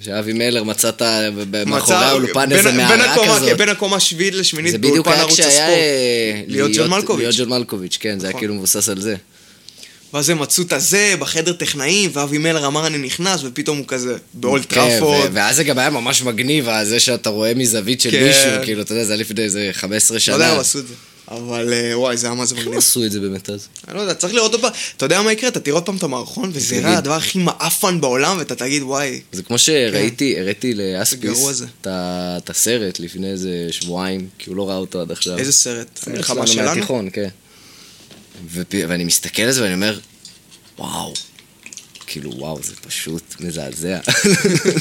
[0.00, 1.28] שאבי מלר מצא את ה...
[1.50, 3.48] ב- מאחורי האולפן בין- איזה מערה כזאת.
[3.48, 5.48] כן, בין הקומה השביעית לשמינית זה בדיוק באולפן היה ערוץ כשהיה...
[5.48, 5.68] הספורט.
[5.70, 7.22] אה, להיות ג'ון מלקוביץ'.
[7.22, 8.40] להיות ג'ון מלקוביץ', כן, זה היה נכון.
[8.40, 9.16] כאילו מבוסס על זה.
[10.14, 14.16] ואז הם מצאו את הזה בחדר טכנאים, ואבי מלר אמר אני נכנס, ופתאום הוא כזה
[14.34, 15.28] באולד כן, טראפורד.
[15.30, 18.24] ו- ואז זה גם היה ממש מגניב, זה שאתה רואה מזווית של כן.
[18.26, 20.34] מישהו, כאילו, אתה יודע, זה היה לפני איזה 15 לא שנה.
[20.34, 20.94] יודע איך הם עשו את זה.
[21.30, 22.72] אבל אה, וואי, זה היה מה זה איך מגניב.
[22.72, 23.68] הם עשו את זה באמת אז?
[23.88, 24.72] אני לא יודע, צריך לראות עוד פעם.
[24.96, 25.48] אתה יודע מה יקרה?
[25.48, 26.76] אתה תראה עוד פעם את המערכון, וזה.
[26.76, 31.62] יראה הדבר הכי מעפן בעולם, ואתה תגיד, וואי, זה כמו שראיתי, הראיתי לאספיס.
[31.82, 35.38] את הסרט לפני איזה שבועיים, כי הוא לא ראה אותו עד עכשיו.
[35.38, 35.88] איזה סרט?
[35.96, 36.68] סרט המלחמה שלנו?
[36.68, 37.28] מהתיכון, כן.
[38.88, 39.98] ואני מסתכל על זה ואני אומר,
[40.78, 41.14] וואו.
[42.06, 43.98] כאילו, וואו, זה פשוט מזעזע.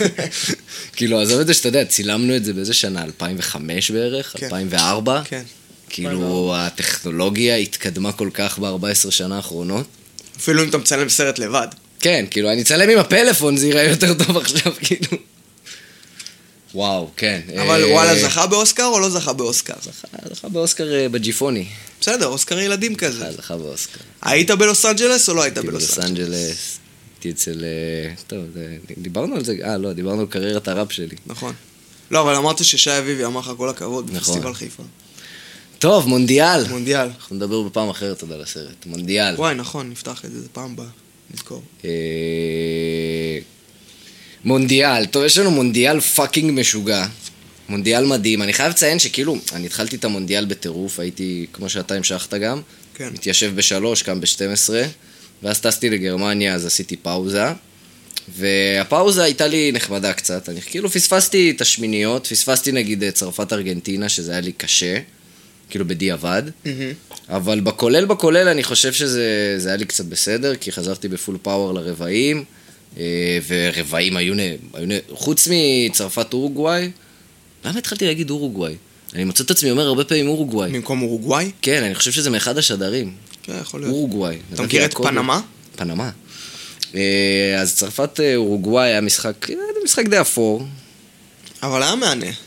[0.96, 3.04] כאילו, עזוב את זה שאתה יודע, צילמנו את זה באיזה שנה?
[3.04, 4.36] 2005 בערך?
[4.38, 4.46] כן.
[4.46, 5.22] 2004?
[5.26, 5.44] כן.
[5.90, 9.86] כאילו, הטכנולוגיה התקדמה כל כך ב-14 שנה האחרונות.
[10.38, 11.68] אפילו אם אתה מצלם סרט לבד.
[12.00, 15.18] כן, כאילו, אני אצלם עם הפלאפון, זה ייראה יותר טוב עכשיו, כאילו.
[16.74, 17.42] וואו, כן.
[17.62, 19.74] אבל אה, וואלה, זכה באוסקר או לא זכה באוסקר?
[19.84, 21.66] זכה, זכה באוסקר אה, בג'יפוני.
[22.02, 23.20] בסדר, אוסקר ילדים כזה.
[23.20, 24.00] זכה, זכה באוסקר.
[24.22, 26.10] היית בלוס אנג'לס או לא היית בלוס אנג'לס?
[26.10, 26.78] אנג'לס.
[27.16, 27.64] הייתי אצל...
[27.64, 28.40] אה, טוב,
[28.98, 31.16] דיברנו על זה, אה, לא, דיברנו על קריירת הראפ שלי.
[31.26, 31.54] נכון.
[32.12, 34.18] לא, אבל אמרת ששי אביבי אמר לך כל הכבוד נכון.
[34.18, 34.84] בפסטיבל חיפה.
[35.80, 36.64] טוב, מונדיאל.
[36.70, 37.08] מונדיאל.
[37.18, 38.86] אנחנו נדבר בפעם אחרת עוד על הסרט.
[38.86, 39.36] מונדיאל.
[39.36, 40.86] וואי, נכון, נפתח את זה, זה פעם הבאה.
[41.34, 41.62] נזכור.
[41.86, 41.90] אה,
[44.44, 47.06] מונדיאל, טוב, יש לנו מונדיאל fucking משוגע.
[47.70, 48.42] מונדיאל מדהים.
[48.42, 52.62] אני חייב לציין שכאילו, אני התחלתי את המונדיאל בטירוף, הייתי, כמו שאתה המשכת גם,
[52.96, 53.10] כן.
[53.14, 54.70] מתיישב בשלוש, קם ב-12,
[55.44, 57.46] ואז טסתי לגרמניה, אז עשיתי פאוזה.
[58.36, 64.42] והפאוזה הייתה לי נחמדה קצת, אני כאילו פספסתי את השמיניות, פספסתי נגיד צרפת-ארגנטינה, שזה היה
[64.42, 65.00] לי קשה,
[65.70, 66.44] כאילו בדיעבד.
[67.30, 71.74] אבל בכולל בכולל אני חושב שזה זה היה לי קצת בסדר, כי חזרתי בפול פאוור
[71.74, 72.44] לרבעים,
[72.98, 74.40] אה, ורבעים היו, נ,
[74.74, 76.92] היו נ, חוץ מצרפת אורוגוואי,
[77.66, 78.76] למה התחלתי להגיד אורוגוואי?
[79.16, 80.72] אני מוצא את עצמי אומר הרבה פעמים אורוגוואי.
[80.72, 81.52] במקום אורוגוואי?
[81.62, 83.14] כן, אני חושב שזה מאחד השדרים,
[83.44, 83.94] כן, יכול להיות.
[83.94, 84.38] אורוגוואי.
[84.54, 84.94] אתה מכיר את.
[84.94, 85.42] פנמה?
[85.76, 86.10] פנמה.
[86.96, 89.48] אה, אז צרפת אה, אורוגוואי היה משחק,
[89.84, 90.66] משחק די אפור.
[91.64, 92.47] אבל היה מהנה.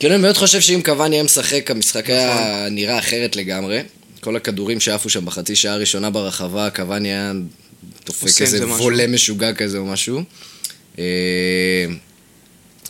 [0.00, 2.14] כאילו אני באמת חושב שאם קוואני היה משחק, המשחק נכון.
[2.14, 3.82] היה נראה אחרת לגמרי.
[4.20, 7.32] כל הכדורים שעפו שם בחצי שעה הראשונה ברחבה, קבאני היה
[8.06, 8.66] דופק איזה זה.
[8.66, 10.22] וולה משוגע כזה או משהו.
[10.98, 11.04] אה,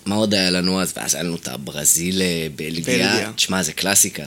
[0.06, 0.92] מה עוד היה לנו אז?
[0.96, 3.32] ואז היה לנו את הברזיל אה, בלגיה.
[3.36, 4.26] תשמע, זה קלאסיקה.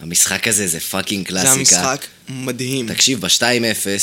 [0.00, 1.60] המשחק הזה זה fucking זה קלאסיקה.
[1.60, 2.88] משחק מדהים.
[2.88, 3.44] תקשיב, ב-2-0,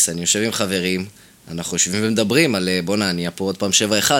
[0.08, 1.06] אני יושב עם חברים,
[1.52, 3.72] אנחנו יושבים ומדברים על אה, בואנה, נהיה פה עוד פעם
[4.10, 4.12] 7-1.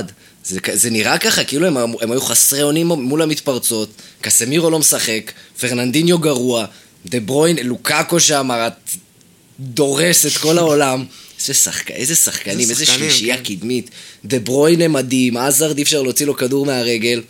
[0.45, 3.89] זה, זה נראה ככה, כאילו הם, הם היו חסרי אונים מול המתפרצות,
[4.21, 6.65] קסמירו לא משחק, פרננדיניו גרוע,
[7.05, 8.89] דה ברוין, לוקאקו שם, את-
[9.59, 11.05] דורס את כל העולם.
[11.39, 11.91] איזה, שחק...
[11.91, 13.43] איזה שחקנים, איזה איזה שלישייה כן.
[13.43, 13.89] קדמית.
[14.25, 17.21] דה ברוינה מדהים, הזארד אי אפשר להוציא לו כדור מהרגל.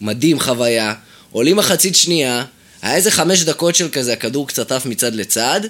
[0.00, 0.94] מדהים חוויה.
[1.32, 2.44] עולים מחצית שנייה,
[2.82, 5.60] היה איזה חמש דקות של כזה, הכדור קצת עף מצד לצד.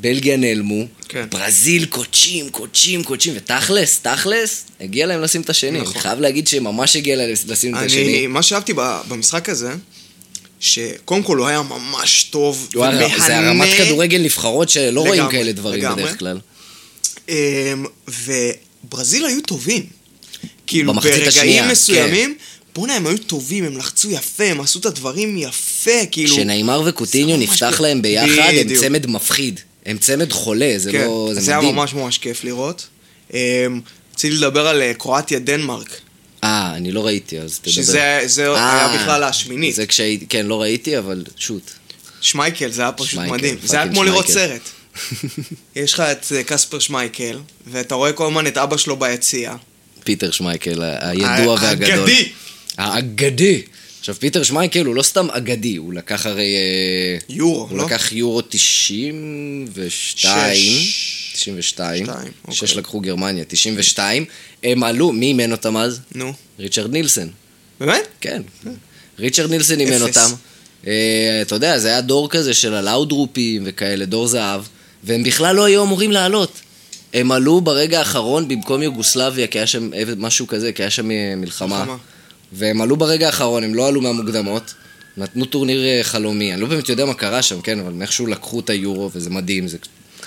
[0.00, 1.26] בלגיה נעלמו, כן.
[1.30, 5.80] ברזיל כותשים, כותשים, כותשים, ותכלס, תכלס, הגיע להם לשים את השני.
[5.80, 6.02] נכון.
[6.02, 8.26] חייב להגיד שממש הגיע להם לשים את השני.
[8.26, 8.72] מה שאהבתי
[9.08, 9.74] במשחק הזה,
[10.60, 15.32] שקודם כל הוא היה ממש טוב, הוא ומהנה, זה הרמת כדורגל נבחרות שלא רואים לגמרי,
[15.32, 16.02] כאלה דברים לגמרי.
[16.02, 16.38] בדרך כלל.
[17.28, 17.34] אמ,
[18.08, 19.86] וברזיל היו טובים.
[20.66, 21.70] כאילו, במחצית השנייה, ברגעים כן.
[21.70, 22.34] מסוימים,
[22.74, 26.34] בואנה, הם היו טובים, הם לחצו יפה, הם עשו את הדברים יפה, כאילו...
[26.34, 27.80] כשנאמר וקוטיניו נפתח כיף.
[27.80, 28.80] להם ביחד, הם בדיוק.
[28.80, 29.60] צמד מפחיד.
[29.86, 31.30] הם צמד חולה, זה כן, לא...
[31.34, 31.76] זה זה היה מדהים.
[31.76, 32.86] ממש ממש כיף לראות.
[33.34, 33.80] אמ,
[34.14, 36.00] רציתי לדבר על אה, קרואטיה-דנמרק,
[36.44, 37.72] אה, אני לא ראיתי, אז תדבר.
[37.72, 39.74] שזה זה אה, היה בכלל השמינית.
[39.74, 41.70] זה כשהייתי, כן, לא ראיתי, אבל שוט.
[42.20, 43.56] שמייקל, זה היה פשוט שמייקל, מדהים.
[43.64, 44.28] זה היה כמו לראות.
[44.28, 44.60] סרט.
[45.76, 49.54] יש לך את אה, קספר שמייקל, ואתה רואה כל הזמן את אבא שלו ביציע.
[50.04, 51.90] פיטר שמייקל, הידוע והגדול.
[51.90, 52.28] האגדי!
[52.78, 53.62] האגדי!
[54.00, 56.56] עכשיו, פיטר שמייקל הוא לא סתם אגדי, הוא לקח הרי...
[56.56, 57.86] אה, יורו, הוא לא?
[57.86, 60.26] לקח יורו 92, שש.
[61.34, 62.78] 92, שתיים, שש אוקיי.
[62.78, 64.24] לקחו גרמניה, 92,
[64.62, 66.00] הם עלו, מי אימן אותם אז?
[66.14, 66.32] נו.
[66.58, 67.28] ריצ'רד נילסן.
[67.80, 68.06] באמת?
[68.20, 68.42] כן.
[69.18, 70.02] ריצ'רד נילסן אימן.
[70.02, 70.30] אותם.
[70.86, 74.62] אה, אתה יודע, זה היה דור כזה של הלאודרופים וכאלה, דור זהב,
[75.04, 76.60] והם בכלל לא היו אמורים לעלות.
[77.14, 81.34] הם עלו ברגע האחרון במקום יוגוסלביה, כי היה שם משהו כזה, כי היה שם אה,
[81.36, 81.78] מלחמה.
[81.78, 81.96] מלחמה.
[82.52, 84.74] והם עלו ברגע האחרון, הם לא עלו מהמוקדמות.
[85.16, 88.60] נתנו טורניר אה, חלומי, אני לא באמת יודע מה קרה שם, כן, אבל איכשהו לקחו
[88.60, 89.68] את היורו, וזה מדהים.
[89.68, 89.78] זה...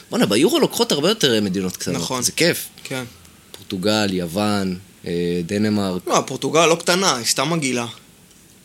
[0.10, 2.02] בואנה, ביורו לוקחות הרבה יותר אה, מדינות קטנות.
[2.02, 2.24] נכון.
[2.24, 2.68] זה כיף.
[2.84, 3.04] כן.
[3.52, 7.86] פורטוגל, יוון, אה, דנמרק, לא, פורטוגל לא קטנה, היא סתם מגעילה.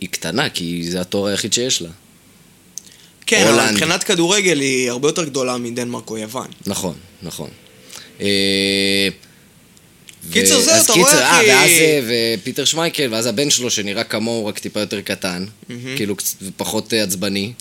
[0.00, 1.88] היא קטנה, כי זה התואר היחיד שיש לה.
[3.26, 3.70] כן, אבל.
[3.70, 6.46] מבחינת כדורגל היא הרבה יותר גדולה מדנמרק או יוון.
[6.66, 7.50] נכון, נכון.
[8.20, 9.08] אה,
[10.32, 12.00] קיצר, זהו, אתה קיצר, רואה, אה, כי- ואז אה,
[12.40, 15.44] ופיטר שמייקל, ואז הבן שלו שנראה כמוהו, רק טיפה יותר קטן,
[15.96, 17.52] כאילו קצת פחות אה, עצבני.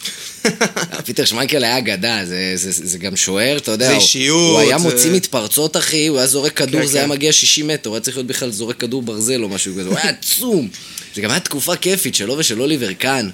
[1.06, 3.88] פיטר שמייקל היה אגדה, זה, זה, זה, גם שוער, אתה יודע.
[3.88, 7.12] זה אישיות, הוא היה מוציא מתפרצות, אחי, הוא היה זורק כדור, כן, זה היה כן.
[7.14, 9.98] מגיע 60 מטר, הוא היה צריך להיות בכלל זורק כדור ברזל או משהו כזה, הוא
[9.98, 10.68] היה עצום.
[11.16, 13.30] זה גם היה תקופה כיפית שלו ושל אוליבר קאן.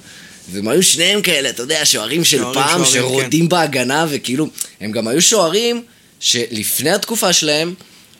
[0.51, 4.47] והם היו שניהם כאלה, אתה יודע, שוערים של שוערים, פעם, שוערים, שרודים בהגנה, וכאילו,
[4.81, 5.83] הם גם היו שוערים
[6.19, 7.73] שלפני התקופה שלהם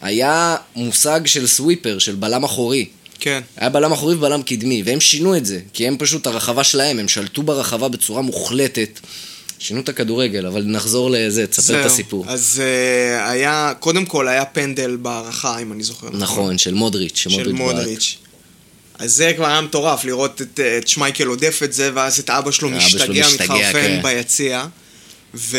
[0.04, 2.86] היה מושג של סוויפר, של בלם אחורי.
[3.20, 3.42] כן.
[3.58, 7.08] היה בלם אחורי ובלם קדמי, והם שינו את זה, כי הם פשוט, הרחבה שלהם, הם
[7.08, 9.00] שלטו ברחבה בצורה מוחלטת.
[9.60, 11.94] שינו את הכדורגל, אבל נחזור לזה, תספר את זהו.
[11.94, 12.26] הסיפור.
[12.28, 16.10] אז uh, היה, קודם כל היה פנדל בהערכה, אם אני זוכר.
[16.14, 17.76] נכון, של מודריץ', של שמודריץ' בעט.
[17.76, 18.18] מודריץ'.
[19.00, 22.30] אז זה כבר היה מטורף, לראות את, אה, את שמייקל הודף את זה, ואז את
[22.30, 24.00] אבא שלו אבא שלו משתגע, משתגע, מתחרפן כן.
[24.04, 24.66] ביציע.
[25.36, 25.58] ו...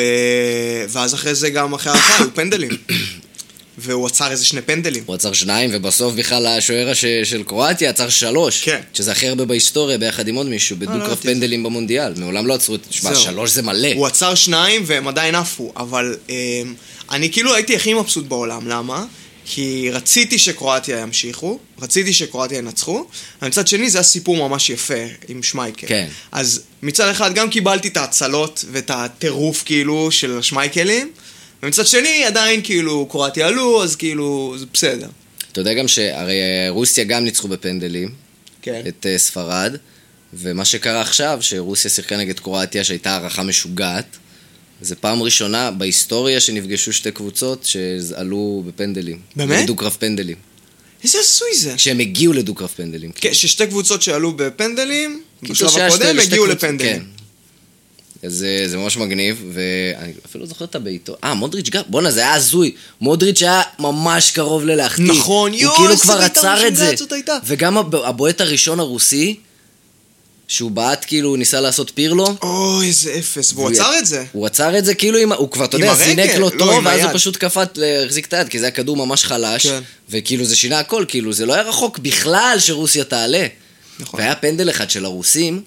[0.88, 2.70] ואז אחרי זה גם אחרי ההערכה היו פנדלים.
[3.78, 5.02] והוא עצר איזה שני פנדלים.
[5.06, 8.64] הוא עצר שניים, ובסוף בכלל השוער הש- של קרואטיה עצר שלוש.
[8.64, 8.80] כן.
[8.94, 12.12] שזה הכי הרבה בהיסטוריה, ביחד עם עוד מישהו, לא בדו-קרב פנדלים במונדיאל.
[12.16, 12.80] מעולם לא עצרו את...
[12.90, 13.14] שמע.
[13.14, 13.88] שלוש זה מלא.
[13.94, 16.62] הוא עצר שניים והם עדיין עפו, אבל אה,
[17.10, 19.04] אני כאילו הייתי הכי מבסוט בעולם, למה?
[19.46, 23.04] כי רציתי שקרואטיה ימשיכו, רציתי שקרואטיה ינצחו,
[23.40, 24.94] אבל מצד שני זה היה סיפור ממש יפה
[25.28, 25.86] עם שמייקל.
[25.86, 26.08] כן.
[26.32, 31.10] אז מצד אחד גם קיבלתי את ההצלות ואת הטירוף כאילו של השמייקלים,
[31.64, 35.08] ומצד שני עדיין כאילו קרואטיה עלו, אז כאילו זה בסדר.
[35.52, 38.08] אתה יודע גם שהרי אה, רוסיה גם ניצחו בפנדלים,
[38.62, 38.82] כן.
[38.88, 39.76] את אה, ספרד,
[40.34, 44.16] ומה שקרה עכשיו, שרוסיה שיחקה נגד קרואטיה, שהייתה הערכה משוגעת,
[44.80, 49.18] זה פעם ראשונה בהיסטוריה שנפגשו שתי קבוצות שעלו בפנדלים.
[49.36, 49.64] באמת?
[49.64, 50.36] בדו-קרב פנדלים.
[51.04, 51.78] איזה עזוי זה.
[51.78, 53.12] שהם הגיעו לדו-קרב פנדלים.
[53.12, 56.98] כן, ששתי קבוצות שעלו בפנדלים, בשלב הקודם הגיעו לפנדלים.
[56.98, 57.23] כן.
[58.26, 61.16] אז זה, זה ממש מגניב, ואני אפילו זוכר את הבעיטו.
[61.24, 62.74] אה, מודריץ' גם, בואנה, זה היה הזוי.
[63.00, 65.04] מודריץ' היה ממש קרוב ללהחטיא.
[65.04, 66.94] נכון, יואו, הוא כאילו כבר עצר את זה.
[67.46, 69.36] וגם הב- הבועט הראשון הרוסי,
[70.48, 72.26] שהוא בעט כאילו, הוא ניסה לעשות פירלו.
[72.42, 74.24] אוי, איזה אפס, והוא עצר את זה.
[74.32, 77.00] הוא עצר את זה כאילו עם, הוא כבר, אתה יודע, זינק לו לא, טוב, ואז
[77.00, 77.12] הוא.
[77.12, 79.66] פשוט קפט, החזיק את היד, כי זה היה כדור ממש חלש.
[79.66, 79.80] כן.
[80.10, 83.46] וכאילו זה שינה הכל, כאילו זה לא היה רחוק בכלל שרוסיה תעלה.
[84.00, 84.20] נכון.
[84.20, 85.62] והיה פנדל אחד של הרוסים,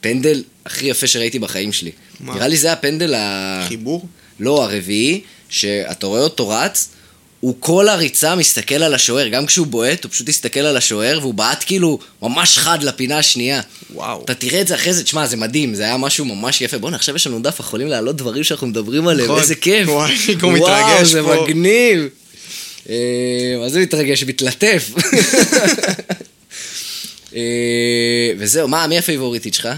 [0.00, 1.90] פנדל הכי יפה שראיתי בחיים שלי.
[2.20, 2.34] מה?
[2.34, 3.64] נראה לי זה הפנדל ה...
[3.68, 4.06] חיבור?
[4.40, 6.88] לא, הרביעי, שאתה רואה אותו רץ,
[7.40, 11.34] הוא כל הריצה מסתכל על השוער, גם כשהוא בועט, הוא פשוט הסתכל על השוער, והוא
[11.34, 13.60] בעט כאילו ממש חד לפינה השנייה.
[13.94, 14.22] וואו.
[14.24, 16.78] אתה תראה את זה אחרי זה, תשמע, זה מדהים, זה היה משהו ממש יפה.
[16.78, 19.40] בואנה, עכשיו יש לנו דף, יכולים להעלות דברים שאנחנו מדברים עליהם, נכון.
[19.40, 19.88] איזה כיף.
[19.88, 21.44] וואי, אני כבר וואו, מתרגש זה פה.
[21.44, 22.08] מגניב.
[22.88, 22.94] אה,
[23.60, 24.24] מה זה מתרגש?
[24.24, 24.90] מתלטף.
[27.36, 29.68] אה, וזהו, מה, מי הפייבוריטית שלך?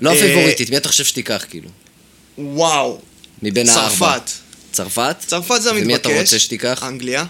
[0.00, 1.68] לא אה, הפייבוריטית, מי אתה חושב שתיקח, כאילו?
[2.38, 3.00] וואו.
[3.42, 4.18] מבין הארבע.
[4.18, 4.30] צרפת.
[4.72, 5.16] צרפת?
[5.26, 5.84] צרפת זה המתבקש.
[5.84, 6.82] ומי אתה רוצה שתיקח?
[6.86, 7.24] אנגליה.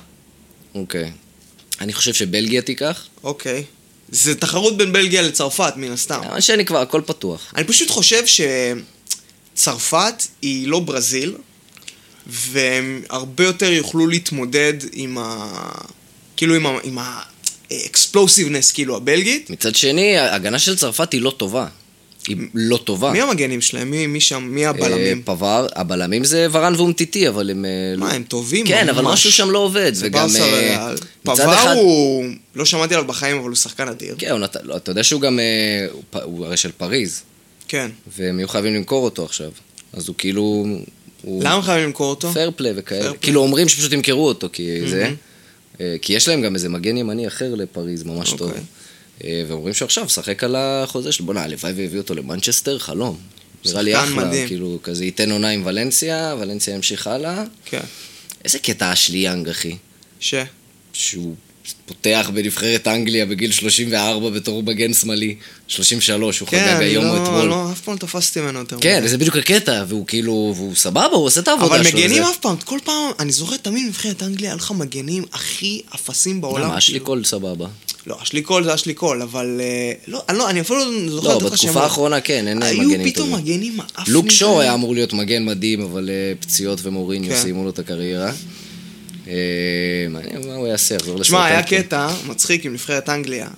[0.75, 1.11] אוקיי.
[1.81, 3.07] אני חושב שבלגיה תיקח.
[3.25, 3.65] אוקיי.
[4.09, 6.21] זה תחרות בין בלגיה לצרפת, מן הסתם.
[6.31, 7.53] מה שאני כבר, הכל פתוח.
[7.57, 8.23] אני פשוט חושב
[9.55, 11.35] שצרפת היא לא ברזיל,
[12.27, 15.53] והם הרבה יותר יוכלו להתמודד עם ה...
[16.37, 16.79] כאילו עם ה...
[16.83, 17.21] עם ה...
[17.73, 19.51] אקספלוסיבנס, כאילו, הבלגית.
[19.51, 21.67] מצד שני, ההגנה של צרפת היא לא טובה.
[22.29, 23.13] היא לא טובה.
[23.13, 23.91] מי המגנים שלהם?
[23.91, 24.43] מי, מי שם?
[24.51, 25.19] מי הבלמים?
[25.19, 27.65] אה, פבר, הבלמים זה ורן ואומטיטי, אבל הם...
[27.65, 29.13] אה, מה, לא- הם טובים כן, אבל ממש.
[29.13, 29.95] משהו שם לא עובד.
[29.95, 30.29] זה וגם...
[30.41, 30.93] אה,
[31.23, 32.25] פבר אחד- הוא...
[32.55, 34.15] לא שמעתי עליו בחיים, אבל הוא שחקן אדיר.
[34.19, 35.39] כן, הוא נת- לא, אתה יודע שהוא גם...
[36.23, 37.23] הוא הרי של פריז,
[37.69, 37.91] כן.
[38.19, 39.51] והם יהיו חייבים למכור אותו עכשיו.
[39.93, 40.67] אז הוא כאילו...
[41.23, 42.33] הוא למה חייבים למכור אותו?
[42.33, 43.13] פייר פליי וכאלה.
[43.21, 45.03] כאילו אומרים שפשוט ימכרו אותו, כי זה...
[45.05, 45.15] מהמם.
[45.81, 48.53] אה, כי יש להם גם איזה מגן ימני אחר לפריז, ממש טוב.
[49.25, 51.27] אה, ואומרים שעכשיו, שחק על החוזה שלו.
[51.27, 53.19] בוא'נה, הלוואי והביאו אותו למנצ'סטר, חלום.
[53.67, 54.49] נראה לי אחלה, מדהים.
[54.49, 57.45] כאילו, כזה ייתן עונה עם ולנסיה, ולנסיה ימשיך הלאה.
[57.65, 57.81] כן.
[58.45, 59.77] איזה קטע אשלי יאנג, אחי.
[60.21, 60.35] ש?
[60.93, 61.35] שהוא
[61.87, 65.35] פותח בנבחרת אנגליה בגיל 34 בתור מגן שמאלי.
[65.69, 67.45] 33, הוא כן, חגג היום או לא, אתמול.
[67.49, 68.77] לא, אף פעם לא תפסתי ממנו יותר.
[68.81, 69.03] כן.
[69.07, 71.99] זה בדיוק הקטע, והוא כאילו, והוא סבבה, הוא עושה את העבודה אבל שלו.
[71.99, 75.83] מגנים וזה- אף פעם, כל פעם, אני זוכר תמיד בנבחרת אנגליה, היה לך מגנים הכי
[75.95, 76.65] אפסים בעולם.
[76.65, 77.07] למה, אשלי כאילו.
[77.07, 77.67] קול סבבה.
[78.07, 79.61] לא, אשלי קול זה אשלי קול, אבל...
[79.61, 81.83] אה, לא, אני לא, אני אפילו לא זוכר לא, לתת לך בתקופה שמות.
[81.85, 83.45] האחרונה כן, אין היו מגנים פתאום טובים.
[83.45, 84.15] מגנים מאפנים.
[84.15, 84.61] לוק שור.
[84.61, 87.37] היה אמור להיות מגן מדהים, אבל אה, פציעות ומוריניו כן.
[87.43, 88.33] סיימו לו את הקריירה.
[89.31, 91.23] אה, מעניין מה הוא יעשה, יחזור לסרטן.
[91.23, 93.49] תשמע, היה קטע מצחיק עם נבחרת אנגליה,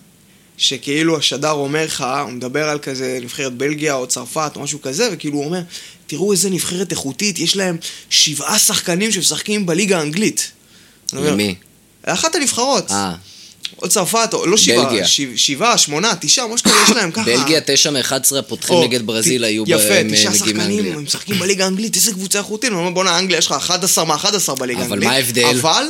[0.56, 5.08] שכאילו השדר אומר לך, הוא מדבר על כזה נבחרת בלגיה או צרפת או משהו כזה,
[5.12, 5.60] וכאילו הוא אומר,
[6.06, 7.76] תראו איזה נבחרת איכותית, יש להם
[8.10, 10.52] שבעה שחקנים שמשחקים בליגה האנגלית.
[11.12, 11.54] למי?
[12.02, 12.90] אחת הנבחרות.
[12.90, 13.14] אה,
[13.82, 15.06] או צרפת, או לא שבעה, בלגיה.
[15.06, 17.24] שבע- שבעה, שמונה, תשעה, משהו כזה יש להם ככה.
[17.24, 20.92] בלגיה, תשע מ-11 הפותחים נגד ברזיל היו יפה, אה, תשעה מגיעים שחקנים.
[20.92, 22.72] הם משחקים בליגה האנגלית, איזה קבוצה איכותית.
[22.94, 25.08] בואנה, אנגליה, יש לך 11 מ-11 בליגה אבל האנגלית.
[25.08, 25.44] מה ההבדל?
[25.60, 25.84] אבל,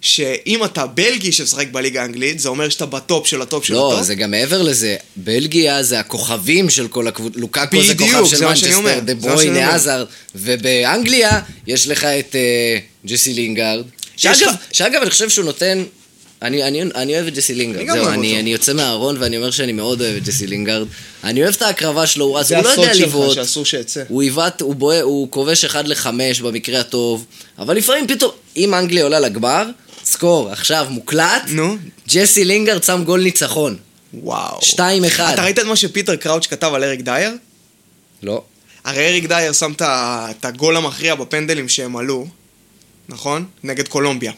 [0.00, 4.06] שאם אתה בלגי שמשחק בליגה האנגלית, זה אומר שאתה בטופ של הטופ של לא, הטופ.
[4.06, 4.96] זה גם מעבר לזה.
[5.16, 7.38] בלגיה זה הכוכבים של כל הקבוצה.
[7.40, 9.74] לוקאקו זה כוכב של מנצ'סטר, דה זה מה שאני ברוינה, אומר.
[9.74, 10.04] הזארד.
[10.34, 13.84] ובאנגליה יש לך את אה, ג'סי לינגארד.
[14.16, 15.84] שאגב, שאגב, אני חושב שהוא נותן...
[16.42, 18.40] אני, אני, אני אוהב את ג'סי לינגארד, אני גם זהו, אוהב אני, אותו.
[18.40, 20.86] אני יוצא מהארון ואני אומר שאני מאוד אוהב את ג'סי לינגארד.
[21.24, 23.34] אני אוהב את ההקרבה שלו, הוא רץ, זה הוא לא יודע הסוד שלך, לבעוט.
[23.34, 24.02] שאסור שיצא.
[24.08, 24.60] הוא עיוות,
[25.02, 27.24] הוא כובש אחד לחמש במקרה הטוב,
[27.58, 29.66] אבל לפעמים פתאום, אם אנגליה עולה לגמר,
[30.04, 31.76] זכור, עכשיו מוקלט, נו.
[32.08, 33.76] ג'סי לינגארד שם גול ניצחון.
[34.14, 34.58] וואו.
[34.62, 35.32] שתיים אחד.
[35.32, 37.30] אתה ראית את מה שפיטר קראוץ' כתב על אריק דייר?
[38.22, 38.42] לא.
[38.84, 42.26] הרי אריק דייר שם את ה- את הגול המכריע בפנדלים שהם עלו,
[43.08, 43.44] נכון?
[43.64, 44.32] נגד קולומביה.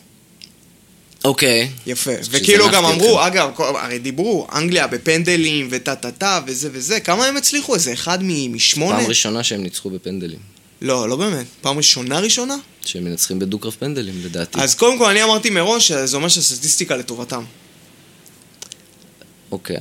[1.25, 1.69] אוקיי.
[1.87, 2.13] יפה.
[2.13, 3.39] אז וכאילו גם אמרו, אתכם.
[3.39, 7.75] אגב, הרי דיברו, אנגליה בפנדלים וטה טה טה וזה וזה, כמה הם הצליחו?
[7.75, 8.99] איזה אחד משמונה?
[8.99, 10.39] פעם ראשונה שהם ניצחו בפנדלים.
[10.83, 11.47] לא, לא באמת.
[11.61, 12.57] פעם ראשונה ראשונה?
[12.85, 14.61] שהם מנצחים בדו-קרב פנדלים, לדעתי.
[14.61, 17.45] אז קודם כל, אני אמרתי מראש שזה אומר שהסטטיסטיקה לטובתם.
[19.53, 19.77] אוקיי,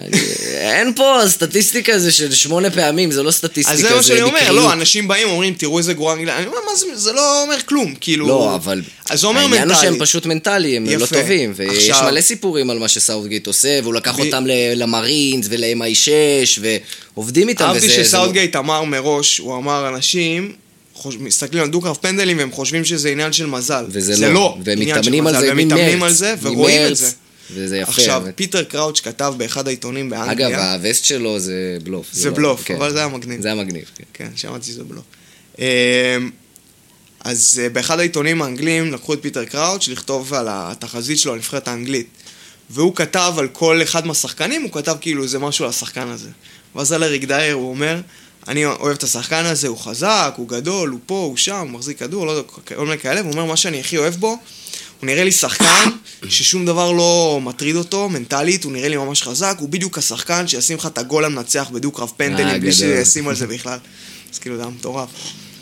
[0.54, 4.34] אין פה סטטיסטיקה זה של שמונה פעמים, זה לא סטטיסטיקה, אז זה מה שאני אומר,
[4.40, 4.56] מקריות.
[4.56, 6.38] לא, אנשים באים ואומרים, תראו איזה גרועה אנגליה.
[6.38, 8.28] אני אומר, מה זה, זה לא אומר כלום, כאילו...
[8.28, 8.82] לא, אבל...
[9.10, 9.78] אז זה אומר העניין הוא.
[9.82, 11.06] שהם פשוט מנטלי, הם לא.
[11.06, 11.54] טובים.
[11.56, 14.44] ויש עכשיו- מלא סיפורים על מה שסאוטגייט עושה, והוא לקח ב- אותם
[14.76, 16.10] למרינס ול-MI6,
[17.16, 17.96] ועובדים איתם, אהבתי וזה...
[17.96, 20.54] זה- שסאוטגייט אמר מראש, הוא אמר, אנשים
[20.94, 21.16] חוש...
[21.20, 23.86] מסתכלים על דו-קרב פנדלים והם חושבים שזה עניין של מזל.
[23.90, 24.34] וזה זה לא.
[24.34, 26.04] לא והם מתאמנים על זה והם מתאמנים ממרץ.
[26.12, 27.14] על זה ורואים את ממרץ,
[27.56, 27.64] זה.
[27.66, 27.92] וזה יפה.
[27.92, 28.38] עכשיו, באמת.
[28.38, 32.08] פיטר קראוץ' כתב באחד העיתונים באנגליה, אגב, הפוסט שלו זה בלוף.
[32.12, 32.76] זה לא- בלוף, כן.
[32.76, 33.42] אבל זה היה מגניב.
[33.42, 34.04] זה היה מגניב, כן.
[34.14, 35.04] כן, שמעתי שזה בלוף.
[35.60, 35.64] אמ,
[37.20, 42.08] אז אה, באחד העיתונים האנגלים לקחו את פיטר קראוץ' לכתוב על התחזית שלו, הנבחרת האנגלית.
[42.70, 46.30] והוא כתב על כל אחד מהשחקנים, הוא כתב כאילו איזה משהו על השחקן הזה.
[46.76, 48.02] ואז על אריק דייר הוא אומר,
[48.48, 52.00] אני אוהב את השחקן הזה, הוא חזק, הוא גדול, הוא פה, הוא שם, הוא מחזיק
[52.00, 52.48] כדור, לא יודע,
[52.78, 54.38] כל מיני כאלה, והוא אומר, מה שאני הכי אוהב בו,
[55.00, 55.90] הוא נראה לי שחקן
[56.30, 60.78] ששום דבר לא מטריד אותו, מנטלית, הוא נראה לי ממש חזק, הוא בדיוק השחקן שישים
[60.78, 62.72] לך את הגול המנצח בדו-קרב אה, פנדלים, בלי גדול.
[62.72, 63.80] שישים על זה בכלל.
[64.34, 65.10] אז כאילו, זה היה מטורף.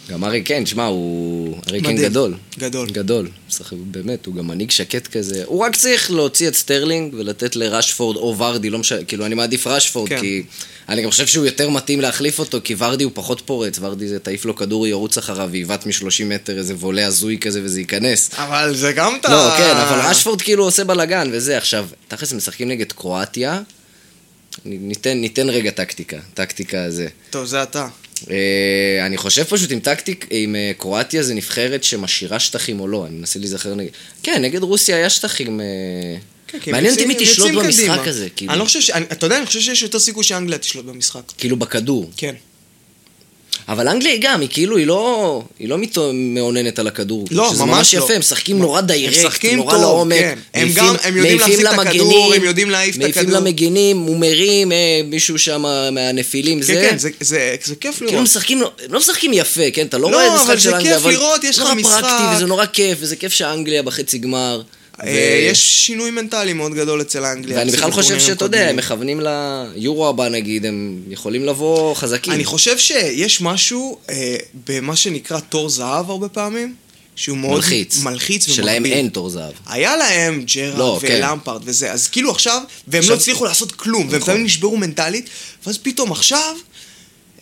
[0.09, 1.57] גם הארי קיין, שמע, הוא...
[1.69, 1.97] הארי קיין.
[1.97, 2.33] גדול.
[2.59, 2.89] גדול.
[2.89, 3.29] גדול.
[3.49, 5.43] משחק- באמת, הוא גם מנהיג שקט כזה.
[5.45, 9.67] הוא רק צריך להוציא את סטרלינג ולתת לרשפורד או ורדי, לא משנה, כאילו, אני מעדיף
[9.67, 10.19] רשפורד, כן.
[10.21, 10.43] כי...
[10.89, 13.77] אני גם חושב שהוא יותר מתאים להחליף אותו, כי ורדי הוא פחות פורץ.
[13.81, 17.79] ורדי זה תעיף לו כדור, ירוץ אחריו, ויבעט מ-30 מטר איזה וולה הזוי כזה וזה
[17.79, 18.29] ייכנס.
[18.33, 19.29] אבל זה גם אתה...
[19.29, 21.57] לא, כן, אבל רשפורד כאילו עושה בלאגן וזה.
[21.57, 23.61] עכשיו, תכלס משחקים נגד קרואטיה.
[24.65, 27.07] ניתן, ניתן רגע טקטיקה, טקטיקה זה.
[27.29, 27.87] טוב, זה אתה.
[28.29, 33.05] אה, אני חושב פשוט עם טקטיק, עם אה, קרואטיה זה נבחרת שמשאירה שטחים או לא,
[33.05, 33.89] אני מנסה להיזכר נגד...
[34.23, 35.61] כן, נגד רוסיה היה שטחים...
[35.61, 35.65] אה,
[36.47, 38.07] כן, מעניין אותי מי תשלוט במשחק.
[38.07, 38.51] הזה, כאילו.
[38.51, 38.89] אני לא חושב ש...
[38.89, 41.21] אתה יודע, אני חושב שיש יותר סיכוי שאנגליה תשלוט במשחק.
[41.37, 42.11] כאילו בכדור.
[42.17, 42.35] כן.
[43.69, 47.25] אבל אנגליה היא גם, היא כאילו, היא לא, היא לא מתו- מאוננת על הכדור.
[47.31, 48.03] לא, שזה ממש לא.
[48.03, 50.15] יפה, הם משחקים נורא דיירקט, נורא טוב, לעומק.
[50.19, 50.37] כן.
[50.53, 53.39] הם מעיפים- גם- הם יודעים מעיפים להחזיק את הכדור, הם יודעים להעיף את מעיפים הכדור.
[53.39, 55.61] למגינים, הוא מרים, אה, מישהו שם
[55.91, 56.73] מהנפילים, זה...
[56.73, 58.23] כן, כן, זה- זה זה כיף כאילו לראות.
[58.23, 59.85] משחקים, לא- הם לא משחקים יפה, כן?
[59.85, 61.11] אתה לא לא, רואה אבל משחק זה של אנגליה, כיף אבל...
[61.11, 62.01] לראות, יש לך נורא משחק.
[62.01, 64.61] פרקטי, וזה נורא כיף, וזה כיף שאנגליה בחצי גמר.
[65.03, 67.57] אה, יש שינוי מנטלי מאוד גדול אצל האנגליה.
[67.57, 68.69] ואני בכלל חושב שאתה יודע.
[68.69, 69.21] הם מכוונים
[69.75, 72.33] ליורו הבא נגיד, הם יכולים לבוא חזקים.
[72.33, 74.35] אני חושב שיש משהו אה,
[74.67, 76.75] במה שנקרא תור זהב הרבה פעמים,
[77.15, 77.97] שהוא מאוד מלחיץ.
[78.03, 78.63] מלחיץ ומגביל.
[78.65, 79.53] שלהם אין תור זהב.
[79.65, 81.15] היה להם ג'רארד לא, כן.
[81.19, 84.33] ולמפרד וזה, אז כאילו עכשיו, והם עכשיו- לא הצליחו לעשות כלום, והם נכון.
[84.33, 85.29] תמיד נשברו מנטלית,
[85.65, 86.55] ואז פתאום עכשיו,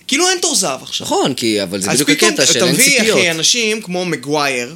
[0.07, 1.05] כאילו אין תור זהב עכשיו.
[1.07, 3.17] נכון, כי, אבל זה אז בדיוק פתאום הקטע של אתה אין מביא, ציפיות.
[3.19, 4.75] אחי, אנשים כמו מגווייר,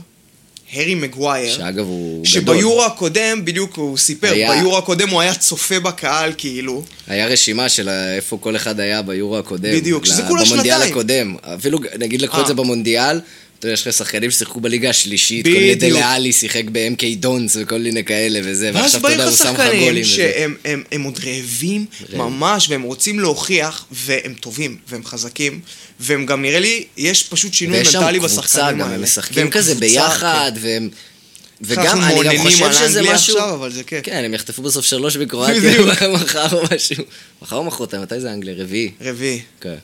[0.73, 2.25] הרי מגווייר, שאגב הוא גדול.
[2.25, 6.83] שביורו הקודם, בדיוק הוא סיפר, היה- ביורו הקודם הוא היה צופה בקהל, כאילו.
[7.07, 9.71] היה רשימה של איפה כל אחד היה ביורו הקודם.
[9.71, 10.91] בדיוק, שזה כולה במונדיאל שנתיים.
[10.91, 11.35] הקודם.
[11.55, 12.41] אפילו, נגיד לקחו אה.
[12.41, 13.19] את זה במונדיאל,
[13.59, 15.75] אתה יודע, יש לך שחקנים ששיחקו בליגה השלישית, כל מיני.
[15.75, 20.03] דלה שיחק ב-MK דונס וכל מיני כאלה וזה, ועכשיו אתה יודע, הוא שם לך גולים.
[20.03, 22.21] שהם הם, הם עוד רעבים רעב.
[22.21, 25.59] ממש, והם רוצים להוכיח, והם טובים, והם חזקים,
[25.99, 28.95] והם גם נראה לי, יש פשוט שינוי ויש שם מנטלי קבוצה בשחקנים גם, האלה.
[28.95, 30.89] הם משחקים כזה ביחד, והם...
[31.61, 33.13] וגם, אני גם חושב שזה משהו...
[33.37, 34.05] עכשיו, אבל זה כיף.
[34.05, 35.81] כן, הם יחטפו בסוף שלוש בקרואטיה.
[36.13, 37.03] מחר או משהו.
[37.41, 38.55] מחר או מחרתיים, מתי זה אנגליה?
[38.57, 38.91] רביעי.
[39.01, 39.41] רביעי.
[39.61, 39.75] כן.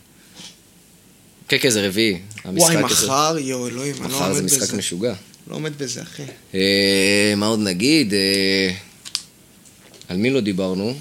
[1.48, 2.20] כן, כן, זה רביעי.
[2.54, 2.78] וואי.
[2.78, 4.78] מחר, יואו, אלוהים, אני לא מחר זה עומד משחק בזה.
[4.78, 5.14] משוגע.
[5.50, 6.24] לא עומד בזה, אחי.
[6.54, 8.14] אה, מה עוד נגיד?
[8.14, 8.72] אה,
[10.08, 10.96] על מי לא דיברנו?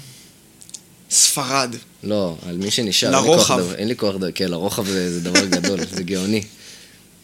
[1.11, 1.75] ספרד.
[2.03, 3.11] לא, על מי שנשאר.
[3.11, 3.73] לרוחב.
[3.77, 6.43] אין לי כוח לדבר, כן, לרוחב זה דבר גדול, זה גאוני.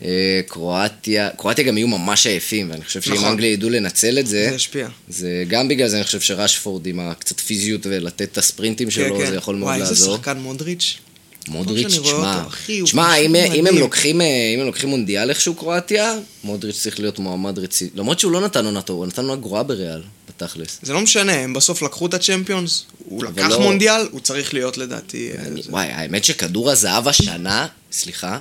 [0.04, 3.30] אה, קרואטיה, קרואטיה גם יהיו ממש עייפים, ואני חושב שאם נכון.
[3.30, 4.88] אנגליה ידעו לנצל את זה זה, השפיע.
[5.10, 9.36] זה גם בגלל זה אני חושב שרשפורד עם הקצת פיזיות ולתת את הספרינטים שלו, זה
[9.36, 10.18] יכול מאוד כן, וואי, איזה לעזור.
[10.18, 10.98] שחקן מודריץ'.
[11.48, 13.78] מודריץ', שאני רואה שמע, אותו, אחי, הוא שמע, פשוט אם, אם, הם.
[13.78, 16.14] לוקחים, אה, אם הם לוקחים מונדיאל איכשהו קרואטיה,
[16.44, 17.90] מודריץ' צריך להיות מועמד רציני.
[17.96, 20.80] למרות שהוא לא נתן עונה טובה, הוא נתן עונה גרועה בריאל, בתכלס.
[20.84, 24.78] זה לא משנה, הם בסוף לקחו את הצ'מפיונס, הוא לקח לא- מונדיאל, הוא צריך להיות
[24.78, 25.30] לדעתי...
[25.32, 28.40] אה, אני, זה- וואי, האמת שכדור הזהב השנה, סליחה,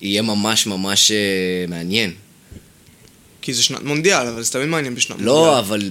[0.00, 1.16] יהיה ממש ממש אה,
[1.68, 2.12] מעניין.
[3.42, 5.26] כי זה שנת מונדיאל, אבל זה תמיד מעניין בשנת מונדיאל.
[5.36, 5.90] לא, אבל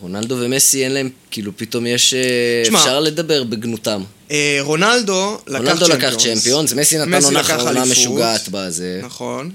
[0.00, 2.14] רונלדו ומסי אין להם, כאילו פתאום יש...
[2.14, 2.20] אה,
[2.64, 4.02] תשמע, אפשר לדבר בגנותם.
[4.30, 7.84] אה, רונלדו לקח רונלדו לקח צ'מפיונס, מסי נתן עונה אחרונה.
[7.84, 9.00] משוגעת בזה.
[9.02, 9.50] נכון.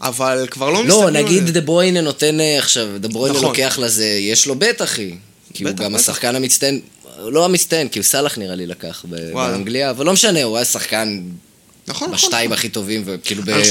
[0.00, 1.52] אבל כבר לא לא, מסתכלים על נגיד זה.
[1.52, 3.50] דה ברויינה נותן אה, עכשיו, דה ברויינה נכון.
[3.50, 5.14] לוקח לזה, יש לו בית אחי.
[5.54, 6.02] כי הוא בטח, גם בטח.
[6.02, 6.80] השחקן המצטיין,
[7.18, 9.04] לא המצטיין, כי סאלח נראה לי לקח.
[9.32, 11.20] באנגליה, אבל לא משנה, הוא היה שחקן
[11.88, 12.18] נכון, נכון.
[12.18, 12.58] בשתיים נכון.
[12.58, 13.64] הכי טובים, וכאילו בעונה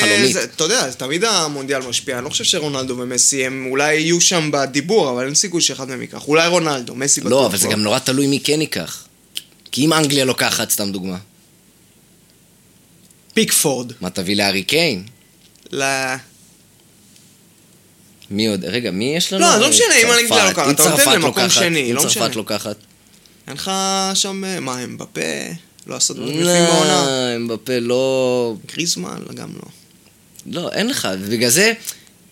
[0.00, 0.30] חלומית.
[0.30, 4.50] שזה, אתה יודע, תמיד המונדיאל משפיע, אני לא חושב שרונלדו ומסי הם אולי יהיו שם
[4.52, 6.28] בדיבור, אבל אין סיכוי שאחד מהם ייקח.
[6.28, 7.30] אולי רונלדו, מסי בטוח.
[7.30, 9.04] לא, אבל זה גם נורא תלוי מי כן ייקח.
[9.72, 11.16] כי אם אנגליה לוקחת, סתם דוגמה,
[13.34, 13.92] פיקפורד.
[14.00, 15.04] מה תביא לארי קיין?
[15.72, 15.84] ל...
[18.30, 18.64] מי עוד?
[18.64, 19.44] רגע, מי יש לנו?
[19.46, 20.48] לא, לא משנה, אם אנגליה צרפת.
[20.48, 22.34] לוקחת, אם אתה נותן צרפת למקום שני, אם לא צרפת משנה.
[22.34, 22.76] לוקחת.
[23.48, 23.70] אין לך
[24.14, 25.20] שם, אה, מה, הם בפה?
[25.88, 27.06] לא עשו דברים יפים בעונה?
[27.06, 28.54] לא, אמבפה לא...
[28.72, 29.68] גריזמן, גם לא.
[30.46, 31.08] לא, אין לך.
[31.20, 31.72] ובגלל זה,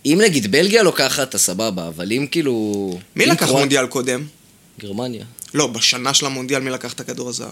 [0.07, 2.99] אם נגיד בלגיה לוקחת, אז סבבה, אבל אם כאילו...
[3.17, 4.27] מי אם לקח קרואט- מונדיאל קודם?
[4.81, 5.25] גרמניה.
[5.55, 7.49] לא, בשנה של המונדיאל מי לקח את הכדור הזהב?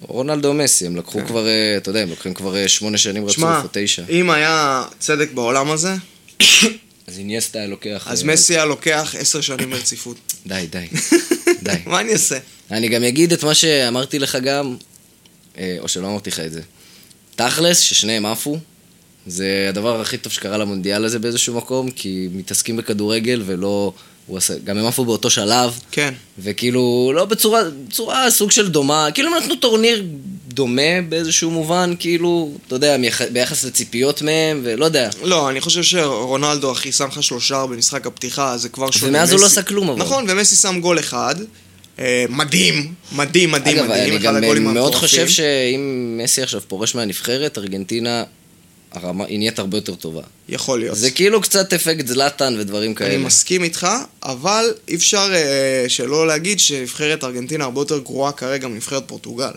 [0.00, 1.26] רונלדו מסי, הם לקחו כן.
[1.26, 4.02] כבר, אה, אתה יודע, הם לוקחים כבר אה, שמונה שנים רצוף, שמע, או תשע.
[4.08, 5.94] אם היה צדק בעולם הזה,
[7.06, 8.06] אז אינייסטה היה לוקח...
[8.10, 10.16] אז אה, מסי היה לוקח עשר שנים ברציפות.
[10.46, 10.86] די, די,
[11.70, 11.76] די.
[11.90, 12.38] מה אני אעשה?
[12.70, 14.76] אני גם אגיד את מה שאמרתי לך גם,
[15.58, 16.60] אה, או שלא אמרתי לך את זה.
[17.36, 18.58] תכלס, ששניהם עפו,
[19.26, 23.92] זה הדבר הכי טוב שקרה למונדיאל הזה באיזשהו מקום, כי מתעסקים בכדורגל ולא...
[24.26, 26.14] הוא עשה, גם הם עפו באותו שלב, כן.
[26.38, 30.04] וכאילו, לא בצורה, בצורה סוג של דומה, כאילו הם נתנו טורניר
[30.58, 32.96] דומה באיזשהו מובן, כאילו, אתה יודע,
[33.32, 35.10] ביחס לציפיות מהם, ולא יודע.
[35.22, 39.10] לא, אני חושב שרונלדו, אחי, שם לך שלושה במשחק הפתיחה, זה כבר שונה.
[39.10, 39.46] ומאז הוא לא.
[39.46, 39.98] עשה כלום, אבל.
[39.98, 41.34] נכון, ומסי שם גול אחד.
[41.98, 44.14] אה, מדהים, מדהים, מדהים, אגב, מדהים.
[44.14, 44.94] אני גם מאוד.
[44.94, 48.24] חושב שאם מסי עכשיו פורש מהנבחרת, ארגנטינה,
[48.92, 50.22] הרמה, היא נהיית הרבה יותר טובה.
[50.48, 50.96] יכול להיות.
[50.96, 53.14] זה כאילו קצת אפקט זלאטן ודברים כאלה.
[53.14, 53.86] אני מסכים איתך,
[54.22, 59.52] אבל אי אפשר אה, שלא להגיד שנבחרת ארגנטינה הרבה יותר גרועה כרגע מנבחרת פורטוגל.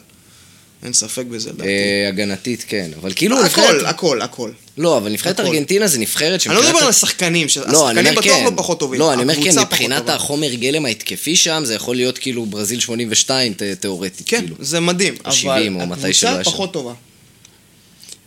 [0.84, 1.70] אין ספק בזה, לדעתי.
[1.70, 2.91] אה, הגנתית, כן.
[3.02, 3.84] אבל כאילו הכל, נבחרת...
[3.86, 4.52] הכל, הכל.
[4.78, 5.49] לא, אבל נבחרת הכל.
[5.49, 8.44] ארגנטינה זה נבחרת אני לא שמבחינת מדבר על השחקנים, לא, אני השחקנים אומר בטוח כן.
[8.45, 8.99] לא פחות טובים.
[8.99, 10.10] לא, אני אומר כן, מבחינת.
[10.10, 14.56] החומר גלם ההתקפי שם, זה יכול להיות כאילו ברזיל 82 ת- תיאורטית, כן, כאילו.
[14.60, 16.52] זה מדהים, או 70, או מתי שלא היה שם.
[16.52, 16.94] פחות טובה.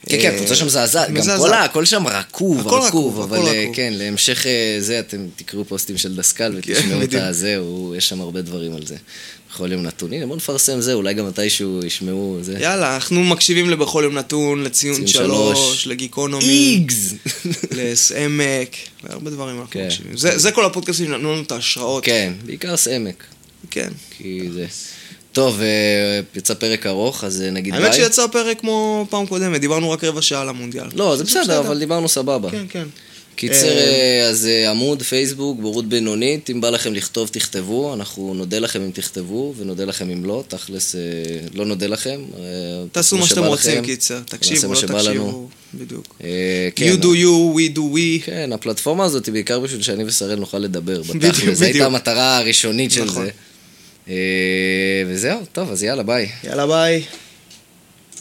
[0.09, 1.09] כן, כן, הקבוצה שם מזעזעת.
[1.11, 1.15] גם.
[1.15, 3.67] כל הכל שם רקוב, רקוב, אבל אה.
[3.73, 7.27] כן, להמשך אה, זה, אתם תקראו פוסטים של דסקל ותשמעו את.
[7.27, 7.57] הזה,
[7.97, 8.97] יש שם הרבה דברים על זה.
[9.55, 10.13] בכל יום נתון.
[10.13, 12.57] הנה, בוא נפרסם זה, אולי גם מתישהו ישמעו זה.
[12.61, 15.87] יאללה, אנחנו מקשיבים לבכל יום נתון, לציון ציון שלוש.
[15.87, 17.15] לגיקונומי, איגז!
[17.77, 19.87] לסעמק, להרבה דברים אנחנו כן.
[19.87, 20.17] מקשיבים.
[20.17, 22.05] זה זה כל הפודקאסטים שנתנו לנו את ההשראות.
[22.05, 23.25] כן, בעיקר סעמק.
[23.71, 23.89] כן.
[24.19, 24.67] כי זה...
[25.33, 27.83] טוב, אה, יצא פרק ארוך, אז אה, נגיד ביי.
[27.83, 30.87] האמת שיצא פרק כמו פעם קודמת, דיברנו רק רבע שעה על המונדיאל.
[30.95, 32.51] לא, זה בסדר, אבל דיברנו סבבה.
[32.51, 32.85] כן, כן.
[33.37, 38.35] קיצר, אה, אה, אז אה, עמוד פייסבוק, בורות בינונית, אם בא לכם לכתוב, תכתבו, אנחנו
[38.35, 40.95] נודה לכם אם תכתבו, ונודה לכם אם לא, תכלס,
[41.55, 42.21] לא נודה לכם.
[42.93, 43.85] תעשו מה שאתם רוצים.
[43.85, 44.21] קיצר.
[44.27, 44.81] תקשיבו, לא.
[44.81, 45.49] תקשיבו.
[45.75, 46.17] בדיוק.
[46.75, 48.25] כן, You do you, we do we.
[48.25, 51.87] כן, הפלטפורמה הזאת היא בעיקר בשביל שאני ושראל נוכל לדבר, בתכלס, זו הייתה.
[51.87, 53.27] המטרה הראשונית של נכון.
[54.07, 54.13] זה.
[55.07, 56.29] וזהו, טוב, אז יאללה, ביי.
[56.45, 57.03] יאללה ביי.